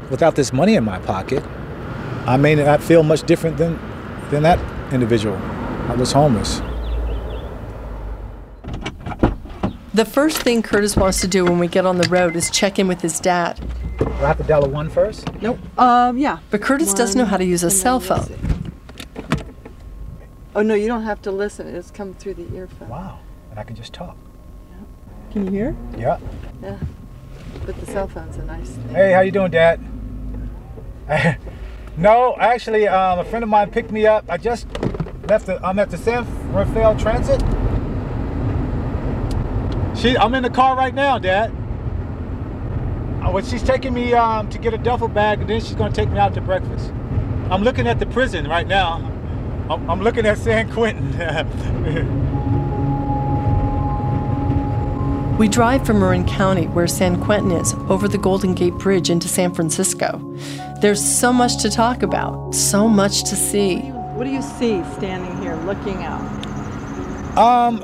Without 0.10 0.36
this 0.36 0.52
money 0.52 0.76
in 0.76 0.84
my 0.84 0.98
pocket, 1.00 1.44
I 2.26 2.36
may 2.36 2.56
not 2.56 2.82
feel 2.82 3.04
much 3.04 3.24
different 3.24 3.58
than 3.58 3.80
than 4.32 4.44
that 4.44 4.60
individual. 4.92 5.38
I 5.88 5.94
was 5.96 6.12
homeless. 6.12 6.62
The 9.94 10.06
first 10.06 10.42
thing 10.42 10.62
Curtis 10.62 10.96
wants 10.96 11.22
to 11.22 11.28
do 11.28 11.44
when 11.44 11.60
we 11.60 11.68
get 11.68 11.86
on 11.86 11.98
the 11.98 12.08
road 12.10 12.36
is 12.36 12.50
check 12.50 12.80
in 12.80 12.88
with 12.88 13.02
his 13.02 13.20
dad. 13.20 13.60
Do 13.98 14.06
I 14.06 14.28
have 14.28 14.38
to 14.38 14.44
dial 14.44 14.66
a 14.66 14.70
one 14.70 14.90
first? 14.90 15.32
Nope. 15.42 15.60
Um, 15.78 16.18
yeah. 16.18 16.40
But 16.52 16.62
Curtis 16.62 16.94
doesn't 16.94 17.18
know 17.18 17.26
how 17.26 17.38
to 17.38 17.46
use 17.46 17.64
a 17.64 17.72
cell 17.72 18.00
phone. 18.00 18.74
Oh 20.56 20.62
no, 20.62 20.74
you 20.74 20.88
don't 20.88 21.04
have 21.04 21.22
to 21.24 21.32
listen. 21.32 21.68
It's 21.68 21.88
just 21.88 21.94
comes 21.94 22.18
through 22.18 22.36
the 22.36 22.56
earphone. 22.56 22.90
Wow. 22.90 23.20
And 23.60 23.66
I 23.66 23.68
can 23.68 23.76
just 23.76 23.92
talk. 23.92 24.16
Can 25.34 25.46
you 25.46 25.52
hear? 25.52 25.76
Yeah. 25.98 26.18
Yeah. 26.62 26.78
But 27.66 27.78
the 27.78 27.86
cell 27.88 28.08
phone's 28.08 28.38
a 28.38 28.46
nice 28.46 28.70
thing. 28.70 28.88
Hey, 28.90 29.12
how 29.12 29.20
you 29.20 29.32
doing, 29.32 29.52
Dad? 29.52 29.82
no, 31.98 32.38
actually, 32.40 32.88
um, 32.88 33.20
a 33.20 33.26
friend 33.26 33.44
of 33.44 33.50
mine 33.50 33.70
picked 33.70 33.92
me 33.92 34.08
up. 34.08 34.24
I 34.30 34.38
just 34.38 34.66
left. 35.28 35.48
The, 35.48 35.62
I'm 35.62 35.78
at 35.78 35.90
the 35.90 35.98
San 35.98 36.26
Rafael 36.54 36.98
Transit. 36.98 37.42
She, 39.98 40.18
I'm 40.18 40.34
in 40.36 40.44
the 40.44 40.50
car 40.50 40.78
right 40.78 40.94
now, 40.94 41.20
Dad. 41.20 41.52
Uh, 43.22 43.32
well, 43.32 43.44
she's 43.44 43.62
taking 43.62 43.94
me 43.94 44.14
um, 44.14 44.50
to 44.52 44.58
get 44.58 44.74
a 44.74 44.78
duffel 44.78 45.10
bag, 45.10 45.42
and 45.42 45.50
then 45.50 45.60
she's 45.60 45.76
going 45.76 45.92
to 45.92 45.96
take 45.96 46.10
me 46.10 46.18
out 46.18 46.34
to 46.36 46.42
breakfast. 46.42 46.92
I'm 47.52 47.64
looking 47.64 47.88
at 47.88 48.00
the 48.00 48.06
prison 48.06 48.48
right 48.48 48.68
now. 48.68 48.94
I'm, 49.70 49.90
I'm 49.90 50.02
looking 50.02 50.26
at 50.26 50.38
San 50.38 50.72
Quentin. 50.72 51.12
We 55.40 55.48
drive 55.48 55.86
from 55.86 56.02
Marin 56.02 56.28
County, 56.28 56.68
where 56.68 56.86
San 56.86 57.24
Quentin 57.24 57.52
is, 57.52 57.74
over 57.88 58.10
the 58.10 58.18
Golden 58.18 58.54
Gate 58.54 58.74
Bridge 58.74 59.10
into 59.10 59.30
San 59.30 59.54
Francisco. 59.54 60.20
There's 60.82 61.02
so 61.02 61.32
much 61.32 61.62
to 61.62 61.70
talk 61.70 62.04
about, 62.04 62.54
so 62.54 62.90
much 62.90 63.24
to 63.30 63.38
see. 63.38 63.78
What 63.80 64.26
do 64.26 64.32
you 64.32 64.42
see 64.42 64.84
standing 64.98 65.42
here 65.42 65.56
looking 65.66 66.04
out? 66.04 66.20
Um, 67.38 67.82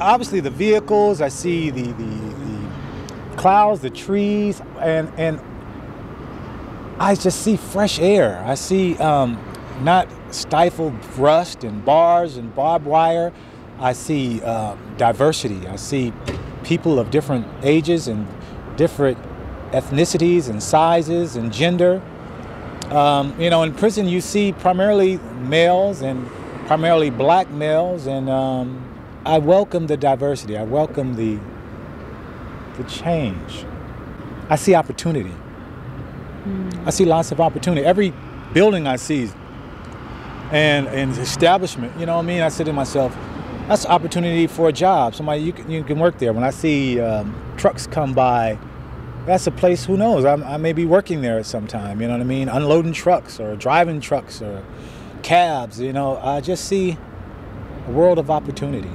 obviously 0.00 0.40
the 0.40 0.48
vehicles. 0.48 1.20
I 1.20 1.28
see 1.28 1.68
the 1.68 1.82
the, 1.82 2.04
the 2.04 3.36
clouds, 3.36 3.82
the 3.82 3.90
trees, 3.90 4.62
and 4.80 5.12
and 5.18 5.42
I 6.98 7.16
just 7.16 7.42
see 7.42 7.58
fresh 7.58 7.98
air. 7.98 8.42
I 8.46 8.54
see 8.54 8.96
um, 8.96 9.38
not 9.82 10.08
stifled 10.30 10.94
rust 11.18 11.64
and 11.64 11.84
bars 11.84 12.38
and 12.38 12.54
barbed 12.54 12.86
wire. 12.86 13.30
I 13.78 13.92
see 13.92 14.40
uh, 14.42 14.74
diversity. 14.96 15.66
I 15.66 15.76
see 15.76 16.14
people 16.68 16.98
of 16.98 17.10
different 17.10 17.46
ages 17.62 18.08
and 18.08 18.28
different 18.76 19.16
ethnicities 19.72 20.50
and 20.50 20.62
sizes 20.62 21.34
and 21.34 21.50
gender. 21.50 22.02
Um, 22.90 23.34
you 23.40 23.48
know, 23.48 23.62
in 23.62 23.72
prison 23.74 24.06
you 24.06 24.20
see 24.20 24.52
primarily 24.52 25.16
males 25.40 26.02
and 26.02 26.28
primarily 26.66 27.08
black 27.08 27.50
males, 27.50 28.06
and 28.06 28.28
um, 28.28 28.84
I 29.24 29.38
welcome 29.38 29.86
the 29.86 29.96
diversity. 29.96 30.58
I 30.58 30.62
welcome 30.64 31.14
the 31.16 31.38
the 32.76 32.84
change. 32.84 33.64
I 34.50 34.56
see 34.56 34.74
opportunity. 34.74 35.32
I 36.84 36.90
see 36.90 37.06
lots 37.06 37.32
of 37.32 37.40
opportunity. 37.40 37.84
Every 37.84 38.12
building 38.52 38.86
I 38.86 38.96
see 38.96 39.30
and 40.52 40.86
and 40.88 41.16
establishment, 41.16 41.98
you 41.98 42.04
know 42.04 42.16
what 42.16 42.24
I 42.24 42.26
mean? 42.26 42.42
I 42.42 42.50
say 42.50 42.64
to 42.64 42.72
myself, 42.72 43.16
that's 43.68 43.86
opportunity 43.86 44.46
for 44.46 44.68
a 44.68 44.72
job. 44.72 45.14
Somebody 45.14 45.42
you 45.42 45.52
can, 45.52 45.70
you 45.70 45.84
can 45.84 45.98
work 45.98 46.18
there. 46.18 46.32
When 46.32 46.42
I 46.42 46.50
see 46.50 47.00
um, 47.00 47.34
trucks 47.56 47.86
come 47.86 48.14
by 48.14 48.58
that's 49.28 49.46
a 49.46 49.50
place. 49.50 49.84
Who 49.84 49.98
knows? 49.98 50.24
I, 50.24 50.32
I 50.32 50.56
may 50.56 50.72
be 50.72 50.86
working 50.86 51.20
there 51.20 51.38
at 51.38 51.44
some 51.44 51.66
time. 51.66 52.00
You 52.00 52.06
know 52.06 52.14
what 52.14 52.22
I 52.22 52.24
mean? 52.24 52.48
Unloading 52.48 52.94
trucks 52.94 53.38
or 53.38 53.54
driving 53.56 54.00
trucks 54.00 54.40
or 54.40 54.64
cabs. 55.22 55.78
You 55.78 55.92
know, 55.92 56.16
I 56.16 56.40
just 56.40 56.64
see 56.64 56.96
a 57.86 57.90
world 57.90 58.18
of 58.18 58.30
opportunity. 58.30 58.88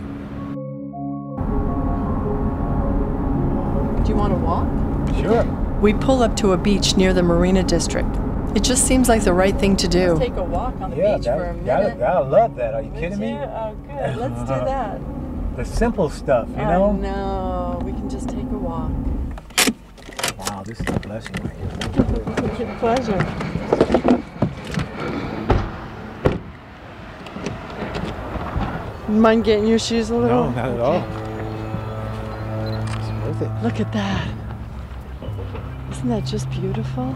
Do 4.03 4.09
you 4.09 4.15
want 4.15 4.33
to 4.33 4.39
walk? 4.39 4.67
Sure. 5.21 5.43
We 5.79 5.93
pull 5.93 6.23
up 6.23 6.35
to 6.37 6.53
a 6.53 6.57
beach 6.57 6.97
near 6.97 7.13
the 7.13 7.21
Marina 7.21 7.61
District. 7.61 8.09
It 8.55 8.63
just 8.63 8.85
seems 8.87 9.09
like 9.09 9.23
the 9.23 9.33
right 9.33 9.57
thing 9.59 9.75
to 9.77 9.87
do. 9.87 10.17
Take 10.19 10.35
a 10.35 10.43
walk 10.43 10.79
on 10.79 10.91
the 10.91 10.97
Yeah, 10.97 11.15
beach 11.17 11.25
that- 11.25 11.37
for 11.37 11.43
a 11.49 11.53
that- 11.65 11.83
minute. 11.97 12.03
I 12.03 12.19
love 12.19 12.55
that. 12.55 12.73
Are 12.75 12.81
you 12.81 12.89
Would 12.91 12.99
kidding 12.99 13.19
me? 13.19 13.31
you? 13.31 13.37
Oh, 13.39 13.75
good. 13.87 14.15
Let's 14.17 14.39
do 14.41 14.45
that. 14.65 14.99
The 15.55 15.65
simple 15.65 16.09
stuff, 16.09 16.47
you 16.55 16.61
I 16.63 16.71
know? 16.71 16.91
know. 16.93 17.81
We 17.83 17.91
can 17.93 18.09
just 18.09 18.29
take 18.29 18.43
a 18.43 18.57
walk. 18.57 18.91
Wow, 20.49 20.63
this 20.63 20.79
is 20.79 20.87
a 20.87 20.99
blessing 20.99 21.35
right 21.43 21.55
here. 21.55 21.69
It's 22.51 22.59
a 22.59 22.75
pleasure. 22.79 24.23
Mind 29.09 29.43
getting 29.43 29.67
your 29.67 29.79
shoes 29.79 30.09
a 30.09 30.15
little? 30.15 30.49
No, 30.51 30.55
not 30.55 30.69
at 30.69 30.79
all. 30.79 31.03
It's 32.97 33.09
worth 33.25 33.41
it. 33.41 33.63
Look 33.63 33.79
at 33.79 33.91
that. 33.93 34.27
Isn't 35.91 36.09
that 36.09 36.25
just 36.25 36.49
beautiful? 36.49 37.15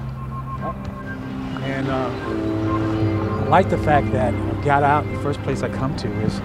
And 1.67 1.89
uh, 1.89 3.45
I 3.45 3.47
like 3.49 3.69
the 3.69 3.77
fact 3.77 4.11
that 4.11 4.33
I 4.33 4.63
got 4.63 4.83
out. 4.83 5.05
The 5.11 5.19
first 5.19 5.41
place 5.43 5.63
I 5.63 5.69
come 5.69 5.95
to 5.97 6.07
is 6.21 6.41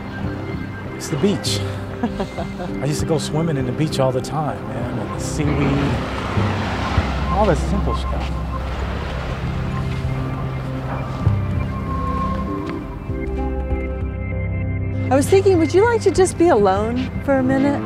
it's 0.97 1.09
the 1.09 1.16
beach. 1.18 1.61
I 2.83 2.85
used 2.85 3.01
to 3.01 3.07
go 3.07 3.18
swimming 3.18 3.57
in 3.57 3.66
the 3.66 3.73
beach 3.73 4.01
all 4.01 4.12
the 4.12 4.20
time, 4.20 4.61
man. 4.68 4.99
And 4.99 5.11
the 5.11 5.18
seaweed, 5.18 5.51
all 7.33 7.47
the 7.47 7.57
simple 7.57 7.95
stuff. 7.95 8.31
I 15.11 15.14
was 15.14 15.29
thinking, 15.29 15.59
would 15.59 15.75
you 15.75 15.85
like 15.85 16.01
to 16.03 16.11
just 16.11 16.39
be 16.39 16.49
alone 16.49 17.11
for 17.25 17.35
a 17.35 17.43
minute? 17.43 17.81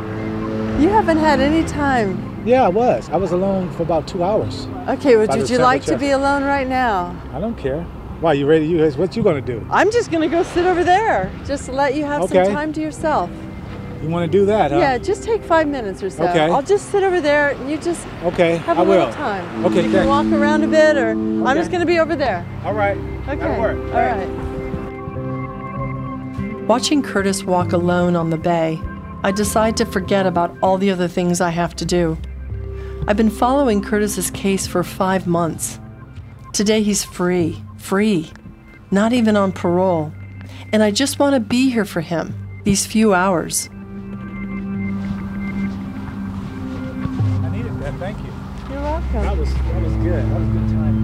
You 0.80 0.88
haven't 0.88 1.18
had 1.18 1.40
any 1.40 1.66
time. 1.66 2.25
Yeah, 2.46 2.62
I 2.62 2.68
was. 2.68 3.10
I 3.10 3.16
was 3.16 3.32
alone 3.32 3.70
for 3.72 3.82
about 3.82 4.06
two 4.06 4.22
hours. 4.22 4.68
Okay, 4.88 5.16
would 5.16 5.28
By 5.30 5.36
would 5.38 5.50
you 5.50 5.58
like 5.58 5.84
to 5.86 5.98
be 5.98 6.10
alone 6.10 6.44
right 6.44 6.68
now? 6.68 7.20
I 7.32 7.40
don't 7.40 7.56
care. 7.58 7.82
Why 8.20 8.34
you 8.34 8.46
ready? 8.46 8.66
You 8.66 8.78
guys, 8.78 8.96
what 8.96 9.16
you 9.16 9.22
gonna 9.24 9.40
do? 9.40 9.66
I'm 9.68 9.90
just 9.90 10.10
gonna 10.12 10.28
go 10.28 10.42
sit 10.44 10.64
over 10.64 10.84
there. 10.84 11.30
Just 11.44 11.68
let 11.68 11.94
you 11.96 12.04
have 12.04 12.22
Okay. 12.22 12.44
some 12.44 12.54
time 12.54 12.72
to 12.74 12.80
yourself. 12.80 13.28
You 14.02 14.08
want 14.10 14.30
to 14.30 14.38
do 14.38 14.46
that? 14.46 14.70
Huh? 14.70 14.78
Yeah, 14.78 14.96
just 14.98 15.24
take 15.24 15.42
five 15.42 15.66
minutes 15.66 16.02
or 16.02 16.10
so. 16.10 16.24
Okay. 16.28 16.48
I'll 16.48 16.62
just 16.62 16.90
sit 16.92 17.02
over 17.02 17.20
there 17.20 17.50
and 17.50 17.68
you 17.70 17.78
just 17.78 18.06
Okay, 18.24 18.58
have 18.58 18.78
a 18.78 18.82
I 18.82 18.84
little 18.84 19.06
will. 19.06 19.12
time. 19.14 19.64
Okay, 19.64 19.76
you 19.76 19.82
thanks. 19.90 19.96
can 19.98 20.08
walk 20.08 20.26
around 20.40 20.62
a 20.62 20.68
bit 20.68 20.96
or 20.96 21.10
I'm 21.10 21.56
just 21.56 21.72
gonna 21.72 21.84
be 21.86 21.98
over 21.98 22.14
there. 22.14 22.46
All 22.64 22.74
right. 22.74 22.96
Okay. 23.26 23.36
That'll 23.36 23.60
work. 23.60 23.78
All 23.92 24.02
right. 24.02 24.28
Watching 26.68 27.02
Curtis 27.02 27.42
walk 27.44 27.72
alone 27.72 28.14
on 28.16 28.30
the 28.30 28.36
bay, 28.38 28.80
I 29.24 29.32
decide 29.32 29.76
to 29.78 29.84
forget 29.86 30.26
about 30.26 30.56
all 30.62 30.78
the 30.78 30.90
other 30.90 31.08
things 31.08 31.40
I 31.40 31.50
have 31.50 31.74
to 31.76 31.84
do. 31.84 32.16
I've 33.08 33.16
been 33.16 33.30
following 33.30 33.82
Curtis's 33.82 34.32
case 34.32 34.66
for 34.66 34.82
five 34.82 35.28
months. 35.28 35.78
Today 36.52 36.82
he's 36.82 37.04
free, 37.04 37.62
free, 37.76 38.32
not 38.90 39.12
even 39.12 39.36
on 39.36 39.52
parole. 39.52 40.12
And 40.72 40.82
I 40.82 40.90
just 40.90 41.20
want 41.20 41.34
to 41.34 41.40
be 41.40 41.70
here 41.70 41.84
for 41.84 42.00
him 42.00 42.34
these 42.64 42.84
few 42.84 43.14
hours. 43.14 43.68
I 43.70 43.74
needed 47.52 47.78
that. 47.80 47.94
Thank 48.00 48.18
you. 48.18 48.32
You're 48.72 48.82
welcome. 48.82 49.22
That 49.22 49.36
was 49.36 49.54
that 49.54 49.82
was 49.82 49.92
good. 49.94 50.24
That 50.24 50.40
was 50.40 50.48
good 50.48 50.68
time. 50.74 50.96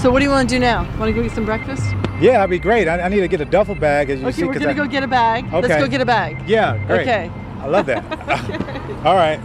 So 0.00 0.10
what 0.10 0.18
do 0.18 0.24
you 0.24 0.30
want 0.30 0.48
to 0.48 0.54
do 0.56 0.58
now? 0.58 0.82
Want 0.98 1.08
to 1.08 1.12
go 1.12 1.22
get 1.22 1.30
some 1.30 1.44
breakfast? 1.44 1.84
Yeah, 2.20 2.32
that'd 2.32 2.50
be 2.50 2.58
great. 2.58 2.88
I, 2.88 3.00
I 3.00 3.08
need 3.08 3.20
to 3.20 3.28
get 3.28 3.40
a 3.40 3.44
duffel 3.44 3.76
bag, 3.76 4.10
as 4.10 4.20
you 4.20 4.32
see. 4.32 4.42
Okay, 4.42 4.48
we're 4.48 4.54
gonna 4.54 4.70
I- 4.70 4.74
go 4.74 4.86
get 4.88 5.04
a 5.04 5.06
bag. 5.08 5.44
Okay. 5.44 5.60
Let's 5.68 5.76
go 5.82 5.86
get 5.88 6.00
a 6.00 6.04
bag. 6.04 6.48
Yeah, 6.48 6.84
great. 6.88 7.02
Okay. 7.02 7.30
I 7.66 7.68
love 7.68 7.86
that. 7.86 8.04
All 9.04 9.16
right. 9.16 9.40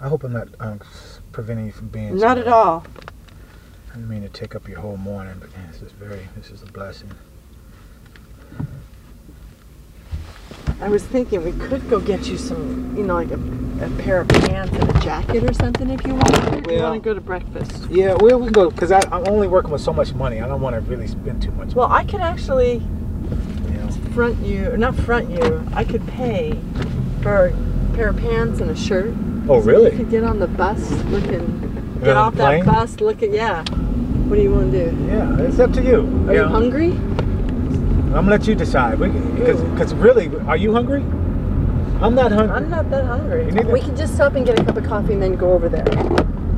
I 0.00 0.08
hope 0.08 0.22
I'm 0.22 0.32
not 0.34 0.46
um, 0.60 0.78
preventing 1.32 1.66
you 1.66 1.72
from 1.72 1.88
being. 1.88 2.16
Not 2.16 2.38
at 2.38 2.46
all. 2.46 2.84
I 3.90 3.94
didn't 3.96 4.08
mean 4.08 4.22
to 4.22 4.28
take 4.28 4.54
up 4.54 4.68
your 4.68 4.78
whole 4.78 4.98
morning, 4.98 5.34
but 5.40 5.50
man, 5.56 5.66
this 5.72 5.82
is 5.82 5.90
very, 5.90 6.28
this 6.36 6.52
is 6.52 6.62
a 6.62 6.66
blessing. 6.66 7.10
I 10.80 10.88
was 10.88 11.02
thinking 11.02 11.42
we 11.44 11.52
could 11.52 11.88
go 11.88 12.00
get 12.00 12.26
you 12.26 12.36
some, 12.36 12.94
you 12.96 13.02
know, 13.02 13.14
like 13.14 13.30
a, 13.30 13.84
a 13.84 13.90
pair 14.02 14.20
of 14.20 14.28
pants 14.28 14.72
and 14.76 14.88
a 14.96 15.00
jacket 15.00 15.42
or 15.44 15.52
something 15.52 15.88
if 15.90 16.06
you 16.06 16.14
want 16.14 16.34
to. 16.34 16.56
you 16.72 16.78
Well- 16.78 16.90
want 16.90 17.02
to 17.02 17.08
go 17.08 17.14
to 17.14 17.20
breakfast? 17.20 17.86
Yeah, 17.90 18.14
well, 18.20 18.38
we 18.38 18.46
can 18.46 18.52
go 18.52 18.70
because 18.70 18.92
I'm 18.92 19.26
only 19.28 19.48
working 19.48 19.70
with 19.70 19.80
so 19.80 19.92
much 19.92 20.12
money. 20.14 20.40
I 20.40 20.48
don't 20.48 20.60
want 20.60 20.74
to 20.74 20.80
really 20.82 21.06
spend 21.06 21.42
too 21.42 21.52
much. 21.52 21.74
Well, 21.74 21.90
I 21.90 22.04
could 22.04 22.20
actually 22.20 22.82
front 24.16 24.38
you, 24.46 24.74
not 24.78 24.94
front 24.94 25.28
you. 25.28 25.62
I 25.74 25.84
could 25.84 26.06
pay 26.08 26.58
for 27.20 27.48
a 27.48 27.94
pair 27.94 28.08
of 28.08 28.16
pants 28.16 28.60
and 28.60 28.70
a 28.70 28.74
shirt. 28.74 29.12
Oh, 29.46 29.60
So 29.60 29.66
really? 29.66 29.90
You 29.90 29.96
could 29.98 30.10
get 30.10 30.24
on 30.24 30.38
the 30.38 30.46
bus, 30.46 30.90
look 31.10 31.24
and 31.24 31.96
Get 31.96 32.04
get 32.04 32.16
on 32.16 32.28
off 32.28 32.34
that 32.36 32.64
bus, 32.64 32.98
look 33.00 33.22
at 33.22 33.30
yeah. 33.30 33.62
What 34.26 34.36
do 34.36 34.42
you 34.42 34.52
want 34.54 34.72
to 34.72 34.90
do? 34.90 35.06
Yeah, 35.06 35.38
it's 35.40 35.58
up 35.58 35.70
to 35.74 35.82
you. 35.82 36.00
Are 36.28 36.34
you 36.34 36.44
hungry? 36.44 36.98
I'm 38.16 38.24
gonna 38.24 38.30
let 38.30 38.46
you 38.48 38.54
decide. 38.54 38.98
Because 38.98 39.92
really, 39.94 40.34
are 40.46 40.56
you 40.56 40.72
hungry? 40.72 41.02
I'm 42.00 42.14
not 42.14 42.32
hungry. 42.32 42.56
I'm 42.56 42.70
not 42.70 42.88
that 42.90 43.04
hungry. 43.04 43.44
We 43.70 43.80
can 43.80 43.94
just 43.94 44.14
stop 44.14 44.34
and 44.36 44.46
get 44.46 44.58
a 44.58 44.64
cup 44.64 44.76
of 44.78 44.84
coffee 44.84 45.12
and 45.12 45.22
then 45.22 45.36
go 45.36 45.52
over 45.52 45.68
there. 45.68 45.84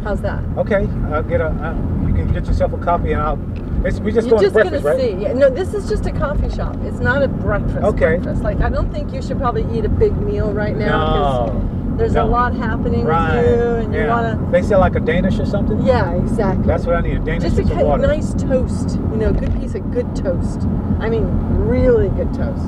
How's 0.05 0.21
that? 0.21 0.43
Okay, 0.57 0.89
I'll 1.13 1.25
get 1.25 1.41
a. 1.41 1.47
Uh, 1.49 1.75
you 2.07 2.15
can 2.15 2.33
get 2.33 2.47
yourself 2.47 2.73
a 2.73 2.79
coffee, 2.79 3.13
and 3.13 3.21
I'll. 3.21 3.39
It's, 3.85 3.99
we 3.99 4.13
just 4.13 4.29
You're 4.29 4.39
going 4.39 4.43
just 4.45 4.55
to 4.57 4.63
breakfast, 4.63 4.85
gonna 4.85 4.97
right? 4.97 5.19
see. 5.19 5.23
Yeah, 5.23 5.33
no, 5.33 5.51
this 5.51 5.75
is 5.75 5.89
just 5.89 6.07
a 6.07 6.13
coffee 6.13 6.51
shop. 6.51 6.77
It's 6.83 6.99
not 7.01 7.23
a 7.23 7.29
breakfast. 7.29 7.79
Okay. 7.79 8.17
Breakfast. 8.19 8.43
Like 8.43 8.61
I 8.61 8.69
don't 8.69 8.93
think 8.93 9.13
you 9.13 9.21
should 9.21 9.39
probably 9.39 9.67
eat 9.77 9.85
a 9.85 9.89
big 9.89 10.17
meal 10.17 10.53
right 10.53 10.77
now 10.77 11.47
No. 11.47 11.78
There's 11.99 12.15
No. 12.15 12.25
a 12.25 12.29
lot 12.29 12.55
happening 12.55 13.05
Right. 13.05 13.37
with 13.37 13.47
you, 13.59 13.65
and 13.85 13.95
you 13.95 14.07
wanna. 14.09 14.39
They 14.51 14.63
sell 14.63 14.81
like 14.81 14.95
a 14.95 15.01
Danish 15.01 15.39
or 15.39 15.45
something. 15.45 15.81
Yeah, 15.83 16.13
exactly. 16.13 16.65
That's 16.67 16.87
what 16.87 16.97
I 16.97 17.01
need. 17.01 17.17
A 17.17 17.19
Danish 17.21 17.43
Just 17.43 17.59
a 17.59 17.63
with 17.63 17.69
some 17.71 17.79
ki- 17.79 17.85
water. 17.85 18.07
nice 18.07 18.33
toast. 18.35 18.99
You 19.13 19.19
know, 19.19 19.29
a 19.29 19.33
good 19.33 19.61
piece 19.61 19.75
of 19.75 19.91
good 19.91 20.15
toast. 20.17 20.67
I 21.01 21.11
mean, 21.11 21.27
really 21.59 22.09
good 22.11 22.33
toast. 22.33 22.63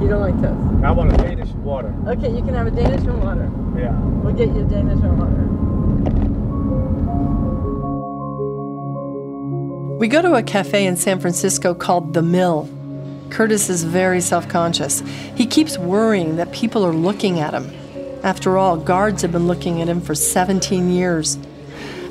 You 0.00 0.08
don't 0.08 0.20
like 0.20 0.40
toast? 0.40 0.84
I 0.84 0.90
want 0.92 1.12
a 1.12 1.16
Danish 1.16 1.50
water. 1.64 1.92
Okay, 2.06 2.30
you 2.30 2.42
can 2.42 2.54
have 2.54 2.66
a 2.66 2.70
Danish 2.70 3.00
and 3.02 3.22
water. 3.22 3.50
Yeah. 3.76 3.92
We'll 4.22 4.34
get 4.34 4.48
you 4.54 4.60
a 4.60 4.64
Danish 4.64 5.00
and 5.02 5.18
water. 5.18 5.46
We 9.98 10.08
go 10.08 10.22
to 10.22 10.34
a 10.34 10.42
cafe 10.42 10.86
in 10.86 10.96
San 10.96 11.20
Francisco 11.20 11.74
called 11.74 12.14
The 12.14 12.22
Mill. 12.22 12.68
Curtis 13.28 13.68
is 13.68 13.84
very 13.84 14.20
self 14.22 14.48
conscious. 14.48 15.00
He 15.34 15.44
keeps 15.46 15.78
worrying 15.78 16.36
that 16.36 16.52
people 16.52 16.84
are 16.86 16.92
looking 16.94 17.38
at 17.38 17.52
him. 17.52 17.70
After 18.22 18.58
all, 18.58 18.76
guards 18.76 19.22
have 19.22 19.32
been 19.32 19.46
looking 19.46 19.80
at 19.80 19.88
him 19.88 20.00
for 20.00 20.14
17 20.14 20.90
years. 20.90 21.38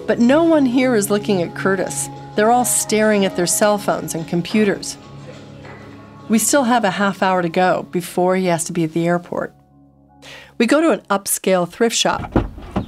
But 0.07 0.19
no 0.19 0.43
one 0.43 0.65
here 0.65 0.95
is 0.95 1.11
looking 1.11 1.41
at 1.43 1.55
Curtis. 1.55 2.07
They're 2.35 2.51
all 2.51 2.65
staring 2.65 3.25
at 3.25 3.35
their 3.35 3.45
cell 3.45 3.77
phones 3.77 4.15
and 4.15 4.27
computers. 4.27 4.97
We 6.27 6.39
still 6.39 6.63
have 6.63 6.83
a 6.83 6.91
half 6.91 7.21
hour 7.21 7.41
to 7.41 7.49
go 7.49 7.83
before 7.91 8.35
he 8.35 8.45
has 8.45 8.63
to 8.65 8.73
be 8.73 8.83
at 8.83 8.93
the 8.93 9.07
airport. 9.07 9.53
We 10.57 10.65
go 10.65 10.81
to 10.81 10.91
an 10.91 11.01
upscale 11.09 11.69
thrift 11.69 11.95
shop. 11.95 12.35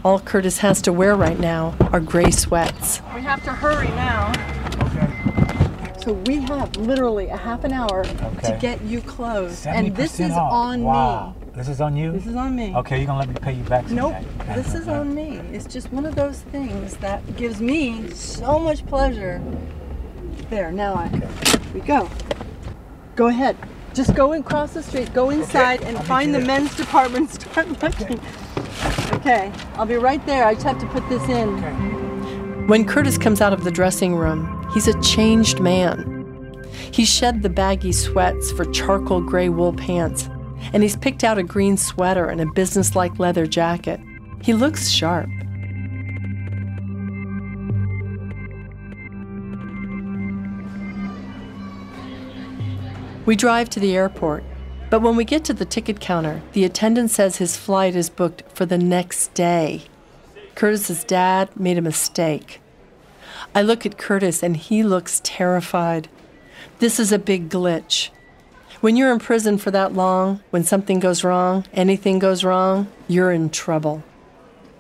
All 0.04 0.20
Curtis 0.20 0.58
has 0.60 0.82
to 0.84 0.94
wear 0.94 1.16
right 1.16 1.40
now 1.40 1.76
are 1.92 2.00
gray 2.00 2.32
sweats. 2.32 3.02
We 3.14 3.22
have 3.22 3.44
to 3.44 3.52
hurry 3.52 3.90
now. 3.90 4.32
Okay. 4.88 6.00
So 6.02 6.14
we 6.14 6.42
have 6.42 6.76
literally 6.76 7.28
a 7.28 7.38
half 7.38 7.64
an 7.64 7.72
hour 7.72 8.04
to 8.04 8.58
get 8.60 8.82
you 8.82 9.02
clothes, 9.02 9.68
and 9.68 9.96
this 9.96 10.20
is 10.20 10.32
off. 10.32 10.52
on 10.52 10.84
wow. 10.84 11.36
This 11.54 11.68
is 11.68 11.82
on 11.82 11.98
you? 11.98 12.12
This 12.14 12.28
is 12.28 12.36
on 12.36 12.56
me. 12.56 12.74
Okay, 12.76 12.98
you're 13.00 13.08
going 13.08 13.22
to 13.22 13.28
let 13.28 13.30
me 13.30 13.36
pay 13.42 13.54
you 13.54 13.64
back 13.64 13.86
some 13.88 13.96
Nope, 13.98 14.16
of 14.40 14.56
this 14.56 14.74
is 14.74 14.88
on 14.88 15.14
me. 15.14 15.38
It's 15.52 15.66
just 15.66 15.92
one 15.92 16.06
of 16.06 16.16
those 16.16 16.40
things 16.44 16.96
that 16.98 17.36
gives 17.36 17.60
me 17.60 18.10
so 18.12 18.58
much 18.58 18.86
pleasure. 18.86 19.42
There, 20.50 20.72
now 20.72 20.94
I 20.96 21.10
we 21.74 21.82
go. 21.82 22.10
Go 23.16 23.28
ahead. 23.28 23.58
Just 23.94 24.16
go 24.16 24.32
and 24.32 24.46
cross 24.46 24.74
the 24.74 24.82
street. 24.84 25.14
Go 25.14 25.30
inside 25.30 25.82
and 25.84 25.98
I'll 25.98 26.04
find 26.04 26.34
the 26.34 26.38
there. 26.40 26.48
men's 26.48 26.76
department. 26.76 27.30
Start 27.42 27.68
looking. 27.82 28.20
Okay, 29.16 29.52
I'll 29.76 29.86
be 29.86 29.96
right 29.96 30.26
there. 30.26 30.46
I 30.46 30.54
just 30.54 30.66
have 30.66 30.80
to 30.80 30.88
put 30.88 31.08
this 31.10 31.24
in. 31.28 32.68
When 32.68 32.86
Curtis 32.86 33.18
comes 33.18 33.42
out 33.42 33.52
of 33.52 33.66
the 33.66 33.72
dressing 33.72 34.16
room, 34.16 34.66
he's 34.74 34.88
a 34.88 35.00
changed 35.02 35.60
man. 35.60 36.64
He 36.92 37.04
shed 37.04 37.42
the 37.42 37.50
baggy 37.50 37.92
sweats 37.92 38.52
for 38.54 38.64
charcoal 38.66 39.20
gray 39.20 39.50
wool 39.50 39.74
pants, 39.74 40.30
and 40.74 40.84
he's 40.84 40.96
picked 40.96 41.24
out 41.24 41.38
a 41.38 41.44
green 41.44 41.78
sweater 41.78 42.28
and 42.28 42.42
a 42.42 42.46
businesslike 42.54 43.20
leather 43.20 43.46
jacket. 43.46 44.00
He 44.42 44.54
looks 44.54 44.90
sharp. 44.90 45.30
We 53.26 53.36
drive 53.36 53.70
to 53.72 53.80
the 53.80 53.96
airport, 53.96 54.44
but 54.90 55.02
when 55.02 55.16
we 55.16 55.26
get 55.26 55.46
to 55.46 55.54
the 55.54 55.64
ticket 55.64 56.00
counter, 56.00 56.42
the 56.54 56.66
attendant 56.66 57.12
says 57.12 57.38
his 57.38 57.56
flight 57.56 57.96
is 57.96 58.10
booked 58.10 58.44
for 58.54 58.66
the 58.66 58.78
next 58.78 59.34
day. 59.34 59.84
Curtis's 60.56 61.04
dad 61.04 61.50
made 61.56 61.78
a 61.78 61.82
mistake. 61.82 62.62
I 63.54 63.62
look 63.62 63.86
at 63.86 63.98
Curtis 63.98 64.44
and 64.44 64.58
he 64.58 64.84
looks 64.84 65.22
terrified. 65.24 66.10
This 66.80 67.00
is 67.00 67.12
a 67.12 67.20
big 67.20 67.50
glitch. 67.50 68.10
When 68.82 68.96
you're 68.96 69.14
in 69.14 69.20
prison 69.20 69.60
for 69.60 69.70
that 69.70 69.94
long, 69.94 70.42
when 70.50 70.64
something 70.64 71.00
goes 71.00 71.24
wrong, 71.24 71.66
anything 71.72 72.18
goes 72.18 72.44
wrong, 72.44 72.88
you're 73.08 73.32
in 73.32 73.52
trouble. 73.52 74.02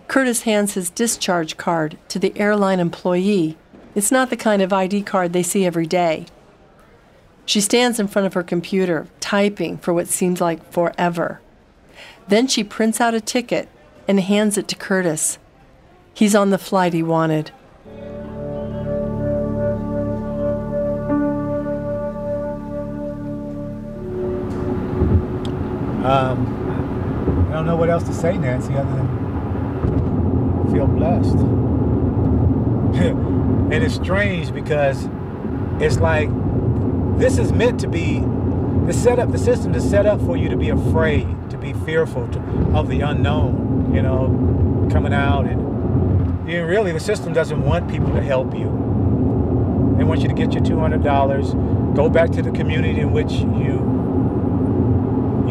Curtis 0.07 0.41
hands 0.41 0.73
his 0.73 0.89
discharge 0.89 1.55
card 1.55 1.99
to 2.07 2.17
the 2.17 2.35
airline 2.35 2.79
employee. 2.79 3.59
It's 3.93 4.11
not 4.11 4.31
the 4.31 4.37
kind 4.37 4.63
of 4.63 4.73
ID 4.73 5.03
card 5.03 5.33
they 5.33 5.43
see 5.43 5.67
every 5.67 5.85
day. 5.85 6.25
She 7.45 7.61
stands 7.61 7.99
in 7.99 8.07
front 8.07 8.25
of 8.25 8.33
her 8.33 8.41
computer, 8.41 9.05
typing 9.19 9.77
for 9.77 9.93
what 9.93 10.07
seems 10.07 10.41
like 10.41 10.71
forever. 10.71 11.39
Then 12.27 12.47
she 12.47 12.63
prints 12.63 12.99
out 12.99 13.13
a 13.13 13.21
ticket 13.21 13.69
and 14.07 14.19
hands 14.19 14.57
it 14.57 14.67
to 14.69 14.75
Curtis. 14.75 15.37
He's 16.11 16.33
on 16.33 16.49
the 16.49 16.57
flight 16.57 16.93
he 16.93 17.03
wanted. 17.03 17.51
Um, 26.03 27.47
I 27.49 27.53
don't 27.53 27.67
know 27.67 27.75
what 27.75 27.89
else 27.89 28.03
to 28.05 28.13
say, 28.13 28.35
Nancy, 28.37 28.73
other 28.73 28.89
than 28.89 30.71
feel 30.71 30.87
blessed. 30.87 31.35
and 32.95 33.83
it's 33.83 33.95
strange 33.95 34.51
because 34.51 35.07
it's 35.79 35.99
like 35.99 36.29
this 37.19 37.37
is 37.37 37.51
meant 37.51 37.79
to 37.81 37.87
be 37.87 38.19
the 38.87 38.93
setup. 38.93 39.31
The 39.31 39.37
system 39.37 39.75
is 39.75 39.87
set 39.87 40.07
up 40.07 40.19
for 40.21 40.35
you 40.35 40.49
to 40.49 40.57
be 40.57 40.69
afraid, 40.69 41.27
to 41.51 41.57
be 41.57 41.73
fearful 41.73 42.27
to, 42.29 42.39
of 42.73 42.89
the 42.89 43.01
unknown. 43.01 43.93
You 43.93 44.01
know, 44.01 44.89
coming 44.91 45.13
out 45.13 45.45
and 45.45 46.49
you 46.49 46.57
know, 46.57 46.65
really 46.65 46.91
the 46.91 46.99
system 46.99 47.31
doesn't 47.31 47.61
want 47.61 47.89
people 47.91 48.11
to 48.13 48.21
help 48.21 48.55
you. 48.55 48.65
They 49.97 50.03
want 50.03 50.21
you 50.21 50.29
to 50.29 50.33
get 50.33 50.53
your 50.53 50.63
two 50.63 50.79
hundred 50.79 51.03
dollars, 51.03 51.53
go 51.95 52.09
back 52.09 52.31
to 52.31 52.41
the 52.41 52.51
community 52.51 53.01
in 53.01 53.11
which 53.11 53.31
you 53.31 54.00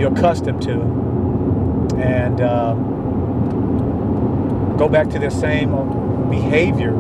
you're 0.01 0.12
accustomed 0.12 0.62
to, 0.62 0.80
and 2.01 2.40
uh, 2.40 2.72
go 4.78 4.88
back 4.88 5.11
to 5.11 5.18
the 5.18 5.30
same 5.30 5.70
behavior. 6.30 6.94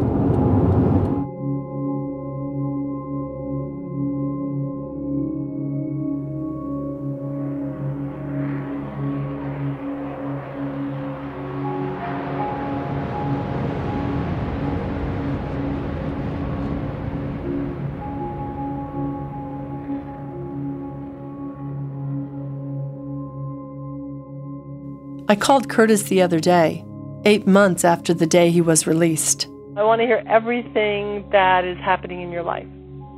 I 25.30 25.36
called 25.36 25.68
Curtis 25.68 26.02
the 26.02 26.22
other 26.22 26.40
day, 26.40 26.84
eight 27.24 27.46
months 27.46 27.84
after 27.84 28.12
the 28.12 28.26
day 28.26 28.50
he 28.50 28.60
was 28.60 28.88
released. 28.88 29.46
I 29.76 29.84
want 29.84 30.00
to 30.00 30.04
hear 30.04 30.24
everything 30.26 31.24
that 31.30 31.64
is 31.64 31.78
happening 31.78 32.20
in 32.20 32.32
your 32.32 32.42
life. 32.42 32.66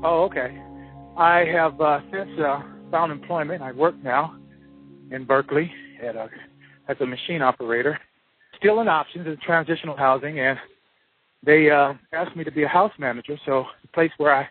Oh, 0.04 0.24
okay. 0.24 0.62
I 1.16 1.46
have 1.46 1.80
uh, 1.80 2.00
since 2.12 2.28
uh, 2.38 2.60
found 2.90 3.12
employment. 3.12 3.62
I 3.62 3.72
work 3.72 3.94
now 4.04 4.36
in 5.10 5.24
Berkeley 5.24 5.72
at 6.02 6.14
a, 6.14 6.28
as 6.86 6.98
a 7.00 7.06
machine 7.06 7.40
operator. 7.40 7.98
Still 8.58 8.80
in 8.80 8.88
options 8.88 9.26
in 9.26 9.38
transitional 9.38 9.96
housing, 9.96 10.38
and 10.38 10.58
they 11.42 11.70
uh, 11.70 11.94
asked 12.12 12.36
me 12.36 12.44
to 12.44 12.52
be 12.52 12.64
a 12.64 12.68
house 12.68 12.92
manager. 12.98 13.38
So 13.46 13.64
the 13.80 13.88
place 13.88 14.12
where 14.18 14.34
I 14.34 14.50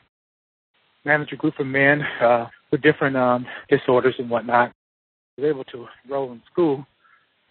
manage 1.05 1.32
a 1.32 1.36
group 1.36 1.59
of 1.59 1.68
men 1.68 2.01
uh, 2.24 2.47
with 2.72 2.82
different 2.82 3.16
um, 3.16 3.45
disorders 3.70 4.16
and 4.18 4.32
whatnot. 4.32 4.70
I 5.38 5.41
was 5.41 5.49
able 5.51 5.64
to 5.66 5.86
enroll 6.05 6.32
in 6.32 6.41
school 6.51 6.88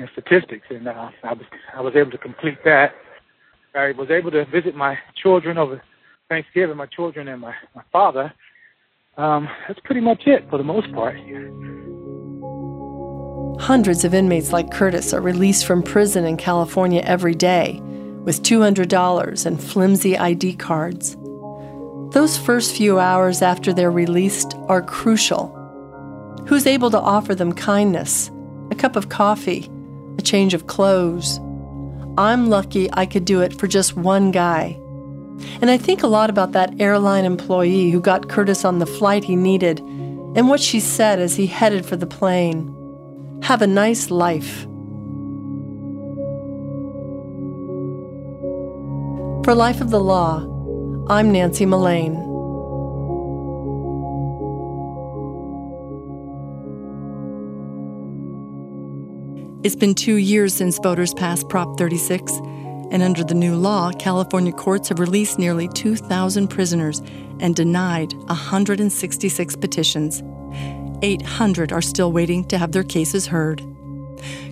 in 0.00 0.08
statistics, 0.12 0.66
and 0.70 0.88
uh, 0.88 1.10
I 1.22 1.32
was 1.34 1.46
I 1.76 1.80
was 1.80 1.94
able 1.94 2.10
to 2.10 2.18
complete 2.18 2.58
that. 2.64 2.94
I 3.74 3.92
was 3.92 4.10
able 4.10 4.30
to 4.32 4.44
visit 4.46 4.74
my 4.74 4.98
children 5.22 5.58
over 5.58 5.80
Thanksgiving, 6.28 6.76
my 6.76 6.86
children 6.86 7.28
and 7.28 7.40
my 7.40 7.54
my 7.74 7.82
father. 7.92 8.32
Um, 9.16 9.48
that's 9.68 9.80
pretty 9.84 10.00
much 10.00 10.22
it 10.26 10.48
for 10.48 10.56
the 10.56 10.64
most 10.64 10.90
part. 10.92 11.16
Hundreds 13.60 14.04
of 14.04 14.14
inmates 14.14 14.52
like 14.52 14.72
Curtis 14.72 15.12
are 15.12 15.20
released 15.20 15.66
from 15.66 15.82
prison 15.82 16.24
in 16.24 16.38
California 16.38 17.02
every 17.02 17.34
day 17.34 17.78
with 18.24 18.42
$200 18.42 19.46
and 19.46 19.62
flimsy 19.62 20.16
ID 20.16 20.54
cards. 20.54 21.16
Those 22.12 22.38
first 22.38 22.74
few 22.74 22.98
hours 22.98 23.42
after 23.42 23.72
they're 23.72 23.90
released 23.90 24.54
are 24.68 24.80
crucial. 24.80 25.48
Who's 26.48 26.66
able 26.66 26.90
to 26.90 27.00
offer 27.00 27.34
them 27.34 27.52
kindness, 27.52 28.30
a 28.70 28.74
cup 28.74 28.96
of 28.96 29.10
coffee, 29.10 29.70
a 30.20 30.22
change 30.22 30.52
of 30.52 30.66
clothes? 30.66 31.40
I'm 32.18 32.50
lucky 32.50 32.90
I 32.92 33.06
could 33.06 33.24
do 33.24 33.40
it 33.40 33.58
for 33.58 33.66
just 33.66 33.96
one 33.96 34.30
guy. 34.30 34.78
And 35.62 35.70
I 35.70 35.78
think 35.78 36.02
a 36.02 36.06
lot 36.06 36.28
about 36.28 36.52
that 36.52 36.78
airline 36.78 37.24
employee 37.24 37.90
who 37.90 38.02
got 38.02 38.28
Curtis 38.28 38.66
on 38.66 38.78
the 38.78 38.86
flight 38.86 39.24
he 39.24 39.34
needed 39.34 39.80
and 39.80 40.50
what 40.50 40.60
she 40.60 40.78
said 40.78 41.18
as 41.18 41.36
he 41.36 41.46
headed 41.46 41.86
for 41.86 41.96
the 41.96 42.06
plane. 42.06 42.68
Have 43.42 43.62
a 43.62 43.66
nice 43.66 44.10
life. 44.10 44.66
For 49.42 49.54
Life 49.54 49.80
of 49.80 49.88
the 49.88 50.00
Law, 50.00 50.44
I'm 51.08 51.32
Nancy 51.32 51.64
Mullane. 51.64 52.29
It's 59.62 59.76
been 59.76 59.94
two 59.94 60.14
years 60.14 60.54
since 60.54 60.78
voters 60.78 61.12
passed 61.12 61.50
Prop 61.50 61.76
36, 61.76 62.32
and 62.90 63.02
under 63.02 63.22
the 63.22 63.34
new 63.34 63.54
law, 63.56 63.92
California 63.92 64.52
courts 64.52 64.88
have 64.88 64.98
released 64.98 65.38
nearly 65.38 65.68
2,000 65.68 66.48
prisoners 66.48 67.00
and 67.40 67.54
denied 67.54 68.14
166 68.14 69.56
petitions. 69.56 70.22
800 71.02 71.72
are 71.72 71.82
still 71.82 72.10
waiting 72.10 72.42
to 72.44 72.56
have 72.56 72.72
their 72.72 72.82
cases 72.82 73.26
heard. 73.26 73.62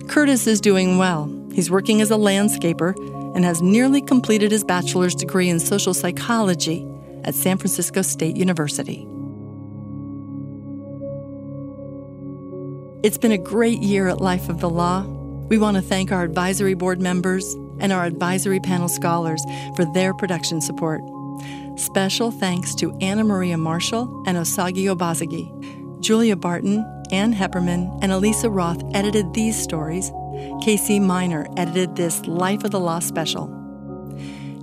Curtis 0.07 0.45
is 0.45 0.61
doing 0.61 0.99
well. 0.99 1.25
He's 1.53 1.71
working 1.71 2.01
as 2.01 2.11
a 2.11 2.15
landscaper 2.15 2.95
and 3.35 3.43
has 3.43 3.63
nearly 3.63 4.03
completed 4.03 4.51
his 4.51 4.63
bachelor's 4.63 5.15
degree 5.15 5.49
in 5.49 5.59
social 5.59 5.95
psychology 5.95 6.87
at 7.23 7.33
San 7.33 7.57
Francisco 7.57 8.03
State 8.03 8.37
University. 8.37 9.07
It's 13.01 13.17
been 13.17 13.31
a 13.31 13.37
great 13.37 13.79
year 13.79 14.09
at 14.09 14.19
Life 14.19 14.49
of 14.49 14.59
the 14.59 14.69
Law. 14.69 15.03
We 15.47 15.57
want 15.57 15.77
to 15.77 15.81
thank 15.81 16.11
our 16.11 16.21
advisory 16.21 16.73
board 16.73 16.99
members 16.99 17.53
and 17.79 17.93
our 17.93 18.03
advisory 18.03 18.59
panel 18.59 18.89
scholars 18.89 19.41
for 19.77 19.85
their 19.93 20.13
production 20.13 20.59
support. 20.59 20.99
Special 21.77 22.29
thanks 22.29 22.75
to 22.75 22.93
Anna 22.99 23.23
Maria 23.23 23.57
Marshall 23.57 24.23
and 24.27 24.37
Osagie 24.37 24.93
Obasogie. 24.93 26.01
Julia 26.01 26.35
Barton, 26.35 26.85
Ann 27.09 27.33
Heppermann, 27.33 27.99
and 28.01 28.11
Elisa 28.11 28.49
Roth 28.49 28.83
edited 28.93 29.33
these 29.33 29.57
stories. 29.57 30.11
Casey 30.61 30.99
Miner 30.99 31.47
edited 31.55 31.95
this 31.95 32.25
Life 32.25 32.65
of 32.65 32.71
the 32.71 32.81
Law 32.81 32.99
special. 32.99 33.47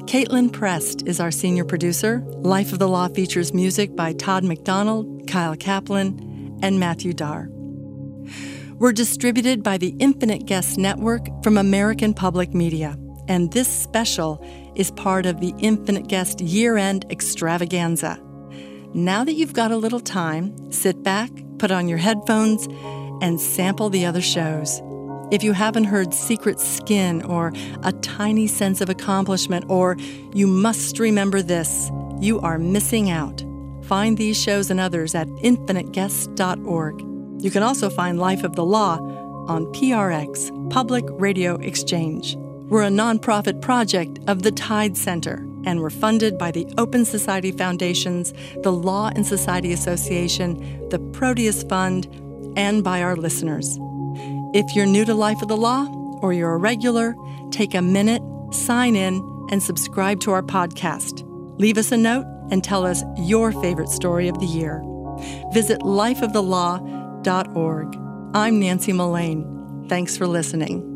Caitlin 0.04 0.52
Prest 0.52 1.04
is 1.06 1.20
our 1.20 1.30
senior 1.30 1.64
producer. 1.64 2.22
Life 2.42 2.74
of 2.74 2.80
the 2.80 2.88
Law 2.88 3.08
features 3.08 3.54
music 3.54 3.96
by 3.96 4.12
Todd 4.12 4.44
McDonald, 4.44 5.26
Kyle 5.26 5.56
Kaplan, 5.56 6.58
and 6.62 6.78
Matthew 6.78 7.14
Darr. 7.14 7.48
We're 8.78 8.92
distributed 8.92 9.62
by 9.62 9.78
the 9.78 9.96
Infinite 10.00 10.44
Guest 10.44 10.76
Network 10.76 11.28
from 11.42 11.56
American 11.56 12.12
Public 12.12 12.52
Media, 12.52 12.98
and 13.26 13.50
this 13.50 13.72
special 13.72 14.38
is 14.74 14.90
part 14.90 15.24
of 15.24 15.40
the 15.40 15.54
Infinite 15.58 16.08
Guest 16.08 16.42
year 16.42 16.76
end 16.76 17.06
extravaganza. 17.10 18.20
Now 18.92 19.24
that 19.24 19.32
you've 19.32 19.54
got 19.54 19.70
a 19.70 19.78
little 19.78 19.98
time, 19.98 20.70
sit 20.70 21.02
back, 21.02 21.30
put 21.56 21.70
on 21.70 21.88
your 21.88 21.96
headphones, 21.96 22.66
and 23.22 23.40
sample 23.40 23.88
the 23.88 24.04
other 24.04 24.20
shows. 24.20 24.82
If 25.30 25.42
you 25.42 25.54
haven't 25.54 25.84
heard 25.84 26.12
Secret 26.12 26.60
Skin 26.60 27.22
or 27.22 27.54
A 27.82 27.92
Tiny 27.92 28.46
Sense 28.46 28.82
of 28.82 28.90
Accomplishment 28.90 29.64
or 29.70 29.96
You 30.34 30.46
Must 30.46 30.98
Remember 30.98 31.40
This, 31.40 31.90
you 32.20 32.40
are 32.40 32.58
missing 32.58 33.08
out. 33.08 33.42
Find 33.84 34.18
these 34.18 34.36
shows 34.36 34.70
and 34.70 34.80
others 34.80 35.14
at 35.14 35.28
infiniteguests.org. 35.28 37.15
You 37.46 37.52
can 37.52 37.62
also 37.62 37.88
find 37.88 38.18
Life 38.18 38.42
of 38.42 38.56
the 38.56 38.64
Law 38.64 38.98
on 39.46 39.66
PRX, 39.66 40.50
Public 40.68 41.04
Radio 41.10 41.54
Exchange. 41.58 42.34
We're 42.68 42.82
a 42.82 42.88
nonprofit 42.88 43.62
project 43.62 44.18
of 44.26 44.42
the 44.42 44.50
Tides 44.50 45.00
Center 45.00 45.46
and 45.64 45.78
we're 45.78 45.90
funded 45.90 46.38
by 46.38 46.50
the 46.50 46.66
Open 46.76 47.04
Society 47.04 47.52
Foundations, 47.52 48.34
the 48.64 48.72
Law 48.72 49.12
and 49.14 49.24
Society 49.24 49.72
Association, 49.72 50.88
the 50.88 50.98
Proteus 50.98 51.62
Fund, 51.62 52.08
and 52.56 52.82
by 52.82 53.00
our 53.00 53.14
listeners. 53.14 53.78
If 54.52 54.74
you're 54.74 54.84
new 54.84 55.04
to 55.04 55.14
Life 55.14 55.40
of 55.40 55.46
the 55.46 55.56
Law 55.56 55.86
or 56.22 56.32
you're 56.32 56.54
a 56.54 56.58
regular, 56.58 57.14
take 57.52 57.76
a 57.76 57.80
minute, 57.80 58.22
sign 58.52 58.96
in, 58.96 59.22
and 59.52 59.62
subscribe 59.62 60.18
to 60.22 60.32
our 60.32 60.42
podcast. 60.42 61.22
Leave 61.60 61.78
us 61.78 61.92
a 61.92 61.96
note 61.96 62.26
and 62.50 62.64
tell 62.64 62.84
us 62.84 63.04
your 63.18 63.52
favorite 63.52 63.88
story 63.88 64.26
of 64.26 64.36
the 64.40 64.46
year. 64.46 64.82
Visit 65.52 65.80
I'm 68.34 68.60
Nancy 68.60 68.92
Mullane. 68.92 69.86
Thanks 69.88 70.16
for 70.16 70.28
listening. 70.28 70.95